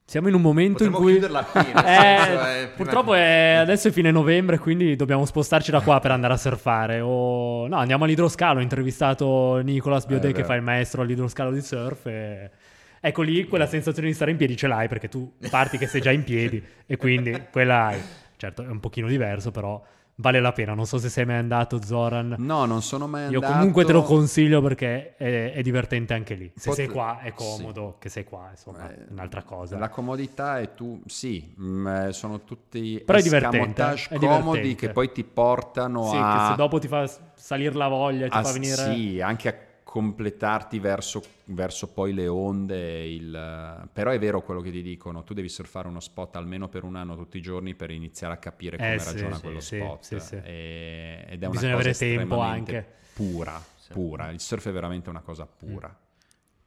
Siamo 0.04 0.28
in 0.28 0.34
un 0.34 0.41
momento 0.41 0.84
Potremmo 0.84 0.98
in 0.98 1.04
cui... 1.04 1.12
chiuderla 1.13 1.43
qui, 1.46 1.62
Eh, 1.72 1.74
senso, 1.86 2.32
eh, 2.32 2.36
prima- 2.36 2.72
purtroppo 2.76 3.13
è- 3.13 3.54
adesso 3.56 3.88
è 3.88 3.91
fine 3.91 4.12
novembre, 4.12 4.58
quindi 4.58 4.98
dobbiamo 4.98 5.24
spostarci 5.26 5.72
da 5.72 5.80
qua 5.80 6.02
per 6.02 6.12
andare 6.12 6.34
a 6.34 6.38
surfare. 6.38 7.00
O 7.00 7.67
no, 7.70 7.78
andiamo 7.78 8.04
all'idroscalo. 8.04 8.60
Ho 8.60 8.62
intervistato 8.62 9.60
Nicolas 9.63 10.06
Biodè 10.08 10.28
Eh, 10.28 10.34
che 10.34 10.43
fa 10.43 10.56
il 10.56 10.62
maestro 10.62 11.04
all'idroscalo 11.04 11.52
di 11.52 11.62
surf. 11.62 12.06
E... 12.08 12.52
Ecco 13.00 13.22
lì 13.22 13.48
quella 13.48 13.65
sensazione 13.65 14.10
di 14.10 14.13
stare 14.13 14.32
in 14.32 14.38
piedi 14.38 14.58
ce 14.58 14.67
l'hai 14.67 14.89
perché 14.89 15.08
tu 15.08 15.38
parti 15.50 15.78
che 15.78 15.88
sei 15.88 16.02
già 16.02 16.12
in 16.12 16.26
piedi 16.26 16.62
e 16.86 16.98
quindi 16.98 17.48
quella 17.50 17.86
hai. 17.86 18.02
Certo, 18.36 18.62
è 18.63 18.67
un 18.67 18.82
pochino 18.82 19.08
diverso, 19.08 19.52
però 19.52 19.82
vale 20.19 20.39
la 20.39 20.51
pena. 20.51 20.73
Non 20.73 20.86
so 20.86 20.97
se 20.97 21.10
sei 21.10 21.25
mai 21.25 21.38
andato, 21.38 21.82
Zoran. 21.84 22.36
No, 22.39 22.65
non 22.65 22.82
sono 22.82 23.08
mai 23.08 23.30
Io 23.30 23.39
andato. 23.39 23.53
comunque 23.53 23.86
te 23.86 23.91
lo 23.93 24.01
consiglio 24.03 24.62
perché 24.62 25.15
è, 25.15 25.53
è 25.53 25.62
divertente 25.62 26.13
anche 26.13 26.36
lì. 26.36 26.51
Se 26.56 26.69
Pot- 26.69 26.75
sei 26.77 26.88
qua 26.88 27.19
è 27.21 27.27
sì. 27.30 27.34
comodo, 27.36 27.95
che 27.99 28.10
sei 28.10 28.23
qua, 28.23 28.47
insomma, 28.51 28.89
Eh, 28.91 29.06
un'altra 29.10 29.43
cosa. 29.43 29.77
La 29.77 29.89
comodità 29.89 30.60
è 30.60 30.73
tu, 30.73 31.01
sì, 31.06 31.53
mm, 31.60 31.88
eh, 31.88 32.13
sono 32.13 32.43
tutti 32.43 33.01
Però 33.06 33.17
è 33.17 33.21
divertente, 33.21 33.58
escamotage 33.84 34.10
è 34.15 34.17
comodi 34.19 34.75
che 34.75 34.89
poi 34.89 35.12
ti 35.12 35.23
portano 35.23 36.10
Sì, 36.10 36.17
a... 36.19 36.34
che 36.39 36.49
se 36.51 36.56
dopo 36.56 36.80
ti 36.80 36.88
fa 36.88 37.10
salire 37.36 37.75
la 37.75 37.88
voglia, 37.88 38.27
ti 38.27 38.36
a- 38.38 38.43
fa 38.43 38.51
venire... 38.51 38.75
Sì, 38.75 39.21
anche 39.21 39.47
a 39.49 39.56
completarti 39.97 40.77
verso, 40.77 41.23
verso 41.45 41.88
poi 41.91 42.13
le 42.13 42.27
onde. 42.27 43.05
Il... 43.07 43.88
Però 43.91 44.12
è 44.12 44.19
vero 44.19 44.41
quello 44.43 44.62
che 44.62 44.69
ti 44.69 44.83
dicono, 44.83 45.23
tu 45.23 45.33
devi 45.33 45.49
surfare 45.49 45.88
uno 45.88 45.99
spot 45.99 46.36
almeno 46.36 46.69
per 46.69 46.83
un 46.83 46.95
anno 46.95 47.15
tutti 47.15 47.38
i 47.38 47.41
giorni 47.41 47.73
per 47.73 47.89
iniziare 47.89 48.33
a 48.36 48.38
capire 48.38 48.77
come 48.77 48.93
Eh, 48.93 49.03
ragiona 49.03 49.36
sì, 49.36 49.41
quello 49.41 49.60
sì, 49.60 49.77
spot. 49.77 50.03
sì, 50.03 50.19
sì. 50.19 50.36
E- 50.36 51.25
Ed 51.29 51.41
è 51.41 51.45
una 51.45 51.49
Bisogna 51.60 51.73
cosa 51.75 51.89
avere 51.89 51.93
tempo 51.93 52.21
estremamente 52.21 52.75
anche. 52.75 52.93
pura, 53.13 53.63
pura. 53.91 54.29
Il 54.29 54.39
surf 54.39 54.67
è 54.67 54.71
veramente 54.71 55.10
una 55.10 55.21
cosa 55.21 55.47
pura. 55.47 55.97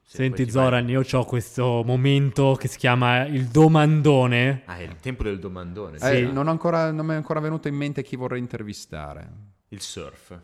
Sì, 0.03 0.17
Senti 0.17 0.43
vai- 0.43 0.51
Zoran, 0.53 0.89
io 0.89 1.05
ho 1.09 1.25
questo 1.25 1.83
momento 1.87 2.57
che 2.59 2.67
si 2.67 2.79
chiama 2.79 3.25
il 3.27 3.47
domandone. 3.47 4.63
Ah, 4.65 4.79
è 4.79 4.83
il 4.83 4.97
tempo 4.97 5.23
del 5.23 5.39
domandone. 5.39 5.99
Eh, 5.99 6.23
non, 6.23 6.49
ho 6.49 6.51
ancora- 6.51 6.91
non 6.91 7.07
mi 7.07 7.13
è 7.13 7.17
ancora 7.17 7.39
venuto 7.39 7.69
in 7.69 7.77
mente 7.77 8.03
chi 8.03 8.17
vorrei 8.17 8.41
intervistare. 8.41 9.31
Il 9.69 9.81
surf. 9.81 10.37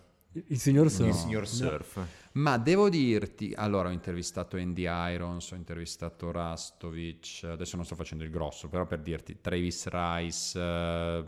Il 0.48 0.58
signor 0.60 0.90
Surf. 0.90 1.08
Il 1.08 1.14
signor 1.14 1.48
surf. 1.48 1.98
Ma 2.36 2.58
devo 2.58 2.90
dirti, 2.90 3.54
allora 3.56 3.88
ho 3.88 3.92
intervistato 3.92 4.58
Andy 4.58 4.84
Irons, 4.86 5.52
ho 5.52 5.54
intervistato 5.54 6.30
Rastovic, 6.30 7.44
adesso 7.44 7.76
non 7.76 7.86
sto 7.86 7.94
facendo 7.94 8.24
il 8.24 8.30
grosso, 8.30 8.68
però 8.68 8.84
per 8.84 9.00
dirti 9.00 9.40
Travis 9.40 9.88
Rice, 9.88 10.60
eh, 10.60 11.24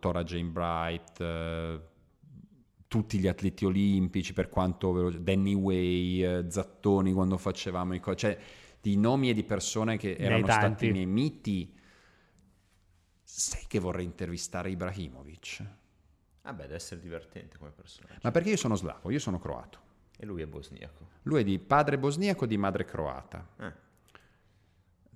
Tora 0.00 0.24
Jane 0.24 0.48
Bright, 0.48 1.20
eh, 1.20 1.80
tutti 2.88 3.18
gli 3.18 3.26
atleti 3.26 3.66
olimpici 3.66 4.32
per 4.32 4.48
quanto 4.48 4.92
veloce, 4.92 5.22
Danny 5.22 5.52
Way, 5.52 6.22
eh, 6.22 6.44
Zattoni 6.48 7.12
quando 7.12 7.36
facevamo 7.36 7.94
i 7.94 8.00
co- 8.00 8.14
cioè 8.14 8.38
di 8.80 8.96
nomi 8.96 9.28
e 9.28 9.34
di 9.34 9.44
persone 9.44 9.98
che 9.98 10.16
erano 10.18 10.46
stati 10.46 10.90
miei 10.90 11.04
miti. 11.04 11.70
Sai 13.22 13.64
che 13.66 13.78
vorrei 13.78 14.06
intervistare 14.06 14.70
Ibrahimovic? 14.70 15.64
Vabbè, 16.44 16.62
deve 16.62 16.76
essere 16.76 17.00
divertente 17.00 17.58
come 17.58 17.72
personaggio. 17.72 18.20
Ma 18.22 18.30
perché 18.30 18.48
io 18.50 18.56
sono 18.56 18.74
slavo, 18.74 19.10
io 19.10 19.18
sono 19.18 19.38
croato. 19.38 19.83
E 20.16 20.26
lui 20.26 20.42
è 20.42 20.46
bosniaco. 20.46 21.08
Lui 21.22 21.40
è 21.40 21.44
di 21.44 21.58
padre 21.58 21.98
bosniaco, 21.98 22.46
di 22.46 22.56
madre 22.56 22.84
croata. 22.84 23.46
Eh. 23.58 23.72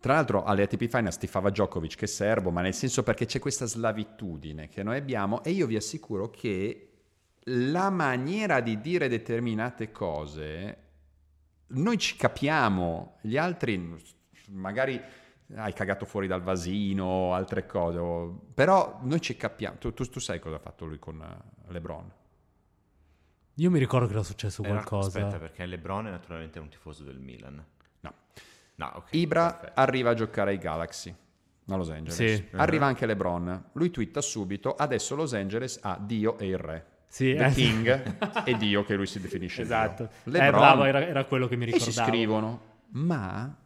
Tra 0.01 0.15
l'altro 0.15 0.45
alle 0.45 0.63
ATP 0.63 0.87
Finals 0.87 1.17
tifava 1.19 1.51
Djokovic 1.51 1.97
che 1.97 2.05
è 2.05 2.09
serbo, 2.09 2.51
ma 2.51 2.61
nel 2.61 2.75
senso 2.75 3.03
perché 3.03 3.27
c'è 3.27 3.41
questa 3.41 3.67
slavitudine 3.67 4.69
che 4.69 4.83
noi 4.83 4.97
abbiamo 4.97 5.43
e 5.43 5.51
io 5.51 5.67
vi 5.67 5.77
assicuro 5.77 6.31
che 6.31 6.85
la 7.45 7.91
maniera 7.91 8.61
di 8.61 8.81
dire 8.81 9.09
determinate 9.09 9.91
cose, 9.91 10.77
noi 11.69 11.99
ci 11.99 12.17
capiamo, 12.17 13.19
gli 13.23 13.37
altri 13.37 13.97
magari 14.51 15.01
hai 15.57 15.73
cagato 15.73 16.05
fuori 16.05 16.27
dal 16.27 16.43
vasino, 16.43 17.33
altre 17.35 17.67
cose, 17.67 17.99
o- 17.99 18.49
però 18.55 19.01
noi 19.03 19.21
ci 19.21 19.37
capiamo. 19.37 19.79
Tu, 19.79 19.95
tu- 19.95 20.05
tu 20.09 20.21
sai 20.21 20.39
cosa 20.39 20.57
ha 20.57 20.61
fatto 20.61 20.85
lui 20.85 20.99
con 20.99 21.21
eh, 21.21 21.73
LeBron? 21.73 22.13
Io 23.59 23.71
mi 23.71 23.79
ricordo 23.79 24.07
che 24.07 24.13
era 24.13 24.23
successo 24.23 24.63
Era- 24.63 24.73
qualcosa. 24.75 25.19
Aspetta, 25.19 25.39
perché 25.39 25.67
Lebron 25.67 26.07
è 26.07 26.11
naturalmente 26.11 26.59
un 26.59 26.69
tifoso 26.69 27.03
del 27.05 27.19
Milan. 27.19 27.65
No. 28.01 28.15
No, 28.77 28.93
ok. 28.95 29.09
Ibra 29.11 29.53
perfetto. 29.53 29.81
arriva 29.81 30.11
a 30.11 30.15
giocare 30.15 30.51
ai 30.51 30.59
Galaxy 30.59 31.15
a 31.67 31.77
Los 31.77 31.91
Angeles. 31.91 32.15
Sì. 32.15 32.49
Arriva 32.53 32.87
anche 32.87 33.05
LeBron. 33.07 33.71
Lui 33.73 33.91
twitta 33.91 34.21
subito: 34.21 34.75
adesso 34.75 35.15
Los 35.17 35.35
Angeles 35.35 35.79
ha 35.83 35.99
Dio 36.01 36.39
e 36.39 36.47
il 36.47 36.59
re. 36.59 36.87
Sì, 37.09 37.35
The 37.35 37.47
eh. 37.47 37.51
King 37.53 38.45
e 38.47 38.57
Dio 38.57 38.85
che 38.85 38.95
lui 38.95 39.07
si 39.07 39.19
definisce 39.21 39.63
Esatto. 39.63 40.09
Dio. 40.25 40.35
Eh, 40.35 40.45
LeBron 40.45 40.61
bravo, 40.61 40.85
era, 40.85 41.05
era 41.07 41.25
quello 41.25 41.49
che 41.49 41.57
mi 41.57 41.65
e 41.67 41.79
si 41.79 41.89
ricordavo. 41.89 42.09
scrivono. 42.09 42.61
Ma 42.91 43.57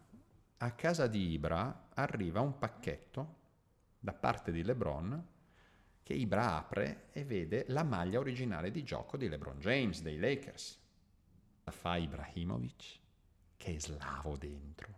a 0.57 0.71
casa 0.73 1.07
di 1.07 1.33
Ibra 1.33 1.89
arriva 1.95 2.41
un 2.41 2.57
pacchetto 2.59 3.35
da 3.99 4.13
parte 4.13 4.51
di 4.53 4.63
LeBron 4.65 5.27
che 6.03 6.15
Ibra 6.15 6.57
apre 6.57 7.09
e 7.13 7.25
vede 7.25 7.65
la 7.69 7.83
maglia 7.83 8.19
originale 8.19 8.71
di 8.71 8.83
gioco 8.83 9.17
di 9.17 9.29
LeBron 9.29 9.59
James 9.59 10.03
dei 10.03 10.19
Lakers. 10.19 10.81
La 11.65 11.73
fa 11.73 11.97
Ibrahimovic 11.97 13.01
che 13.57 13.77
è 13.77 13.79
slavo 13.79 14.37
dentro. 14.37 14.89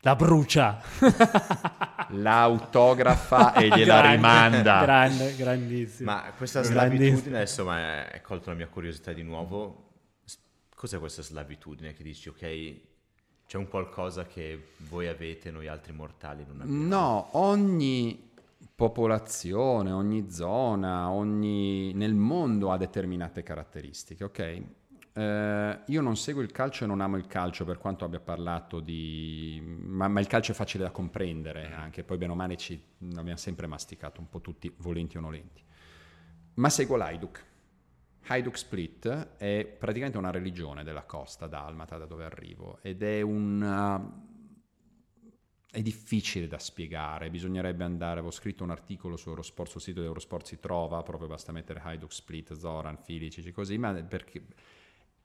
La 0.00 0.14
brucia. 0.14 0.82
l'autografa 2.10 3.54
e 3.54 3.68
gliela 3.68 4.00
Grande, 4.00 4.16
rimanda. 4.16 4.80
Grande, 4.82 5.36
grandissimo. 5.36 6.10
Ma 6.10 6.32
questa 6.36 6.62
slavitudine, 6.62 7.36
adesso 7.36 7.64
mi 7.64 7.70
è 7.72 8.20
colto 8.22 8.50
la 8.50 8.56
mia 8.56 8.68
curiosità 8.68 9.12
di 9.12 9.22
nuovo. 9.22 9.90
Cos'è 10.74 10.98
questa 10.98 11.22
slavitudine 11.22 11.94
che 11.94 12.02
dici, 12.02 12.28
ok, 12.28 12.80
c'è 13.46 13.56
un 13.56 13.68
qualcosa 13.68 14.26
che 14.26 14.72
voi 14.88 15.06
avete, 15.06 15.50
noi 15.50 15.68
altri 15.68 15.92
mortali 15.92 16.44
non 16.46 16.60
abbiamo? 16.60 16.86
No, 16.86 17.28
ogni 17.38 18.31
popolazione, 18.74 19.92
ogni 19.92 20.30
zona, 20.30 21.10
ogni... 21.10 21.92
nel 21.94 22.14
mondo 22.14 22.70
ha 22.70 22.76
determinate 22.76 23.42
caratteristiche, 23.42 24.24
ok? 24.24 24.62
Eh, 25.14 25.80
io 25.86 26.00
non 26.00 26.16
seguo 26.16 26.42
il 26.42 26.50
calcio 26.50 26.84
e 26.84 26.86
non 26.86 27.02
amo 27.02 27.16
il 27.16 27.26
calcio 27.26 27.64
per 27.64 27.78
quanto 27.78 28.04
abbia 28.04 28.20
parlato 28.20 28.80
di... 28.80 29.60
Ma, 29.62 30.08
ma 30.08 30.20
il 30.20 30.26
calcio 30.26 30.52
è 30.52 30.54
facile 30.54 30.84
da 30.84 30.90
comprendere, 30.90 31.72
anche 31.72 32.02
poi 32.02 32.16
bene 32.16 32.32
o 32.32 32.34
male 32.34 32.56
ci 32.56 32.82
abbiamo 33.16 33.36
sempre 33.36 33.66
masticato 33.66 34.20
un 34.20 34.28
po' 34.28 34.40
tutti, 34.40 34.72
volenti 34.78 35.16
o 35.16 35.20
nolenti. 35.20 35.62
Ma 36.54 36.68
seguo 36.70 36.96
l'Hajduk. 36.96 37.44
Hajduk 38.24 38.56
Split 38.56 39.36
è 39.36 39.66
praticamente 39.78 40.16
una 40.16 40.30
religione 40.30 40.84
della 40.84 41.02
costa 41.02 41.46
dalmata 41.46 41.98
da 41.98 42.06
dove 42.06 42.24
arrivo 42.24 42.78
ed 42.80 43.02
è 43.02 43.20
una 43.20 44.30
è 45.72 45.80
difficile 45.80 46.46
da 46.46 46.58
spiegare, 46.58 47.30
bisognerebbe 47.30 47.82
andare, 47.82 48.18
avevo 48.18 48.30
scritto 48.30 48.62
un 48.62 48.70
articolo 48.70 49.16
su 49.16 49.30
Eurosport, 49.30 49.70
sul 49.70 49.80
sito 49.80 50.00
di 50.00 50.06
Eurosport 50.06 50.44
si 50.44 50.60
trova, 50.60 51.02
proprio 51.02 51.28
basta 51.28 51.50
mettere 51.50 51.80
Hajduk 51.82 52.12
Split, 52.12 52.52
Zoran, 52.52 52.98
Filicic, 52.98 53.50
così, 53.52 53.78
ma 53.78 53.94
perché 53.94 54.44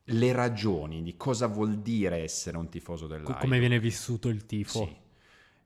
le 0.05 0.31
ragioni 0.31 1.03
di 1.03 1.17
cosa 1.17 1.47
vuol 1.47 1.79
dire 1.79 2.19
essere 2.19 2.55
un 2.55 2.69
tifoso 2.69 3.07
dell'Hajduk. 3.07 3.41
Come 3.41 3.59
viene 3.59 3.77
vissuto 3.77 4.29
il 4.29 4.45
tifo. 4.45 4.85
Sì. 4.85 4.95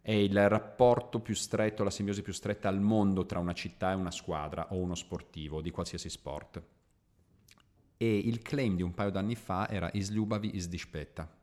È 0.02 0.14
il 0.14 0.50
rapporto 0.50 1.20
più 1.20 1.36
stretto, 1.36 1.84
la 1.84 1.92
simbiosi 1.92 2.24
più 2.24 2.34
stretta 2.34 2.68
al 2.68 2.82
mondo 2.82 3.28
tra 3.28 3.38
una 3.38 3.54
città 3.54 3.92
e 3.92 3.94
una 3.94 4.10
squadra 4.10 4.70
o 4.72 4.78
uno 4.78 4.96
sportivo 4.96 5.62
di 5.62 5.70
qualsiasi 5.70 6.10
sport. 6.10 6.60
E 7.98 8.18
il 8.18 8.42
claim 8.42 8.76
di 8.76 8.82
un 8.82 8.96
paio 8.96 9.12
d'anni 9.12 9.36
fa 9.36 9.70
era 9.70 9.92
Islubavi 9.94 10.56
Isdispetta 10.56 11.41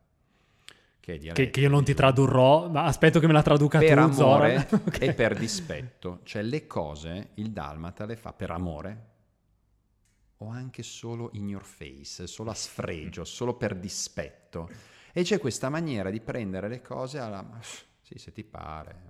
che, 1.17 1.31
che, 1.33 1.49
che, 1.49 1.59
io 1.59 1.69
non 1.69 1.83
ti 1.83 1.93
tradurrò, 1.93 2.69
ma 2.69 2.83
aspetto 2.83 3.19
che 3.19 3.27
me 3.27 3.33
la 3.33 3.41
traduca 3.41 3.79
per 3.79 3.97
tu, 3.97 4.21
amore 4.21 4.67
okay. 4.71 5.07
e 5.09 5.13
per 5.13 5.35
dispetto. 5.35 6.19
Cioè 6.23 6.41
le 6.41 6.67
cose 6.67 7.29
il 7.35 7.51
Dalmata 7.51 8.05
le 8.05 8.15
fa 8.15 8.33
per 8.33 8.51
amore 8.51 9.07
o 10.41 10.49
anche 10.49 10.83
solo 10.83 11.29
in 11.33 11.49
your 11.49 11.63
face, 11.63 12.27
solo 12.27 12.51
a 12.51 12.53
sfregio, 12.53 13.25
solo 13.25 13.55
per 13.55 13.75
dispetto. 13.75 14.69
E 15.11 15.23
c'è 15.23 15.39
questa 15.39 15.69
maniera 15.69 16.09
di 16.09 16.21
prendere 16.21 16.67
le 16.67 16.81
cose 16.81 17.19
alla... 17.19 17.45
Sì, 18.01 18.17
se 18.17 18.31
ti 18.31 18.43
pare. 18.43 19.07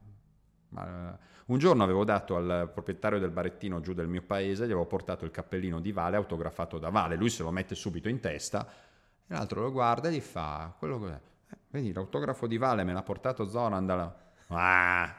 Ma, 0.70 1.18
un 1.46 1.58
giorno 1.58 1.84
avevo 1.84 2.04
dato 2.04 2.36
al 2.36 2.70
proprietario 2.74 3.20
del 3.20 3.32
barettino 3.32 3.80
giù 3.80 3.94
del 3.94 4.08
mio 4.08 4.22
paese, 4.22 4.64
gli 4.64 4.72
avevo 4.72 4.86
portato 4.86 5.26
il 5.26 5.32
cappellino 5.32 5.80
di 5.80 5.92
Vale 5.92 6.16
autografato 6.16 6.78
da 6.78 6.90
Vale, 6.90 7.16
lui 7.16 7.30
se 7.30 7.44
lo 7.44 7.52
mette 7.52 7.76
subito 7.76 8.08
in 8.08 8.20
testa, 8.20 8.68
e 8.68 9.34
l'altro 9.34 9.62
lo 9.62 9.72
guarda 9.72 10.10
e 10.10 10.14
gli 10.14 10.20
fa, 10.20 10.74
quello 10.78 11.22
Vedi, 11.70 11.94
l'autografo 11.94 12.48
di 12.48 12.58
Vale 12.58 12.84
me 12.84 12.94
l'ha 12.94 13.04
portato 13.04 13.46
Zoran 13.46 13.86
dalla... 13.86 14.16
Ah, 14.48 15.16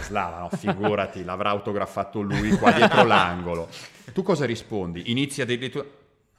Slava, 0.00 0.38
no, 0.40 0.48
figurati, 0.50 1.24
l'avrà 1.24 1.50
autografato 1.50 2.20
lui 2.20 2.56
qua 2.56 2.70
dietro 2.72 3.02
l'angolo. 3.04 3.68
Tu 4.12 4.22
cosa 4.22 4.44
rispondi? 4.44 5.10
Inizia 5.10 5.44
addirittura... 5.44 5.84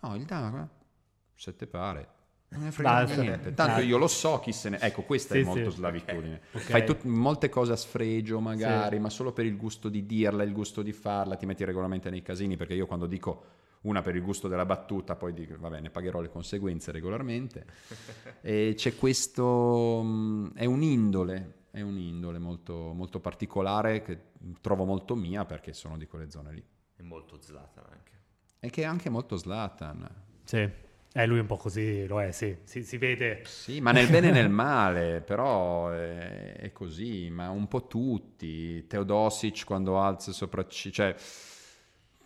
No, 0.01 0.15
il 0.15 0.24
Dama, 0.24 0.69
se 1.36 1.55
te 1.55 1.67
pare. 1.67 2.07
Non 2.49 2.63
ne 2.63 2.71
frega 2.71 3.03
niente. 3.03 3.53
Tanto 3.53 3.82
io 3.82 3.97
lo 3.97 4.07
so 4.07 4.39
chi 4.39 4.53
se 4.53 4.69
ne... 4.69 4.80
Ecco, 4.80 5.01
questa 5.01 5.34
sì, 5.34 5.41
è 5.41 5.43
molto 5.43 5.71
sì. 5.71 5.78
slavitudine. 5.78 6.41
Okay. 6.51 6.67
Fai 6.67 6.86
tut... 6.86 7.03
molte 7.03 7.49
cose 7.49 7.71
a 7.71 7.76
sfregio 7.76 8.39
magari, 8.39 8.97
sì. 8.97 9.01
ma 9.01 9.09
solo 9.09 9.34
per 9.34 9.45
il 9.45 9.57
gusto 9.57 9.89
di 9.89 10.05
dirla, 10.05 10.43
il 10.43 10.53
gusto 10.53 10.82
di 10.82 10.93
farla, 10.93 11.36
ti 11.36 11.45
metti 11.45 11.65
regolarmente 11.65 12.09
nei 12.09 12.21
casini, 12.21 12.55
perché 12.55 12.76
io 12.76 12.86
quando 12.86 13.07
dico 13.07 13.43
una 13.84 14.01
per 14.01 14.15
il 14.15 14.21
gusto 14.21 14.47
della 14.47 14.65
battuta, 14.65 15.15
poi 15.15 15.34
dico, 15.34 15.55
va 15.57 15.69
bene, 15.69 15.89
pagherò 15.89 16.21
le 16.21 16.29
conseguenze 16.29 16.91
regolarmente. 16.91 17.65
e 18.41 18.73
c'è 18.75 18.95
questo, 18.95 20.01
è 20.53 20.65
un'indole, 20.65 21.53
è 21.71 21.81
un'indole 21.81 22.39
molto, 22.39 22.93
molto 22.93 23.19
particolare 23.19 24.01
che 24.01 24.31
trovo 24.61 24.86
molto 24.86 25.15
mia 25.15 25.45
perché 25.45 25.73
sono 25.73 25.97
di 25.97 26.07
quelle 26.07 26.29
zone 26.29 26.53
lì. 26.53 26.63
È 26.95 27.01
molto 27.01 27.41
Zlatan 27.41 27.86
anche. 27.89 28.11
E 28.59 28.69
che 28.69 28.84
è 28.84 28.86
anche 28.86 29.09
molto 29.09 29.38
Zlatan. 29.38 30.09
Sì. 30.43 30.69
Eh, 31.15 31.27
lui 31.27 31.38
è 31.38 31.41
un 31.41 31.45
po' 31.45 31.57
così, 31.57 32.07
lo 32.07 32.19
è, 32.19 32.31
sì, 32.31 32.57
si, 32.63 32.84
si 32.84 32.97
vede. 32.97 33.43
Sì, 33.45 33.79
ma 33.81 33.91
nel 33.91 34.09
bene 34.09 34.29
e 34.29 34.31
nel 34.31 34.49
male, 34.51 35.21
però 35.21 35.91
è, 35.91 36.53
è, 36.53 36.71
così, 36.71 37.29
ma 37.29 37.49
un 37.49 37.67
po' 37.67 37.86
tutti. 37.86 38.88
Teodosic 38.88 39.63
quando 39.63 39.99
alza 39.99 40.31
il 40.31 40.36
sopracciglia, 40.36 40.93
cioè 40.93 41.15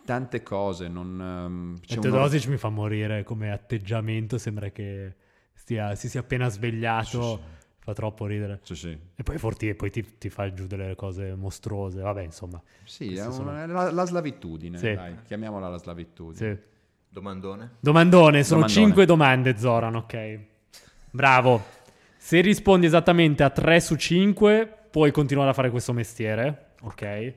tante 0.08 0.42
cose. 0.42 0.88
Non, 0.88 1.20
um, 1.20 1.78
Teodosic 1.86 2.44
uno... 2.44 2.52
mi 2.52 2.56
fa 2.56 2.70
morire 2.70 3.24
come 3.24 3.52
atteggiamento, 3.52 4.38
sembra 4.38 4.70
che 4.70 5.14
stia, 5.52 5.94
si 5.96 6.08
sia 6.08 6.20
appena 6.20 6.48
svegliato. 6.48 7.36
Sì, 7.36 7.42
sì. 7.42 7.56
Fa 7.80 7.92
troppo 7.92 8.24
ridere. 8.24 8.60
Sì, 8.62 8.74
sì. 8.74 8.98
E 9.14 9.22
poi, 9.22 9.36
forti, 9.36 9.68
e 9.68 9.74
poi 9.74 9.90
ti, 9.90 10.16
ti, 10.16 10.30
fa 10.30 10.50
giù 10.52 10.66
delle 10.66 10.94
cose 10.94 11.34
mostruose. 11.34 12.00
Vabbè, 12.00 12.22
insomma. 12.22 12.60
Sì, 12.84 13.16
è 13.16 13.22
una, 13.22 13.30
sono... 13.30 13.66
la, 13.66 13.90
la, 13.90 14.04
slavitudine, 14.06 14.78
sì. 14.78 14.94
dai, 14.94 15.16
chiamiamola 15.26 15.68
la 15.68 15.78
slavitudine. 15.78 16.54
Sì. 16.54 16.58
Domandone? 17.10 17.76
Domandone, 17.80 18.44
sono 18.44 18.60
Domandone. 18.60 18.86
5 18.86 19.06
domande, 19.06 19.58
Zoran, 19.58 19.94
ok. 19.94 20.38
Bravo. 21.10 21.62
Se 22.16 22.40
rispondi 22.40 22.86
esattamente 22.86 23.42
a 23.42 23.50
3 23.50 23.80
su 23.80 23.94
5, 23.94 24.86
puoi 24.90 25.10
continuare 25.10 25.50
a 25.50 25.54
fare 25.54 25.70
questo 25.70 25.92
mestiere, 25.92 26.72
ok? 26.80 27.34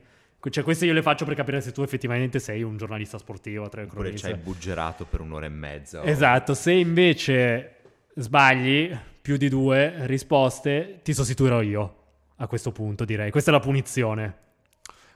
Cioè, 0.50 0.64
queste 0.64 0.86
io 0.86 0.94
le 0.94 1.04
faccio 1.04 1.24
per 1.26 1.36
capire 1.36 1.62
se 1.62 1.72
tu 1.72 1.82
effettivamente 1.84 2.39
sei 2.39 2.64
un 2.64 2.78
giornalista 2.78 3.18
sportivo. 3.18 3.70
Tre 3.70 3.84
Oppure 3.84 4.16
ci 4.16 4.26
hai 4.26 4.36
buggerato 4.36 5.06
per 5.06 5.22
un'ora 5.22 5.46
e 5.46 5.50
mezza. 5.50 6.04
Esatto, 6.04 6.54
se 6.54 6.72
invece 6.72 7.76
sbagli 8.16 8.96
più 9.22 9.38
di 9.38 9.50
due 9.50 10.08
risposte, 10.08 11.00
ti 11.04 11.14
sostituirò 11.14 11.62
io 11.62 11.96
a 12.38 12.48
questo 12.48 12.72
punto, 12.72 13.06
direi. 13.06 13.30
Questa 13.30 13.52
è 13.52 13.54
la 13.54 13.60
punizione. 13.60 14.38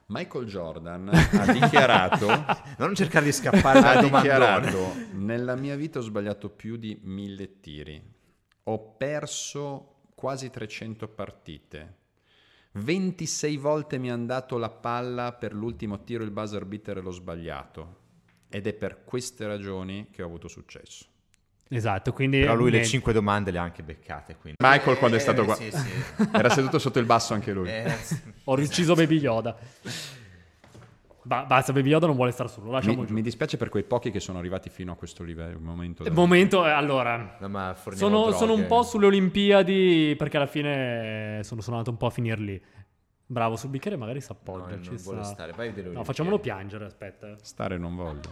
Michael 0.07 0.45
Jordan 0.45 1.09
ha 1.09 1.51
dichiarato 1.51 2.27
non 2.77 2.93
cercare 2.93 3.25
di 3.25 3.31
scappare 3.31 3.79
ha 3.79 4.01
dichiarato 4.03 4.93
nella 5.13 5.55
mia 5.55 5.75
vita 5.75 5.97
ho 5.97 6.03
sbagliato 6.03 6.49
più 6.49 6.75
di 6.77 6.99
mille 7.01 7.59
tiri 7.59 7.99
ho 8.65 8.95
perso 8.97 9.95
quasi 10.13 10.51
300 10.51 11.07
partite 11.07 11.95
26 12.77 13.55
volte 13.57 13.97
mi 13.97 14.11
hanno 14.11 14.25
dato 14.25 14.57
la 14.57 14.69
palla 14.69 15.31
per 15.31 15.53
l'ultimo 15.53 16.03
tiro, 16.03 16.23
il 16.23 16.31
buzzer 16.31 16.65
beater 16.65 16.97
e 16.97 17.01
l'ho 17.01 17.11
sbagliato. 17.11 18.03
Ed 18.49 18.67
è 18.67 18.73
per 18.73 19.03
queste 19.05 19.47
ragioni 19.47 20.07
che 20.11 20.21
ho 20.21 20.25
avuto 20.25 20.47
successo. 20.47 21.05
Esatto, 21.69 22.13
quindi... 22.13 22.41
Però 22.41 22.53
lui 22.53 22.71
le 22.71 22.83
5 22.85 23.13
domande 23.13 23.51
le 23.51 23.57
ha 23.59 23.63
anche 23.63 23.81
beccate. 23.81 24.35
Quindi. 24.35 24.59
Michael 24.61 24.97
quando 24.97 25.17
è 25.17 25.19
stato 25.19 25.41
eh, 25.41 25.45
qua... 25.45 25.55
Sì, 25.55 25.71
sì. 25.71 26.29
Era 26.31 26.49
seduto 26.49 26.77
sotto 26.77 26.99
il 26.99 27.05
basso 27.05 27.33
anche 27.33 27.53
lui. 27.53 27.69
Eh, 27.69 27.95
ho 28.43 28.53
ucciso 28.53 28.93
Baby 28.93 29.19
Yoda. 29.19 29.57
Ba- 31.25 31.43
basta, 31.43 31.73
Baby 31.73 31.89
Yoda 31.89 32.05
non 32.05 32.15
vuole 32.15 32.29
stare 32.29 32.49
solo. 32.49 32.79
Mi, 32.83 33.05
mi, 33.09 33.21
dispiace 33.23 33.57
per 33.57 33.69
quei 33.69 33.81
pochi 33.81 34.11
che 34.11 34.19
sono 34.19 34.37
arrivati 34.37 34.69
fino 34.69 34.91
a 34.91 34.95
questo 34.95 35.23
livello. 35.23 35.57
Momento, 35.59 36.03
da... 36.03 36.11
momento 36.11 36.61
allora, 36.61 37.37
no, 37.39 37.75
sono, 37.93 38.29
sono, 38.31 38.53
un 38.53 38.67
po' 38.67 38.83
sulle 38.83 39.07
Olimpiadi 39.07 40.13
perché 40.19 40.37
alla 40.37 40.45
fine 40.45 41.39
sono, 41.41 41.61
sono 41.61 41.77
andato 41.77 41.89
un 41.89 41.97
po' 41.97 42.05
a 42.05 42.11
finire 42.11 42.39
lì. 42.39 42.61
Bravo, 43.25 43.55
sul 43.55 43.71
bicchiere 43.71 43.97
magari 43.97 44.21
si 44.21 44.31
appoggia. 44.31 44.75
No, 44.75 44.81
non 44.83 44.95
vuole 44.97 45.23
stare, 45.23 45.51
vai 45.53 45.73
No, 45.91 46.03
facciamolo 46.03 46.37
piangere, 46.37 46.85
aspetta. 46.85 47.35
Stare 47.41 47.79
non 47.79 47.95
voglio. 47.95 48.29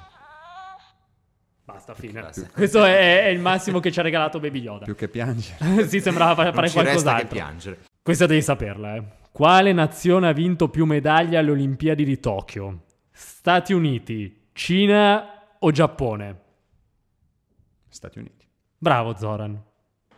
Basta, 1.63 1.95
fine. 1.95 2.29
Questo 2.53 2.83
è, 2.83 3.23
è, 3.23 3.27
il 3.29 3.39
massimo 3.39 3.79
che 3.79 3.91
ci 3.91 3.99
ha 3.99 4.03
regalato 4.03 4.39
Baby 4.39 4.59
Yoda. 4.59 4.85
Più 4.85 4.95
che 4.95 5.07
piangere. 5.07 5.87
sì, 5.89 5.99
sembrava 5.99 6.51
fare 6.51 6.69
qualcos'altro. 6.69 7.27
Che 7.27 7.33
piangere. 7.33 7.79
Questa 8.03 8.27
devi 8.27 8.43
saperla, 8.43 8.95
eh. 8.97 9.03
Quale 9.33 9.73
nazione 9.73 10.27
ha 10.27 10.31
vinto 10.31 10.69
più 10.69 10.85
medaglie 10.85 11.37
alle 11.39 11.49
Olimpiadi 11.49 12.05
di 12.05 12.19
Tokyo? 12.19 12.83
Stati 13.09 13.73
Uniti, 13.73 14.49
Cina 14.53 15.55
o 15.57 15.71
Giappone? 15.71 16.41
Stati 17.89 18.19
Uniti. 18.19 18.45
Bravo 18.77 19.17
Zoran. 19.17 19.59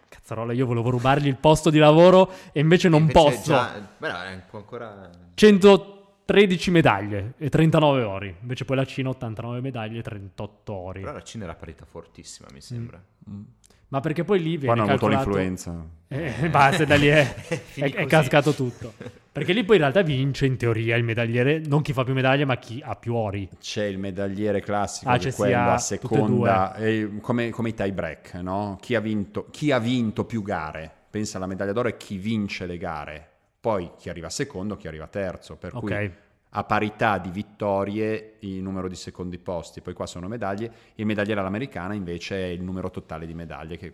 Cazzarola, 0.09 0.51
io 0.51 0.65
volevo 0.65 0.89
rubargli 0.89 1.27
il 1.27 1.37
posto 1.37 1.69
di 1.69 1.77
lavoro 1.77 2.29
e 2.51 2.59
invece 2.59 2.89
non 2.89 3.03
invece 3.03 3.17
posso. 3.17 3.51
Già... 3.53 3.87
Beh, 3.97 4.09
ancora... 4.09 5.09
113 5.33 6.71
medaglie 6.71 7.35
e 7.37 7.47
39 7.47 8.03
ori. 8.03 8.35
Invece 8.41 8.65
poi 8.65 8.75
la 8.75 8.85
Cina 8.85 9.07
89 9.07 9.61
medaglie 9.61 9.99
e 9.99 10.03
38 10.03 10.73
ori. 10.73 10.99
Però 10.99 11.13
la 11.13 11.23
Cina 11.23 11.45
è 11.45 11.47
la 11.47 11.55
parità 11.55 11.85
fortissima, 11.85 12.49
mi 12.51 12.59
sembra. 12.59 13.01
Mm. 13.29 13.33
Mm. 13.33 13.43
Ma 13.89 13.99
perché 13.99 14.23
poi 14.23 14.41
lì 14.41 14.57
viene 14.57 14.73
Qua 14.73 14.73
hanno 14.73 14.85
calcolato... 14.85 15.21
avuto 15.21 15.37
l'influenza. 15.37 15.85
Eh, 16.07 16.49
basta, 16.49 16.85
da 16.85 16.95
lì 16.95 17.07
è, 17.07 17.35
è, 17.75 17.93
è 17.93 18.05
cascato 18.05 18.53
tutto. 18.53 18.93
Perché 19.35 19.51
lì 19.51 19.65
poi 19.65 19.75
in 19.75 19.81
realtà 19.81 20.01
vince 20.01 20.45
in 20.45 20.55
teoria 20.55 20.95
il 20.95 21.03
medagliere, 21.03 21.59
non 21.65 21.81
chi 21.81 21.91
fa 21.91 22.05
più 22.05 22.13
medaglie, 22.13 22.45
ma 22.45 22.55
chi 22.55 22.81
ha 22.81 22.95
più 22.95 23.15
ori. 23.15 23.49
C'è 23.59 23.83
il 23.83 23.97
medagliere 23.97 24.61
classico, 24.61 25.11
ah, 25.11 25.17
che 25.17 25.33
quello 25.33 25.71
a 25.71 25.77
seconda, 25.77 26.73
come, 27.19 27.49
come, 27.49 27.69
i 27.69 27.73
tie 27.73 27.91
break, 27.91 28.35
no? 28.35 28.77
Chi 28.79 28.95
ha, 28.95 29.01
vinto, 29.01 29.47
chi 29.51 29.71
ha 29.71 29.79
vinto 29.79 30.23
più 30.23 30.41
gare, 30.41 30.89
pensa 31.09 31.35
alla 31.35 31.47
medaglia 31.47 31.73
d'oro, 31.73 31.89
è 31.89 31.97
chi 31.97 32.17
vince 32.17 32.65
le 32.65 32.77
gare. 32.77 33.29
Poi 33.59 33.91
chi 33.97 34.07
arriva 34.07 34.29
secondo, 34.29 34.77
chi 34.77 34.87
arriva 34.87 35.07
terzo. 35.07 35.57
Per 35.57 35.75
okay. 35.75 36.07
cui 36.07 36.15
a 36.57 36.63
parità 36.63 37.17
di 37.17 37.29
vittorie 37.31 38.35
il 38.39 38.61
numero 38.61 38.87
di 38.87 38.95
secondi 38.95 39.37
posti, 39.37 39.81
poi 39.81 39.93
qua 39.93 40.05
sono 40.05 40.29
medaglie, 40.29 40.71
il 40.95 41.05
medagliere 41.05 41.41
all'americana 41.41 41.93
invece 41.93 42.37
è 42.37 42.47
il 42.47 42.63
numero 42.63 42.89
totale 42.89 43.25
di 43.25 43.33
medaglie, 43.33 43.77
che, 43.77 43.91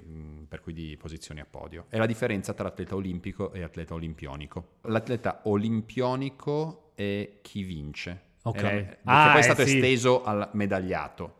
per 0.47 0.61
cui 0.61 0.71
di 0.71 0.95
posizioni 0.95 1.39
a 1.39 1.47
podio. 1.49 1.85
È 1.89 1.97
la 1.97 2.05
differenza 2.05 2.53
tra 2.53 2.67
atleta 2.67 2.95
olimpico 2.95 3.51
e 3.51 3.63
atleta 3.63 3.95
olimpionico. 3.95 4.73
L'atleta 4.81 5.41
olimpionico 5.45 6.91
è 6.93 7.39
chi 7.41 7.63
vince, 7.63 8.21
ok. 8.43 8.61
Perché 8.61 8.97
ah, 9.05 9.29
poi 9.31 9.39
è 9.39 9.43
stato 9.43 9.61
eh, 9.61 9.65
esteso 9.65 10.21
sì. 10.23 10.29
al 10.29 10.49
medagliato. 10.53 11.39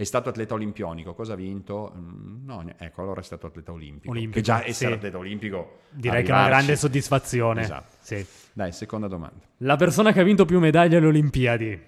È 0.00 0.04
stato 0.04 0.30
atleta 0.30 0.54
olimpionico, 0.54 1.12
cosa 1.12 1.34
ha 1.34 1.36
vinto? 1.36 1.92
No, 1.94 2.64
ecco, 2.78 3.02
allora 3.02 3.20
è 3.20 3.22
stato 3.22 3.48
atleta 3.48 3.70
olimpico. 3.70 4.10
olimpico 4.10 4.36
che 4.36 4.40
già 4.40 4.64
essere 4.64 4.92
sì. 4.92 4.96
atleta 4.96 5.18
olimpico... 5.18 5.80
Direi 5.90 6.22
che 6.22 6.30
è 6.30 6.34
una 6.34 6.46
grande 6.46 6.74
soddisfazione. 6.74 7.60
Esatto. 7.60 7.96
Sì. 8.00 8.24
Dai, 8.54 8.72
seconda 8.72 9.08
domanda. 9.08 9.44
La 9.58 9.76
persona 9.76 10.12
che 10.12 10.20
ha 10.20 10.22
vinto 10.22 10.46
più 10.46 10.58
medaglie 10.58 10.96
alle 10.96 11.06
Olimpiadi. 11.06 11.78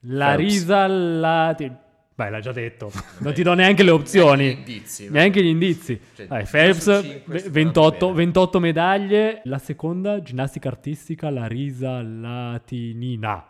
Larisa 0.00 0.86
Lati... 0.86 1.70
Beh, 2.14 2.30
l'ha 2.30 2.40
già 2.40 2.52
detto. 2.52 2.90
Non 3.20 3.34
ti 3.34 3.42
do 3.42 3.52
neanche 3.52 3.82
le 3.82 3.90
opzioni. 3.90 4.44
Neanche 4.44 4.70
gli 4.70 4.72
indizi, 4.72 5.04
ma- 5.04 5.10
Neanche 5.10 5.42
gli 5.42 5.46
indizi. 5.46 6.00
Cioè, 6.14 6.26
Dai, 6.28 6.46
Phelps, 6.50 7.00
su 7.00 7.02
cinque 7.02 7.32
ve- 7.34 7.38
sta 7.38 7.50
28, 7.50 8.06
bene. 8.06 8.16
28 8.16 8.60
medaglie. 8.60 9.40
La 9.44 9.58
seconda, 9.58 10.22
ginnastica 10.22 10.68
artistica, 10.68 11.28
la 11.28 11.46
risa 11.46 12.00
latinina. 12.00 13.44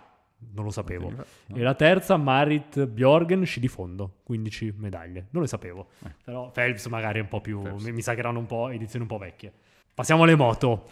Non 0.54 0.64
lo 0.64 0.70
sapevo. 0.70 1.10
No. 1.10 1.56
E 1.56 1.62
la 1.62 1.74
terza, 1.74 2.16
Marit 2.16 2.86
Bjorgen, 2.86 3.44
sci 3.44 3.60
di 3.60 3.68
fondo. 3.68 4.18
15 4.24 4.74
medaglie. 4.76 5.28
Non 5.30 5.42
le 5.42 5.48
sapevo. 5.48 5.88
Eh. 6.04 6.10
Però 6.24 6.50
Phelps 6.50 6.86
magari 6.86 7.18
è 7.18 7.22
un 7.22 7.28
po' 7.28 7.40
più... 7.40 7.62
Phelps. 7.62 7.84
Mi, 7.84 7.92
mi 7.92 8.02
sa 8.02 8.14
che 8.14 8.20
erano 8.20 8.38
un 8.38 8.46
po' 8.46 8.68
edizioni 8.68 9.04
un 9.04 9.10
po' 9.10 9.18
vecchie. 9.18 9.52
Passiamo 9.94 10.24
alle 10.24 10.34
moto. 10.34 10.88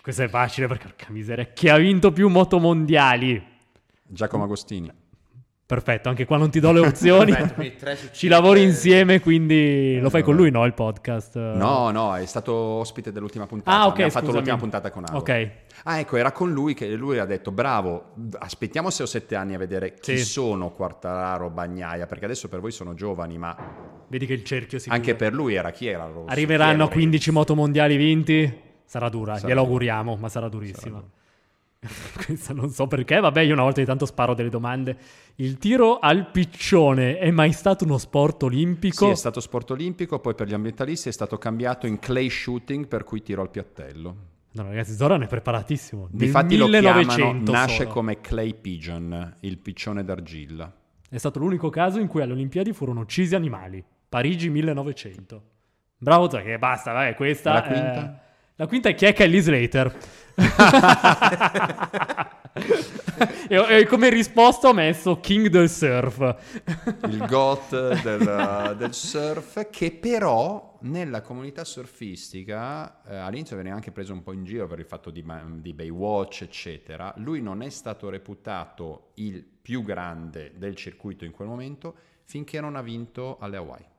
Questo 0.00 0.22
è 0.22 0.28
facile 0.28 0.66
perché, 0.66 0.88
porca 0.88 1.10
miseria, 1.10 1.44
chi 1.44 1.68
ha 1.68 1.76
vinto 1.76 2.12
più 2.12 2.28
moto 2.28 2.58
mondiali? 2.58 3.42
Giacomo 4.02 4.44
Agostini. 4.44 4.90
Perfetto, 5.66 6.10
anche 6.10 6.26
qua 6.26 6.36
non 6.36 6.50
ti 6.50 6.60
do 6.60 6.72
le 6.72 6.80
opzioni. 6.80 7.32
Perfetto, 7.32 8.08
Ci 8.12 8.28
lavori 8.28 8.62
insieme, 8.62 9.20
quindi 9.20 9.98
lo 9.98 10.10
fai 10.10 10.22
con 10.22 10.36
lui, 10.36 10.50
no? 10.50 10.66
Il 10.66 10.74
podcast? 10.74 11.36
No, 11.54 11.90
no, 11.90 12.14
è 12.16 12.26
stato 12.26 12.52
ospite 12.52 13.12
dell'ultima 13.12 13.46
puntata. 13.46 13.74
Ah, 13.78 13.86
ok. 13.86 13.92
Abbiamo 13.92 14.10
fatto 14.10 14.30
l'ultima 14.30 14.58
puntata 14.58 14.90
con 14.90 15.04
Aldo. 15.06 15.16
Ok. 15.18 15.50
Ah, 15.84 15.98
ecco, 16.00 16.16
era 16.18 16.32
con 16.32 16.52
lui 16.52 16.74
che 16.74 16.88
lui 16.94 17.18
ha 17.18 17.24
detto: 17.24 17.50
Bravo, 17.50 18.12
aspettiamo 18.38 18.90
6 18.90 19.06
o 19.06 19.08
7 19.08 19.34
anni 19.36 19.54
a 19.54 19.58
vedere 19.58 19.94
chi 19.94 20.18
Sì. 20.18 20.24
sono 20.24 20.70
Quartararo, 20.70 21.48
Bagnaia, 21.48 22.06
perché 22.06 22.26
adesso 22.26 22.48
per 22.48 22.60
voi 22.60 22.70
sono 22.70 22.92
giovani, 22.92 23.38
ma 23.38 23.56
Vedi 24.08 24.26
che 24.26 24.34
il 24.34 24.44
cerchio 24.44 24.78
si 24.78 24.90
anche 24.90 25.02
chiude. 25.12 25.18
per 25.18 25.32
lui 25.32 25.54
era 25.54 25.70
chi 25.70 25.86
era 25.86 26.04
Rossi? 26.04 26.30
Arriveranno 26.30 26.84
a 26.84 26.88
Chi 26.88 26.92
era 26.92 27.00
15 27.00 27.30
moto 27.30 27.54
mondiali 27.54 27.96
vinti? 27.96 28.60
Sarà 28.84 29.08
dura, 29.08 29.36
Sarà 29.36 29.48
glielo 29.48 29.60
auguriamo, 29.62 30.16
ma 30.16 30.28
sarà 30.28 30.48
durissima. 30.50 30.98
Sarà. 30.98 31.08
Questa 32.24 32.52
non 32.52 32.70
so 32.70 32.86
perché, 32.86 33.20
vabbè, 33.20 33.40
io 33.42 33.52
una 33.52 33.62
volta 33.62 33.80
di 33.80 33.86
tanto 33.86 34.06
sparo 34.06 34.34
delle 34.34 34.48
domande. 34.48 34.96
Il 35.36 35.58
tiro 35.58 35.98
al 35.98 36.30
piccione 36.30 37.18
è 37.18 37.30
mai 37.30 37.52
stato 37.52 37.84
uno 37.84 37.98
sport 37.98 38.44
olimpico? 38.44 39.06
Sì, 39.06 39.10
è 39.10 39.14
stato 39.14 39.40
sport 39.40 39.70
olimpico, 39.72 40.18
poi 40.18 40.34
per 40.34 40.48
gli 40.48 40.54
ambientalisti 40.54 41.08
è 41.08 41.12
stato 41.12 41.38
cambiato 41.38 41.86
in 41.86 41.98
clay 41.98 42.28
shooting, 42.30 42.86
per 42.86 43.04
cui 43.04 43.22
tiro 43.22 43.42
al 43.42 43.50
piattello. 43.50 44.16
No, 44.52 44.62
ragazzi, 44.62 44.94
Zoran 44.94 45.22
è 45.22 45.26
preparatissimo. 45.26 46.08
Difatti 46.10 46.56
lo 46.56 46.66
1900 46.66 47.14
chiamano, 47.14 47.50
nasce 47.50 47.82
solo. 47.82 47.88
come 47.90 48.20
clay 48.20 48.54
pigeon, 48.54 49.36
il 49.40 49.58
piccione 49.58 50.04
d'argilla. 50.04 50.72
È 51.08 51.18
stato 51.18 51.38
l'unico 51.40 51.70
caso 51.70 51.98
in 51.98 52.06
cui 52.06 52.22
alle 52.22 52.32
Olimpiadi 52.32 52.72
furono 52.72 53.00
uccisi 53.00 53.34
animali. 53.34 53.84
Parigi 54.08 54.48
1900. 54.48 55.42
Bravo 55.98 56.28
che 56.28 56.58
basta, 56.58 56.92
vabbè, 56.92 57.14
questa... 57.14 57.52
La 57.52 57.62
quinta? 57.62 58.16
è- 58.18 58.23
La 58.56 58.68
quinta 58.68 58.88
è 58.88 58.94
chi 58.94 59.06
è 59.06 59.12
Kelly 59.12 59.40
Slater. 59.40 59.98
e, 63.48 63.56
e 63.80 63.86
come 63.86 64.08
risposta 64.10 64.68
ho 64.68 64.72
messo 64.72 65.18
King 65.18 65.48
del 65.48 65.68
Surf. 65.68 66.36
il 67.08 67.26
GOT 67.26 68.00
del, 68.00 68.76
del 68.78 68.94
surf, 68.94 69.68
che 69.70 69.90
però 69.90 70.78
nella 70.82 71.20
comunità 71.20 71.64
surfistica 71.64 73.02
eh, 73.02 73.16
all'inizio 73.16 73.56
veniva 73.56 73.74
anche 73.74 73.90
preso 73.90 74.12
un 74.12 74.22
po' 74.22 74.32
in 74.32 74.44
giro 74.44 74.68
per 74.68 74.78
il 74.78 74.86
fatto 74.86 75.10
di, 75.10 75.24
di 75.56 75.72
Baywatch, 75.72 76.42
eccetera. 76.42 77.12
Lui 77.16 77.42
non 77.42 77.60
è 77.60 77.70
stato 77.70 78.08
reputato 78.08 79.10
il 79.14 79.42
più 79.42 79.82
grande 79.82 80.52
del 80.54 80.76
circuito 80.76 81.24
in 81.24 81.32
quel 81.32 81.48
momento 81.48 81.96
finché 82.22 82.60
non 82.60 82.76
ha 82.76 82.82
vinto 82.82 83.36
alle 83.40 83.56
Hawaii. 83.56 83.92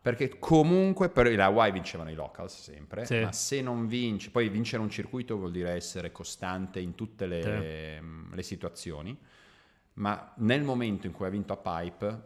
Perché 0.00 0.38
comunque 0.38 1.08
per 1.10 1.26
le 1.26 1.42
Hawaii 1.42 1.72
vincevano 1.72 2.10
i 2.10 2.14
locals 2.14 2.60
sempre, 2.62 3.04
Sì. 3.04 3.20
ma 3.20 3.32
se 3.32 3.60
non 3.60 3.86
vinci, 3.86 4.30
poi 4.30 4.48
vincere 4.48 4.80
un 4.82 4.88
circuito 4.88 5.36
vuol 5.36 5.50
dire 5.50 5.70
essere 5.70 6.12
costante 6.12 6.80
in 6.80 6.94
tutte 6.94 7.26
le, 7.26 8.00
mm, 8.00 8.32
le 8.32 8.42
situazioni, 8.42 9.16
ma 9.94 10.32
nel 10.36 10.62
momento 10.62 11.06
in 11.06 11.12
cui 11.12 11.26
ha 11.26 11.28
vinto 11.30 11.52
a 11.52 11.56
Pipe, 11.56 12.22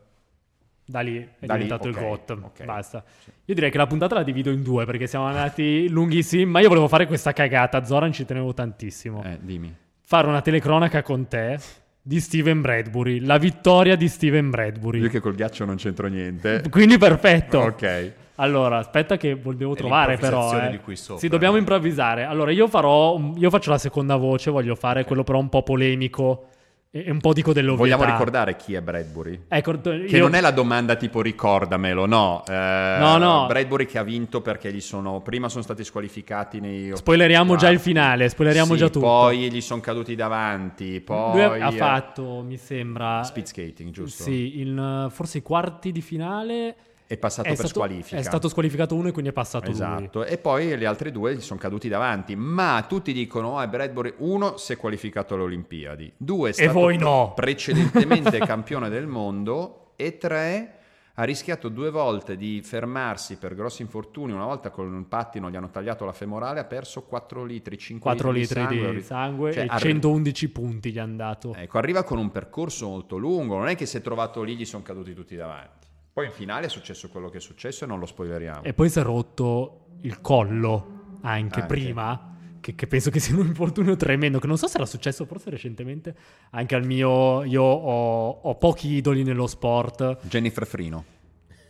da 0.84 1.00
lì 1.00 1.16
è 1.38 1.46
Da 1.46 1.54
lì, 1.54 1.62
diventato 1.62 1.88
ok, 1.88 1.94
il 1.96 2.00
GOT. 2.02 2.30
ok. 2.42 2.64
Basta. 2.64 3.02
Io 3.46 3.54
direi 3.54 3.70
che 3.70 3.78
la 3.78 3.86
puntata 3.86 4.14
la 4.16 4.22
divido 4.22 4.50
in 4.50 4.62
due 4.62 4.84
perché 4.84 5.06
siamo 5.06 5.24
andati 5.26 5.88
lunghissimi, 5.88 6.44
ma 6.44 6.60
io 6.60 6.68
volevo 6.68 6.88
fare 6.88 7.06
questa 7.06 7.32
cagata. 7.32 7.84
Zoran 7.84 8.12
ci 8.12 8.24
tenevo 8.26 8.52
tantissimo. 8.52 9.22
eh, 9.24 9.38
dimmi. 9.40 9.74
Fare 10.04 10.26
una 10.26 10.42
telecronaca 10.42 11.02
con 11.02 11.26
te 11.28 11.58
di 12.02 12.18
Steven 12.20 12.60
Bradbury. 12.60 13.20
La 13.20 13.38
vittoria 13.38 13.94
di 13.94 14.08
Steven 14.08 14.50
Bradbury. 14.50 14.98
Io 15.00 15.08
che 15.08 15.20
col 15.20 15.34
ghiaccio 15.34 15.64
non 15.64 15.76
c'entro 15.76 16.08
niente. 16.08 16.62
Quindi 16.68 16.98
perfetto. 16.98 17.58
ok. 17.58 18.12
Allora, 18.36 18.78
aspetta 18.78 19.16
che 19.16 19.34
volevo 19.34 19.74
È 19.74 19.76
trovare 19.76 20.16
però. 20.16 20.58
eh. 20.58 20.70
di 20.70 20.78
qui 20.78 20.96
sopra. 20.96 21.20
Sì, 21.20 21.28
dobbiamo 21.28 21.56
improvvisare. 21.56 22.24
Allora, 22.24 22.50
io 22.50 22.66
farò 22.66 23.18
io 23.36 23.50
faccio 23.50 23.70
la 23.70 23.78
seconda 23.78 24.16
voce, 24.16 24.50
voglio 24.50 24.74
fare 24.74 25.04
quello 25.04 25.22
però 25.22 25.38
un 25.38 25.48
po' 25.48 25.62
polemico 25.62 26.48
e, 26.94 27.10
un 27.10 27.20
po' 27.20 27.32
dico 27.32 27.54
dell'ovvietà. 27.54 27.96
Vogliamo 27.96 28.12
ricordare 28.12 28.54
chi 28.56 28.74
è 28.74 28.82
Bradbury? 28.82 29.44
Ecco, 29.48 29.78
t- 29.80 30.04
Che 30.04 30.16
io- 30.16 30.22
non 30.22 30.34
è 30.34 30.42
la 30.42 30.50
domanda 30.50 30.94
tipo 30.96 31.22
ricordamelo, 31.22 32.04
no. 32.04 32.44
Eh, 32.46 32.96
No, 32.98 33.16
no. 33.16 33.46
Bradbury 33.46 33.86
che 33.86 33.96
ha 33.96 34.02
vinto 34.02 34.42
perché 34.42 34.70
gli 34.70 34.80
sono 34.80 35.20
prima 35.20 35.48
sono 35.48 35.62
stati 35.62 35.84
squalificati 35.84 36.60
nei 36.60 36.94
Spoileriamo 36.94 37.56
già 37.56 37.70
il 37.70 37.78
finale, 37.80 38.28
spoileriamo 38.28 38.72
Sì, 38.74 38.78
già 38.78 38.88
tutto. 38.90 39.06
Poi 39.06 39.50
gli 39.50 39.60
sono 39.62 39.80
caduti 39.80 40.14
davanti, 40.14 41.00
poi 41.00 41.32
Lui 41.48 41.60
ha 41.62 41.68
eh, 41.68 41.72
fatto, 41.72 42.42
mi 42.46 42.58
sembra 42.58 43.22
speed 43.22 43.46
skating, 43.46 43.90
giusto? 43.90 44.24
Sì, 44.24 44.60
in, 44.60 45.06
forse 45.10 45.38
i 45.38 45.42
quarti 45.42 45.92
di 45.92 46.02
finale 46.02 46.74
È 47.12 47.18
passato 47.18 47.48
è 47.48 47.50
per 47.50 47.66
stato, 47.66 47.74
squalifica. 47.74 48.16
è 48.16 48.22
stato 48.22 48.48
squalificato 48.48 48.94
uno 48.94 49.08
e 49.08 49.12
quindi 49.12 49.28
è 49.28 49.34
passato 49.34 49.66
lui. 49.66 49.74
Esatto, 49.74 50.24
e 50.24 50.38
poi 50.38 50.78
gli 50.78 50.84
altri 50.86 51.12
due 51.12 51.34
gli 51.34 51.42
sono 51.42 51.60
caduti 51.60 51.86
davanti, 51.88 52.34
ma 52.36 52.86
tutti 52.88 53.12
dicono 53.12 53.58
ah, 53.58 53.66
Bradbury, 53.66 54.14
uno 54.18 54.56
si 54.56 54.72
è 54.72 54.78
qualificato 54.78 55.34
alle 55.34 55.42
Olimpiadi, 55.42 56.10
due 56.16 56.48
è 56.48 56.52
stato 56.52 56.90
no. 56.96 57.32
precedentemente 57.34 58.38
campione 58.40 58.88
del 58.88 59.06
mondo 59.06 59.92
e 59.96 60.16
tre 60.16 60.76
ha 61.16 61.24
rischiato 61.24 61.68
due 61.68 61.90
volte 61.90 62.38
di 62.38 62.62
fermarsi 62.64 63.36
per 63.36 63.54
grossi 63.54 63.82
infortuni, 63.82 64.32
una 64.32 64.46
volta 64.46 64.70
con 64.70 64.90
un 64.90 65.06
pattino 65.06 65.50
gli 65.50 65.56
hanno 65.56 65.68
tagliato 65.68 66.06
la 66.06 66.12
femorale, 66.12 66.60
ha 66.60 66.64
perso 66.64 67.02
4 67.02 67.44
litri, 67.44 67.76
5 67.76 68.10
4 68.10 68.30
litri, 68.30 68.60
litri 68.60 68.76
di 68.76 68.80
sangue, 68.80 68.94
di 68.94 69.02
sangue 69.02 69.52
Cioè, 69.52 69.64
e 69.64 69.66
arri- 69.68 69.88
111 69.90 70.48
punti 70.48 70.90
gli 70.92 70.98
hanno 70.98 71.16
dato. 71.16 71.54
Ecco, 71.54 71.76
arriva 71.76 72.04
con 72.04 72.16
un 72.16 72.30
percorso 72.30 72.88
molto 72.88 73.18
lungo, 73.18 73.58
non 73.58 73.68
è 73.68 73.76
che 73.76 73.84
si 73.84 73.98
è 73.98 74.00
trovato 74.00 74.42
lì 74.42 74.56
gli 74.56 74.64
sono 74.64 74.82
caduti 74.82 75.12
tutti 75.12 75.36
davanti. 75.36 75.81
Poi 76.12 76.26
in 76.26 76.32
finale 76.32 76.66
è 76.66 76.68
successo 76.68 77.08
quello 77.08 77.30
che 77.30 77.38
è 77.38 77.40
successo 77.40 77.84
e 77.84 77.86
non 77.86 77.98
lo 77.98 78.06
spoileriamo. 78.06 78.62
E 78.64 78.74
poi 78.74 78.90
si 78.90 78.98
è 78.98 79.02
rotto 79.02 79.86
il 80.02 80.20
collo 80.20 81.00
anche, 81.22 81.60
Anche. 81.60 81.66
prima, 81.66 82.36
che, 82.60 82.74
che 82.74 82.86
penso 82.86 83.10
che 83.10 83.18
sia 83.18 83.34
un 83.34 83.46
infortunio 83.46 83.96
tremendo, 83.96 84.38
che 84.38 84.46
non 84.46 84.58
so 84.58 84.66
se 84.66 84.76
era 84.76 84.84
successo 84.86 85.24
forse 85.24 85.48
recentemente 85.50 86.14
anche 86.50 86.74
al 86.74 86.84
mio... 86.84 87.44
Io 87.44 87.62
ho, 87.62 88.28
ho 88.42 88.54
pochi 88.56 88.88
idoli 88.94 89.22
nello 89.22 89.46
sport. 89.46 90.18
Jennifer 90.22 90.66
Frino. 90.66 91.04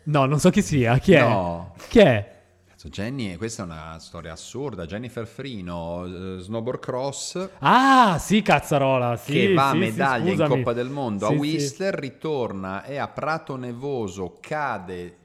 No, 0.05 0.25
non 0.25 0.41
so 0.41 0.51
chi 0.51 0.63
sia. 0.63 0.99
Chi 0.99 1.13
è? 1.13 1.21
No. 1.21 1.75
Chi 1.89 2.01
è? 2.01 2.32
Jenny, 2.89 3.37
questa 3.37 3.63
è 3.63 3.67
una 3.67 3.99
storia 3.99 4.33
assurda. 4.33 4.87
Jennifer 4.87 5.27
Frino, 5.27 6.05
eh, 6.05 6.39
snowboard 6.41 6.81
cross, 6.81 7.49
Ah, 7.61 8.19
sì, 8.19 8.43
cazzarola. 8.43 9.17
Sì, 9.17 9.33
che 9.33 9.53
va 9.55 9.69
a 9.69 9.73
sì, 9.73 9.79
sì, 9.79 9.85
medaglia 9.85 10.33
in. 10.33 10.49
Coppa 10.49 10.73
del 10.73 10.89
Mondo 10.89 11.27
a. 11.27 11.31
Whistler, 11.31 11.95
ritorna 11.95 12.85
e 12.85 12.97
a 12.99 13.09
Prato 13.09 13.57
Nevoso 13.57 14.39
cade 14.41 15.19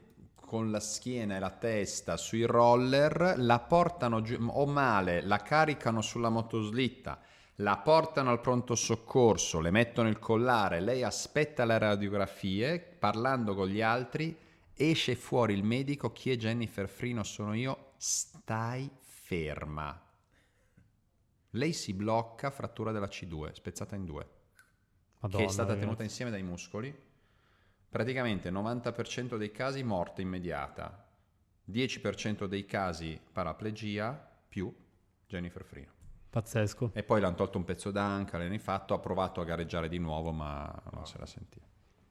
con 0.48 0.70
la 0.70 0.80
schiena 0.80 1.36
e 1.36 1.40
la 1.40 1.50
testa 1.50 2.16
sui 2.16 2.44
roller, 2.44 3.34
la 3.36 3.58
portano 3.58 4.22
giù, 4.22 4.36
o 4.48 4.64
male, 4.66 5.20
la 5.20 5.42
caricano 5.42 6.00
sulla 6.00 6.30
motoslitta, 6.30 7.18
la 7.56 7.76
portano 7.76 8.30
al 8.30 8.40
pronto 8.40 8.74
soccorso, 8.74 9.60
le 9.60 9.70
mettono 9.70 10.08
il 10.08 10.18
collare, 10.18 10.80
lei 10.80 11.02
aspetta 11.02 11.66
le 11.66 11.76
radiografie, 11.76 12.78
parlando 12.78 13.54
con 13.54 13.66
gli 13.66 13.82
altri, 13.82 14.34
esce 14.78 15.16
fuori 15.16 15.54
il 15.54 15.64
medico, 15.64 16.12
chi 16.12 16.30
è 16.30 16.36
Jennifer 16.36 16.88
Frino 16.88 17.24
sono 17.24 17.52
io, 17.52 17.92
stai 17.96 18.88
ferma. 19.00 20.00
Lei 21.52 21.72
si 21.72 21.92
blocca, 21.94 22.50
frattura 22.50 22.92
della 22.92 23.08
C2, 23.08 23.52
spezzata 23.52 23.96
in 23.96 24.04
due, 24.04 24.28
Madonna, 25.20 25.42
che 25.42 25.48
è 25.48 25.52
stata 25.52 25.74
tenuta 25.74 26.04
insieme 26.04 26.30
dai 26.30 26.42
muscoli. 26.42 27.06
Praticamente 27.88 28.50
90% 28.50 29.36
dei 29.36 29.50
casi 29.50 29.82
morte 29.82 30.22
immediata, 30.22 31.08
10% 31.68 32.44
dei 32.44 32.64
casi 32.64 33.20
paraplegia 33.32 34.12
più 34.48 34.72
Jennifer 35.26 35.64
Frino. 35.64 35.92
Pazzesco. 36.30 36.90
E 36.92 37.02
poi 37.02 37.20
l'hanno 37.20 37.34
tolto 37.34 37.58
un 37.58 37.64
pezzo 37.64 37.90
d'anca, 37.90 38.38
l'hanno 38.38 38.58
fatto, 38.58 38.94
ha 38.94 38.98
provato 38.98 39.40
a 39.40 39.44
gareggiare 39.44 39.88
di 39.88 39.98
nuovo, 39.98 40.30
ma 40.30 40.82
non 40.92 41.06
se 41.06 41.18
la 41.18 41.26
sentiva. 41.26 41.67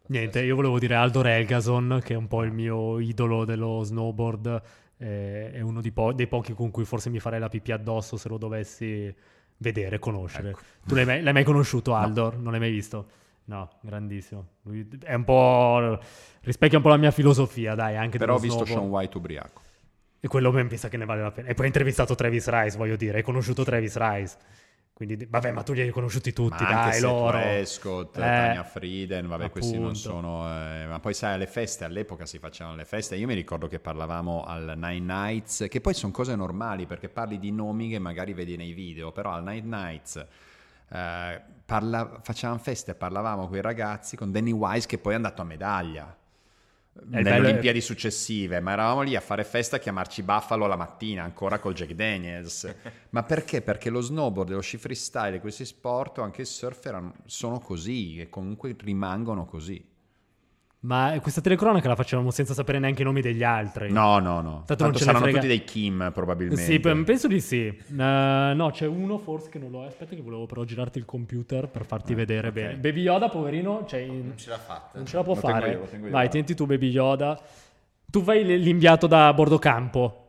Niente, 0.08 0.42
io 0.42 0.56
volevo 0.56 0.80
dire 0.80 0.96
Aldo 0.96 1.22
Relgason, 1.22 2.02
che 2.04 2.14
è 2.14 2.18
un 2.18 2.28
po' 2.28 2.44
il 2.44 2.52
mio 2.52 3.00
idolo 3.00 3.46
dello 3.46 3.84
snowboard, 3.84 4.62
eh, 4.98 5.52
è 5.52 5.62
uno 5.62 5.82
po- 5.94 6.14
dei 6.14 6.28
pochi 6.28 6.54
con 6.54 6.72
cui 6.72 6.86
forse 6.86 7.10
mi 7.10 7.20
farei 7.20 7.40
la 7.40 7.50
pipì 7.50 7.72
addosso 7.72 8.18
se 8.18 8.30
lo 8.30 8.38
dovessi 8.38 9.14
vedere, 9.58 10.00
conoscere. 10.00 10.50
Ecco. 10.50 10.60
Tu 10.86 10.96
l'hai 10.96 11.06
mai, 11.06 11.22
l'hai 11.22 11.34
mai 11.34 11.44
conosciuto 11.44 11.94
Aldo? 11.94 12.34
Non 12.38 12.52
l'hai 12.52 12.60
mai 12.60 12.72
visto? 12.72 13.08
No, 13.46 13.70
grandissimo. 13.82 14.46
Lui 14.64 14.88
è 15.04 15.14
un 15.14 15.24
po'... 15.24 16.00
rispecchia 16.42 16.78
un 16.78 16.84
po' 16.84 16.90
la 16.90 16.98
mia 16.98 17.12
filosofia, 17.12 17.76
dai, 17.76 17.96
anche 17.96 18.18
Però 18.18 18.36
ho 18.36 18.40
visto 18.40 18.66
snowboard. 18.66 18.82
Sean 18.82 18.92
White 18.92 19.18
ubriaco. 19.18 19.62
E 20.20 20.28
quello 20.28 20.52
ben 20.52 20.68
pensa 20.68 20.90
che 20.90 20.98
ne 20.98 21.06
vale 21.06 21.22
la 21.22 21.32
pena. 21.32 21.48
E 21.50 21.54
poi 21.54 21.66
ha 21.66 21.68
intervistato 21.68 22.16
Travis 22.16 22.50
Rice, 22.50 22.78
voglio 22.78 22.96
dire, 22.96 23.18
hai 23.18 23.24
conosciuto 23.24 23.64
Travis 23.64 23.96
Rice. 23.98 24.38
Quindi, 24.98 25.28
vabbè, 25.30 25.52
ma 25.52 25.62
tu 25.62 25.74
li 25.74 25.82
hai 25.82 25.92
conosciuti 25.92 26.34
tutti, 26.34 26.64
Ma 26.64 26.70
dai, 26.72 27.00
loro. 27.02 27.38
Prescott, 27.38 28.18
Eh, 28.18 28.20
Tania 28.20 28.64
Frieden, 28.64 29.28
vabbè, 29.28 29.52
questi 29.52 29.74
non 29.74 29.90
appunto. 29.90 30.00
sono... 30.00 30.48
eh, 30.48 30.88
ma 30.88 31.00
poi 31.00 31.14
sai, 31.14 31.36
alle 31.36 31.46
feste, 31.46 31.84
all'epoca 31.84 32.26
si 32.26 32.40
facevano 32.40 32.76
le 32.76 32.84
feste, 32.84 33.16
io 33.16 33.28
mi 33.28 33.36
ricordo 33.36 33.68
che 33.68 33.78
parlavamo 33.80 34.44
al 34.44 34.74
Nine 34.76 35.00
Nights, 35.14 35.68
che 35.70 35.82
poi 35.82 35.94
sono 35.94 36.12
cose 36.12 36.36
normali, 36.36 36.88
perché 36.88 37.10
parli 37.10 37.38
di 37.38 37.52
nomi 37.52 37.90
che 37.90 38.00
magari 38.00 38.34
vedi 38.34 38.56
nei 38.58 38.74
video, 38.74 39.12
però 39.12 39.34
al 39.34 39.44
Nine 39.44 39.68
Nights... 39.68 40.26
eh, 40.90 41.42
parla- 41.64 42.20
facevamo 42.24 42.58
feste, 42.58 42.96
parlavamo 42.96 43.48
con 43.48 43.58
i 43.58 43.62
ragazzi, 43.62 44.18
con 44.18 44.32
Danny 44.32 44.52
Wise 44.52 44.88
che 44.88 44.98
poi 44.98 45.14
è 45.14 45.16
andato 45.16 45.44
a 45.44 45.46
medaglia 45.46 46.16
nelle 47.06 47.30
bello 47.30 47.48
Olimpiadi 47.48 47.82
successive, 47.82 48.60
ma 48.60 48.72
eravamo 48.74 49.02
lì 49.02 49.16
a 49.16 49.22
fare 49.22 49.44
festa 49.44 49.78
a 49.78 49.80
chiamarci 49.80 50.24
Buffalo 50.24 50.68
la 50.68 50.76
mattina, 50.76 51.24
ancora 51.24 51.60
col 51.60 51.74
Jack 51.74 51.94
Daniels. 51.94 52.74
ma 53.12 53.24
perché? 53.24 53.62
Perché 53.62 53.90
lo 53.90 54.02
snowboard, 54.02 54.50
lo 54.50 54.62
sci 54.62 54.78
freestyle, 54.78 55.40
questi 55.40 55.66
sport, 55.66 56.20
o 56.20 56.24
anche 56.24 56.42
il 56.42 56.48
surf 56.48 56.86
erano- 56.86 57.14
sono 57.26 57.60
così 57.60 58.20
e 58.20 58.30
comunque 58.30 58.76
rimangono 58.80 59.46
così. 59.46 59.96
Ma 60.88 61.18
questa 61.22 61.42
telecronaca 61.42 61.90
la 61.90 61.96
facevamo 61.96 62.32
senza 62.32 62.54
sapere 62.54 62.80
neanche 62.80 63.02
i 63.02 63.04
nomi 63.04 63.20
degli 63.20 63.44
altri. 63.44 63.92
No, 63.92 64.20
no, 64.20 64.40
no. 64.40 64.64
Tanto 64.66 64.84
non 64.84 64.94
Tanto 64.94 64.98
saranno 65.00 65.20
frega- 65.20 65.36
tutti 65.40 65.48
dei 65.48 65.64
Kim 65.66 66.12
probabilmente. 66.14 66.64
Sì, 66.64 66.80
pe- 66.80 66.96
penso 67.04 67.28
di 67.28 67.42
sì. 67.42 67.66
Eh, 67.68 67.74
no, 68.56 68.70
c'è 68.72 68.86
uno 68.88 69.18
forse 69.18 69.50
che 69.50 69.60
non 69.60 69.70
lo 69.70 69.84
è. 69.84 69.88
Aspetta, 69.88 70.16
che 70.16 70.22
volevo 70.22 70.46
però 70.46 70.64
girarti 70.64 70.98
il 70.98 71.04
computer 71.04 71.68
per 71.68 71.84
farti 71.86 72.14
vedere 72.14 72.48
ok. 72.48 72.54
bene. 72.54 72.76
Baby 72.78 73.02
Yoda, 73.02 73.28
poverino, 73.28 73.86
in- 73.92 74.28
Non 74.28 74.38
ce 74.38 74.50
l'ha 74.50 74.58
fatta. 74.58 74.92
non 74.98 75.06
ce 75.06 75.18
la 75.18 75.24
può 75.24 75.34
Lo 75.36 75.42
tengo 75.42 75.58
fare. 75.60 75.72
io, 75.72 75.80
lo 75.80 75.86
tengo 75.86 75.96
io, 75.96 76.02
Vai, 76.04 76.10
guarda. 76.12 76.30
tienti 76.30 76.56
tu, 76.56 76.66
Baby 76.66 76.88
Yoda. 76.90 77.40
Tu 78.10 78.24
vai 78.24 78.46
l'inviato 78.46 79.08
da 79.08 79.34
bordo 79.34 79.60
campo. 79.60 80.28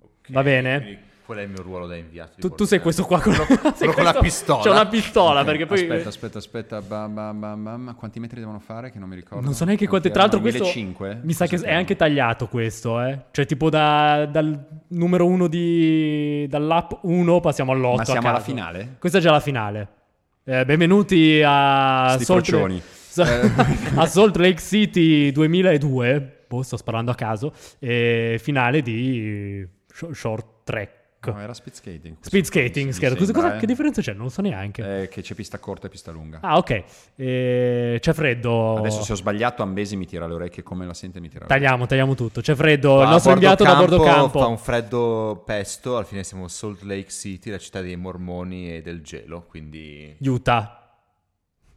Ok, 0.00 0.30
Va 0.32 0.42
bene? 0.44 0.80
quindi 0.80 0.98
Qual 1.30 1.42
è 1.42 1.44
il 1.44 1.50
mio 1.50 1.62
ruolo 1.62 1.86
da 1.86 1.94
inviato? 1.94 2.40
Tu, 2.40 2.48
tu 2.56 2.64
sei 2.64 2.80
questo 2.80 3.04
qua 3.04 3.20
con, 3.20 3.32
sei 3.32 3.46
quello 3.46 3.92
con 3.92 4.02
la 4.02 4.14
pistola. 4.18 4.62
C'è 4.62 4.70
una 4.70 4.86
pistola 4.88 5.44
perché 5.44 5.64
poi. 5.64 5.78
Aspetta, 5.82 6.08
aspetta, 6.08 6.38
aspetta. 6.38 6.82
Bam, 6.82 7.14
bam, 7.14 7.38
bam, 7.38 7.62
bam. 7.62 7.94
Quanti 7.94 8.18
metri 8.18 8.40
devono 8.40 8.58
fare? 8.58 8.90
Che 8.90 8.98
non 8.98 9.08
mi 9.08 9.14
ricordo. 9.14 9.44
Non 9.44 9.54
so 9.54 9.64
neanche 9.64 9.86
quanti. 9.86 10.10
Quanti 10.10 10.28
Tra 10.32 10.38
l'altro, 10.38 10.40
questo 10.40 10.64
1500? 10.64 11.20
mi 11.24 11.32
sa 11.32 11.46
che 11.46 11.56
è 11.64 11.72
anche 11.72 11.94
tagliato. 11.94 12.48
Questo, 12.48 13.00
eh. 13.00 13.26
Cioè, 13.30 13.46
tipo 13.46 13.70
da- 13.70 14.26
dal 14.26 14.60
numero 14.88 15.24
uno 15.28 15.46
di. 15.46 16.48
dall'app 16.48 16.94
1 17.02 17.38
passiamo 17.38 17.70
all'8. 17.70 17.94
Ma 17.98 18.04
siamo 18.04 18.28
alla 18.28 18.40
finale? 18.40 18.96
Questa 18.98 19.18
è 19.18 19.20
già 19.20 19.30
la 19.30 19.38
finale. 19.38 19.88
Eh, 20.42 20.64
benvenuti 20.64 21.40
a 21.46 22.08
Sti 22.18 22.24
Salt, 22.24 22.48
Eh. 22.48 23.50
a 23.94 24.06
Salt 24.06 24.34
Lake 24.34 24.60
City 24.60 25.30
2002. 25.30 26.44
Boh, 26.48 26.62
sto 26.64 26.76
sparando 26.76 27.12
a 27.12 27.14
caso. 27.14 27.52
E 27.78 28.36
finale 28.42 28.82
di 28.82 29.64
sh- 29.92 30.10
short 30.10 30.46
track. 30.64 30.98
No, 31.22 31.38
era 31.38 31.52
speed 31.52 31.74
skating. 31.74 32.16
Speed 32.20 32.44
skating, 32.44 32.90
scherzo. 32.92 33.16
Cosa- 33.16 33.24
sembra, 33.26 33.42
cosa- 33.42 33.56
eh. 33.56 33.60
Che 33.60 33.66
differenza 33.66 34.00
c'è? 34.00 34.14
Non 34.14 34.24
lo 34.24 34.28
so 34.30 34.40
neanche. 34.40 35.02
Eh, 35.02 35.08
che 35.08 35.20
c'è 35.20 35.34
pista 35.34 35.58
corta 35.58 35.86
e 35.86 35.90
pista 35.90 36.10
lunga. 36.10 36.38
Ah, 36.40 36.56
ok. 36.56 36.84
Eh, 37.16 37.98
c'è 38.00 38.12
freddo. 38.14 38.76
Adesso 38.78 39.02
se 39.02 39.12
ho 39.12 39.16
sbagliato, 39.16 39.62
Ambesi 39.62 39.96
mi 39.96 40.06
tira 40.06 40.26
le 40.26 40.32
orecchie 40.34 40.62
come 40.62 40.86
la 40.86 40.94
sente 40.94 41.20
mi 41.20 41.28
tira 41.28 41.42
le 41.42 41.48
Tagliamo, 41.48 41.84
tagliamo 41.86 42.14
tutto. 42.14 42.40
C'è 42.40 42.54
freddo. 42.54 42.94
Qua 42.94 43.04
il 43.04 43.08
nostro 43.10 43.32
inviato 43.32 43.64
da 43.64 43.74
bordo 43.74 44.00
campo 44.00 44.20
campo. 44.20 44.38
Fa 44.40 44.46
un 44.46 44.58
freddo 44.58 45.42
pesto, 45.44 45.96
alla 45.96 46.04
fine 46.06 46.24
siamo 46.24 46.48
Salt 46.48 46.82
Lake 46.82 47.10
City, 47.10 47.50
la 47.50 47.58
città 47.58 47.82
dei 47.82 47.96
mormoni 47.96 48.74
e 48.76 48.80
del 48.82 49.02
gelo, 49.02 49.44
quindi... 49.46 50.16
Utah. 50.20 50.89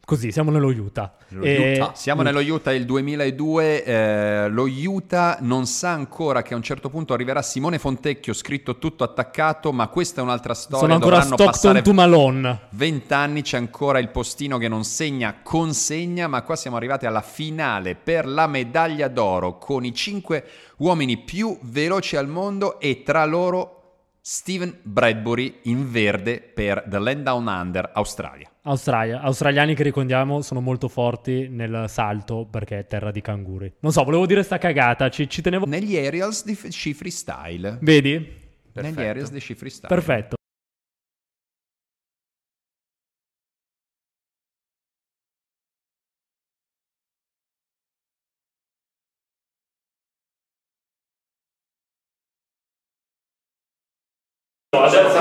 Così, 0.04 0.32
siamo 0.32 0.50
nello 0.50 0.68
Utah. 0.68 1.14
E- 1.40 1.78
Utah. 1.78 1.92
Siamo 1.94 2.20
nello 2.20 2.40
Utah 2.40 2.72
il 2.72 2.84
2002, 2.84 3.84
eh, 3.84 4.48
lo 4.48 4.64
Utah 4.64 5.38
non 5.40 5.66
sa 5.66 5.92
ancora 5.92 6.42
che 6.42 6.52
a 6.52 6.56
un 6.56 6.62
certo 6.62 6.90
punto 6.90 7.14
arriverà 7.14 7.40
Simone 7.40 7.78
Fontecchio 7.78 8.34
scritto 8.34 8.78
tutto 8.78 9.02
attaccato, 9.02 9.72
ma 9.72 9.88
questa 9.88 10.20
è 10.20 10.24
un'altra 10.24 10.52
storia, 10.52 10.80
Sono 10.80 10.94
ancora 10.94 11.20
dovranno 11.20 11.36
Stockton 11.36 11.82
to 11.82 11.94
Malone. 11.94 12.60
20 12.70 13.12
anni, 13.14 13.42
c'è 13.42 13.56
ancora 13.56 13.98
il 13.98 14.10
postino 14.10 14.58
che 14.58 14.68
non 14.68 14.84
segna, 14.84 15.36
consegna, 15.42 16.26
ma 16.28 16.42
qua 16.42 16.54
siamo 16.54 16.76
arrivati 16.76 17.06
alla 17.06 17.22
finale 17.22 17.94
per 17.94 18.26
la 18.26 18.46
medaglia 18.46 19.08
d'oro 19.08 19.56
con 19.56 19.86
i 19.86 19.94
5 19.94 20.44
uomini 20.78 21.16
più 21.16 21.56
veloci 21.62 22.16
al 22.16 22.28
mondo 22.28 22.78
e 22.78 23.02
tra 23.02 23.24
loro 23.24 23.83
Steven 24.26 24.78
Bradbury 24.80 25.58
in 25.64 25.90
verde 25.90 26.40
per 26.40 26.82
The 26.88 26.98
Land 26.98 27.24
Down 27.24 27.46
Under, 27.46 27.90
Australia. 27.92 28.50
Australia. 28.62 29.20
Australiani 29.20 29.74
che 29.74 29.82
ricordiamo 29.82 30.40
sono 30.40 30.62
molto 30.62 30.88
forti 30.88 31.46
nel 31.50 31.84
salto 31.88 32.46
perché 32.50 32.78
è 32.78 32.86
terra 32.86 33.10
di 33.10 33.20
canguri. 33.20 33.70
Non 33.80 33.92
so, 33.92 34.02
volevo 34.02 34.24
dire 34.24 34.42
sta 34.42 34.56
cagata. 34.56 35.10
Ci, 35.10 35.28
ci 35.28 35.42
tenevo. 35.42 35.66
Negli 35.66 35.94
aerials 35.94 36.42
di 36.42 36.54
f- 36.54 36.68
sci 36.68 36.94
freestyle. 36.94 37.76
Vedi? 37.82 38.12
Negli 38.12 38.32
Perfetto. 38.72 39.00
aerials 39.00 39.30
di 39.30 39.40
sci 39.40 39.54
freestyle. 39.54 39.94
Perfetto. 39.94 40.36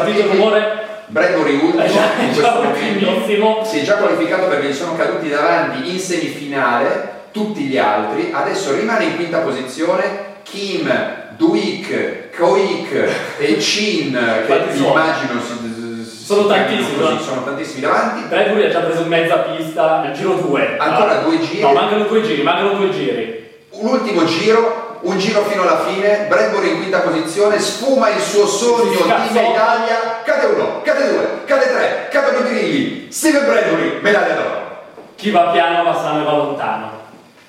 Sentito 0.06 0.26
il 0.28 0.32
rumore. 0.34 0.82
Bradbury 1.08 1.60
già- 1.92 2.16
è 2.18 2.24
in 2.24 2.34
già 2.34 2.42
questo 2.42 2.62
momento 2.64 3.66
si 3.66 3.80
è 3.80 3.84
già 3.84 3.96
qualificato 3.98 4.48
perché 4.48 4.68
gli 4.68 4.74
sono 4.74 4.96
caduti 4.96 5.30
davanti 5.30 5.92
in 5.92 6.00
semifinale 6.00 7.12
tutti 7.32 7.62
gli 7.64 7.78
altri 7.78 8.32
adesso 8.34 8.74
rimane 8.74 9.04
in 9.06 9.16
quinta 9.18 9.40
posizione 9.40 10.32
Kim, 10.44 10.90
Duik, 11.38 12.30
Koik 12.36 13.10
e 13.38 13.58
Chin 13.58 14.12
che 14.48 14.54
immagino 14.76 15.40
si, 15.42 16.06
si- 16.06 16.26
Sono 16.26 16.42
si 16.44 16.48
tantissimi, 16.48 16.98
così, 16.98 17.14
no? 17.14 17.20
sono 17.20 17.44
tantissimi 17.44 17.82
davanti 17.82 18.28
Bradbury 18.28 18.66
ha 18.66 18.70
già 18.72 18.80
preso 18.80 19.04
mezza 19.06 19.36
pista 19.40 20.02
nel 20.02 20.14
giro 20.14 20.34
2. 20.36 20.78
Ancora 20.78 21.16
due 21.16 21.40
giri. 21.42 21.60
No, 21.62 21.74
mancano 21.74 22.06
due 22.06 22.22
giri, 22.24 22.42
mancano 22.44 22.74
due 22.74 22.90
giri. 22.92 23.42
un 23.72 23.88
ultimo 23.88 24.24
giro 24.26 24.93
un 25.04 25.18
giro 25.18 25.44
fino 25.46 25.64
alla 25.64 25.86
fine 25.86 26.26
Bradbury 26.28 26.72
in 26.72 26.78
quinta 26.78 27.00
posizione 27.00 27.60
sfuma 27.60 28.10
il 28.10 28.22
suo 28.22 28.46
sogno. 28.46 29.00
Team 29.00 29.52
Italia 29.52 30.22
cade 30.24 30.46
uno, 30.48 30.82
cade 30.82 31.08
due, 31.10 31.42
cade 31.46 31.72
tre 31.72 32.08
cadono 32.10 32.38
i 32.40 32.42
birilli 32.44 33.12
Steven 33.12 33.46
Bradbury, 33.46 34.00
medaglia 34.02 34.36
d'oro 34.36 34.82
Chi 35.16 35.32
va 35.32 35.50
piano 35.52 35.84
va 35.84 35.94
sano 35.96 36.22
e 36.22 36.24
va 36.24 36.32
lontano. 36.32 37.03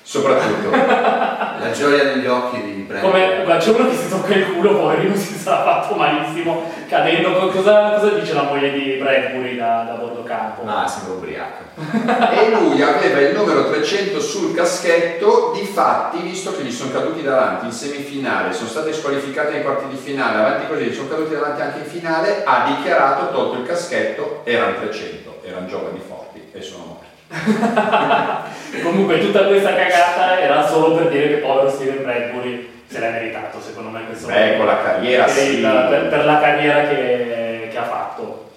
Soprattutto 0.05 0.69
La 0.69 1.71
gioia 1.73 2.03
negli 2.03 2.27
occhi 2.27 2.61
di 2.61 2.71
Brandon. 2.83 3.09
Come, 3.09 3.57
c'è 3.57 3.69
uno 3.71 3.89
che 3.89 3.95
si 3.95 4.07
tocca 4.07 4.35
il 4.35 4.53
culo, 4.53 4.75
poverino, 4.75 5.15
si 5.15 5.33
sarà 5.33 5.63
fatto 5.63 5.95
malissimo 5.95 6.71
cadendo. 6.87 7.33
Co- 7.33 7.47
Cosa, 7.47 7.93
cosa 7.93 8.09
dice 8.09 8.33
la 8.33 8.43
moglie 8.43 8.71
di 8.71 8.97
Bradbury 9.01 9.55
da, 9.55 9.83
da 9.87 9.93
bordo 9.93 10.23
campo? 10.23 10.61
Ah, 10.67 10.87
sembra 10.87 11.13
ubriaco. 11.13 11.63
e 11.75 12.49
lui 12.51 12.81
aveva 12.81 13.19
il 13.19 13.35
numero 13.35 13.67
300 13.71 14.19
sul 14.19 14.53
caschetto, 14.53 15.51
difatti, 15.55 16.19
visto 16.21 16.55
che 16.55 16.61
gli 16.63 16.71
sono 16.71 16.91
caduti 16.91 17.23
davanti 17.23 17.65
in 17.65 17.71
semifinale, 17.71 18.53
sono 18.53 18.69
stati 18.69 18.93
squalificati 18.93 19.53
nei 19.53 19.63
quarti 19.63 19.87
di 19.87 19.95
finale, 19.95 20.37
avanti 20.37 20.67
così, 20.67 20.83
gli 20.83 20.93
sono 20.93 21.07
caduti 21.09 21.33
davanti 21.33 21.61
anche 21.61 21.79
in 21.79 21.85
finale, 21.85 22.43
ha 22.45 22.65
dichiarato, 22.75 23.31
tolto 23.31 23.57
il 23.59 23.65
caschetto, 23.65 24.41
erano 24.43 24.75
300, 24.75 25.39
erano 25.43 25.65
giovani 25.65 25.99
forti 26.05 26.49
e 26.51 26.61
sono 26.61 26.83
morti. 26.85 27.05
Comunque, 28.83 29.19
tutta 29.19 29.45
questa 29.45 29.73
cagata 29.73 30.39
era 30.39 30.65
solo 30.65 30.95
per 30.95 31.09
dire 31.09 31.27
che 31.27 31.35
povero 31.37 31.69
Steven 31.69 32.03
Bradbury 32.03 32.69
se 32.87 32.99
l'ha 32.99 33.09
meritato, 33.09 33.59
secondo 33.59 33.89
me. 33.89 34.05
Questo 34.05 34.27
Beh, 34.27 34.57
con 34.57 34.65
la 34.65 34.81
carriera 34.81 35.23
per, 35.25 35.33
sì. 35.33 35.57
il- 35.57 35.85
per, 35.89 36.07
per 36.09 36.25
la 36.25 36.39
carriera 36.39 36.87
che, 36.87 37.67
che 37.71 37.77
ha 37.77 37.83
fatto. 37.83 38.49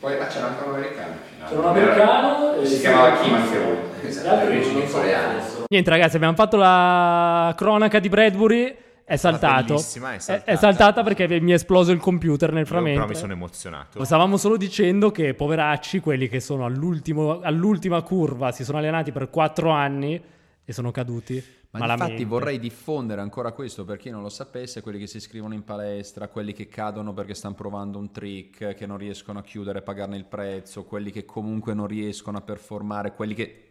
Poi 0.00 0.18
ma 0.18 0.26
c'era 0.26 0.46
anche 0.46 0.64
un 0.64 0.74
americano. 0.74 1.14
C'era 1.48 1.60
un 1.60 1.66
americano. 1.66 2.54
Che 2.54 2.60
e- 2.62 2.66
si 2.66 2.80
chiamava 2.80 3.12
Kim 3.18 3.34
anche 3.34 3.58
lui. 3.58 3.76
Gli 4.00 4.06
Esatto, 4.06 4.48
non 4.48 5.42
so. 5.42 5.64
Niente, 5.68 5.90
ragazzi, 5.90 6.16
abbiamo 6.16 6.34
fatto 6.34 6.56
la 6.56 7.52
cronaca 7.56 7.98
di 7.98 8.08
Bradbury. 8.08 8.76
È 9.08 9.14
saltato. 9.14 9.74
è 9.74 9.76
È, 9.76 9.80
saltata. 10.18 10.50
è 10.50 10.56
saltata 10.56 11.02
perché 11.04 11.28
mi 11.38 11.52
è 11.52 11.54
esploso 11.54 11.92
il 11.92 12.00
computer 12.00 12.50
nel 12.52 12.66
Io 12.66 12.72
però 12.72 13.06
mi 13.06 13.14
sono 13.14 13.32
emozionato. 13.34 14.02
Stavamo 14.02 14.36
solo 14.36 14.56
dicendo 14.56 15.12
che 15.12 15.32
poveracci, 15.32 16.00
quelli 16.00 16.26
che 16.28 16.40
sono 16.40 16.64
all'ultimo- 16.64 17.38
all'ultima 17.40 18.02
curva, 18.02 18.50
si 18.50 18.64
sono 18.64 18.78
allenati 18.78 19.12
per 19.12 19.30
quattro 19.30 19.70
anni 19.70 20.20
e 20.64 20.72
sono 20.72 20.90
caduti. 20.90 21.40
Ma 21.70 21.78
malamente. 21.78 22.14
infatti 22.14 22.28
vorrei 22.28 22.58
diffondere 22.58 23.20
ancora 23.20 23.52
questo 23.52 23.84
per 23.84 23.96
chi 23.96 24.10
non 24.10 24.22
lo 24.22 24.28
sapesse, 24.28 24.80
quelli 24.80 24.98
che 24.98 25.06
si 25.06 25.18
iscrivono 25.18 25.54
in 25.54 25.62
palestra, 25.62 26.26
quelli 26.26 26.52
che 26.52 26.66
cadono 26.66 27.12
perché 27.12 27.34
stanno 27.34 27.54
provando 27.54 27.98
un 27.98 28.10
trick, 28.10 28.74
che 28.74 28.86
non 28.86 28.98
riescono 28.98 29.38
a 29.38 29.42
chiudere 29.42 29.78
e 29.78 29.82
pagarne 29.82 30.16
il 30.16 30.24
prezzo, 30.24 30.82
quelli 30.82 31.12
che 31.12 31.24
comunque 31.24 31.74
non 31.74 31.86
riescono 31.86 32.38
a 32.38 32.40
performare, 32.40 33.12
quelli 33.12 33.34
che 33.34 33.62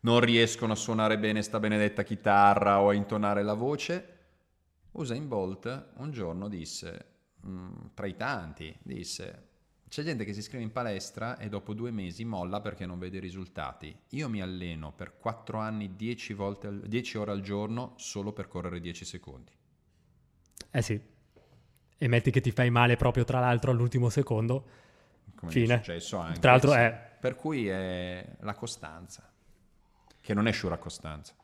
non 0.00 0.18
riescono 0.18 0.72
a 0.72 0.76
suonare 0.76 1.18
bene 1.18 1.40
sta 1.42 1.60
benedetta 1.60 2.02
chitarra 2.02 2.80
o 2.80 2.88
a 2.88 2.94
intonare 2.94 3.44
la 3.44 3.54
voce. 3.54 4.14
Usain 4.96 5.26
Bolt 5.28 5.88
un 5.96 6.10
giorno 6.10 6.48
disse, 6.48 7.06
mm, 7.46 7.74
tra 7.94 8.06
i 8.06 8.16
tanti, 8.16 8.76
disse, 8.82 9.44
c'è 9.88 10.02
gente 10.02 10.24
che 10.24 10.32
si 10.32 10.40
iscrive 10.40 10.62
in 10.64 10.72
palestra 10.72 11.38
e 11.38 11.48
dopo 11.48 11.72
due 11.74 11.90
mesi 11.90 12.24
molla 12.24 12.60
perché 12.60 12.86
non 12.86 12.98
vede 12.98 13.18
risultati. 13.18 13.96
Io 14.10 14.28
mi 14.28 14.42
alleno 14.42 14.92
per 14.92 15.16
quattro 15.18 15.58
anni 15.58 15.94
10, 15.96 16.32
volte 16.32 16.66
al- 16.66 16.80
10 16.86 17.18
ore 17.18 17.30
al 17.30 17.40
giorno 17.40 17.94
solo 17.96 18.32
per 18.32 18.48
correre 18.48 18.80
10 18.80 19.04
secondi. 19.04 19.52
Eh 20.70 20.82
sì. 20.82 21.00
E 21.98 22.08
metti 22.08 22.30
che 22.30 22.40
ti 22.40 22.50
fai 22.50 22.70
male 22.70 22.96
proprio 22.96 23.24
tra 23.24 23.40
l'altro 23.40 23.70
all'ultimo 23.70 24.08
secondo. 24.10 24.84
come 25.34 25.52
Fine. 25.52 25.74
è 25.74 25.76
successo 25.78 26.16
anche. 26.16 26.40
Tra 26.40 26.52
l'altro 26.52 26.70
sì. 26.72 26.78
è- 26.78 27.16
Per 27.20 27.34
cui 27.36 27.68
è 27.68 28.36
la 28.40 28.54
costanza, 28.54 29.30
che 30.20 30.34
non 30.34 30.46
è 30.46 30.52
sciura 30.52 30.78
costanza. 30.78 31.34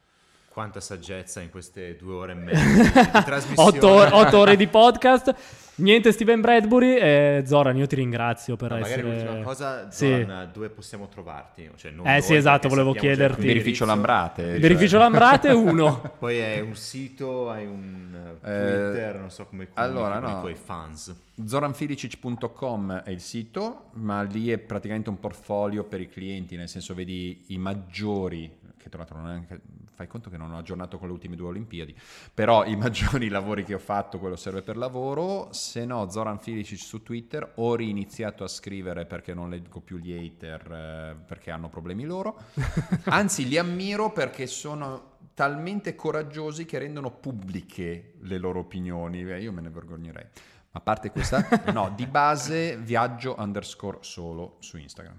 Quanta 0.52 0.80
saggezza 0.80 1.40
in 1.40 1.48
queste 1.50 1.96
due 1.96 2.12
ore 2.14 2.32
e 2.32 2.34
mezza 2.36 3.18
di 3.18 3.24
trasmissione. 3.24 3.78
8 3.78 3.88
ore, 3.88 4.10
otto 4.12 4.38
ore 4.38 4.56
di 4.56 4.66
podcast. 4.66 5.34
Niente 5.76 6.12
Steven 6.12 6.42
Bradbury. 6.42 6.96
E 6.96 7.42
Zoran, 7.46 7.74
io 7.78 7.86
ti 7.86 7.94
ringrazio 7.96 8.56
per 8.56 8.70
No, 8.72 8.78
magari 8.78 9.00
essere... 9.00 9.22
l'ultima 9.22 9.42
cosa, 9.42 9.90
Sì. 9.90 10.08
Zoran, 10.10 10.50
dove 10.52 10.68
possiamo 10.68 11.08
trovarti? 11.08 11.70
Cioè, 11.76 11.90
non 11.92 12.06
Eh, 12.06 12.20
sì, 12.20 12.34
esatto, 12.34 12.68
volevo 12.68 12.92
chiederti. 12.92 13.46
il. 13.46 13.86
Lambrate. 13.86 14.42
cioè- 14.50 14.58
Verificio 14.60 14.98
Lambrate 14.98 15.48
1. 15.50 16.12
Poi 16.20 16.36
è 16.36 16.60
un 16.60 16.76
sito, 16.76 17.48
hai 17.48 17.64
un 17.64 18.14
eh, 18.44 18.50
Eh, 18.50 18.66
Twitter, 18.90 19.18
non 19.18 19.30
so 19.30 19.46
come 19.46 19.68
allora, 19.74 20.18
no. 20.18 20.28
i 20.36 20.40
tuoi 20.40 20.54
fans. 20.54 21.14
Zoranfilicic.com 21.46 23.02
è 23.04 23.10
il 23.10 23.20
sito, 23.20 23.84
ma 23.92 24.22
lì 24.22 24.50
è 24.50 24.58
praticamente 24.58 25.08
un 25.08 25.18
portfolio 25.18 25.84
per 25.84 26.00
i 26.02 26.08
clienti, 26.08 26.56
nel 26.56 26.68
senso 26.68 26.92
vedi 26.94 27.44
i 27.48 27.58
maggiori, 27.58 28.50
che 28.76 28.88
tra 28.90 28.98
l'altro 28.98 29.16
non 29.18 29.26
è 29.28 29.30
neanche, 29.30 29.60
fai 29.94 30.06
conto 30.06 30.30
che 30.30 30.36
non 30.36 30.52
ho 30.52 30.58
aggiornato 30.58 30.98
con 30.98 31.08
le 31.08 31.14
ultime 31.14 31.36
due 31.36 31.48
Olimpiadi, 31.48 31.94
però 32.32 32.64
i 32.64 32.76
maggiori 32.76 33.28
lavori 33.28 33.64
che 33.64 33.74
ho 33.74 33.78
fatto, 33.78 34.18
quello 34.18 34.36
serve 34.36 34.62
per 34.62 34.76
lavoro, 34.76 35.48
se 35.52 35.84
no 35.84 36.10
Zoran 36.10 36.38
Filicic 36.38 36.78
su 36.78 37.02
Twitter, 37.02 37.52
ho 37.56 37.74
riniziato 37.74 38.44
a 38.44 38.48
scrivere 38.48 39.06
perché 39.06 39.34
non 39.34 39.50
leggo 39.50 39.80
più 39.80 39.98
gli 39.98 40.12
hater, 40.12 40.72
eh, 40.72 41.16
perché 41.26 41.50
hanno 41.50 41.68
problemi 41.68 42.04
loro, 42.04 42.38
anzi 43.04 43.46
li 43.46 43.58
ammiro 43.58 44.12
perché 44.12 44.46
sono 44.46 45.10
talmente 45.34 45.94
coraggiosi 45.94 46.64
che 46.64 46.78
rendono 46.78 47.10
pubbliche 47.10 48.14
le 48.20 48.38
loro 48.38 48.60
opinioni, 48.60 49.20
io 49.20 49.52
me 49.52 49.60
ne 49.60 49.70
vergognerei. 49.70 50.26
A 50.74 50.80
parte 50.80 51.10
questa, 51.10 51.46
no, 51.72 51.92
di 51.94 52.06
base 52.06 52.78
viaggio 52.78 53.34
underscore 53.38 53.98
solo 54.00 54.56
su 54.60 54.78
Instagram. 54.78 55.18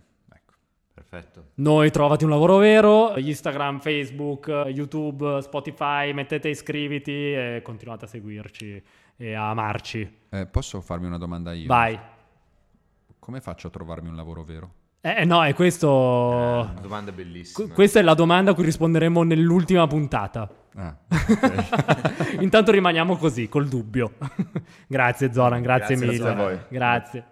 Perfetto. 0.93 1.45
Noi 1.55 1.89
trovate 1.89 2.23
un 2.23 2.29
lavoro 2.29 2.57
vero, 2.57 3.17
Instagram, 3.17 3.79
Facebook, 3.79 4.47
YouTube, 4.67 5.41
Spotify, 5.41 6.13
mettete 6.13 6.49
iscriviti 6.49 7.11
e 7.11 7.61
continuate 7.63 8.05
a 8.05 8.07
seguirci 8.07 8.83
e 9.17 9.33
a 9.33 9.49
amarci. 9.49 10.17
Eh, 10.29 10.45
posso 10.45 10.81
farmi 10.81 11.07
una 11.07 11.17
domanda 11.17 11.51
io? 11.53 11.65
Vai. 11.67 11.99
Come 13.17 13.41
faccio 13.41 13.67
a 13.67 13.69
trovarmi 13.71 14.09
un 14.09 14.15
lavoro 14.15 14.43
vero? 14.43 14.73
Eh 15.01 15.25
no, 15.25 15.43
e 15.43 15.53
questo... 15.53 15.89
Una 15.91 16.79
domanda 16.79 17.11
bellissima. 17.11 17.65
Qu- 17.65 17.75
Questa 17.75 17.99
è 17.99 18.03
la 18.03 18.13
domanda 18.13 18.51
a 18.51 18.53
cui 18.53 18.63
risponderemo 18.63 19.23
nell'ultima 19.23 19.87
puntata. 19.87 20.47
Ah, 20.75 20.95
Intanto 22.39 22.71
rimaniamo 22.71 23.17
così, 23.17 23.49
col 23.49 23.67
dubbio. 23.67 24.13
grazie 24.87 25.33
Zoran, 25.33 25.61
grazie, 25.61 25.95
Grazie 25.95 26.15
a 26.15 26.33
mille. 26.33 26.35
voi. 26.35 26.59
Grazie. 26.69 27.25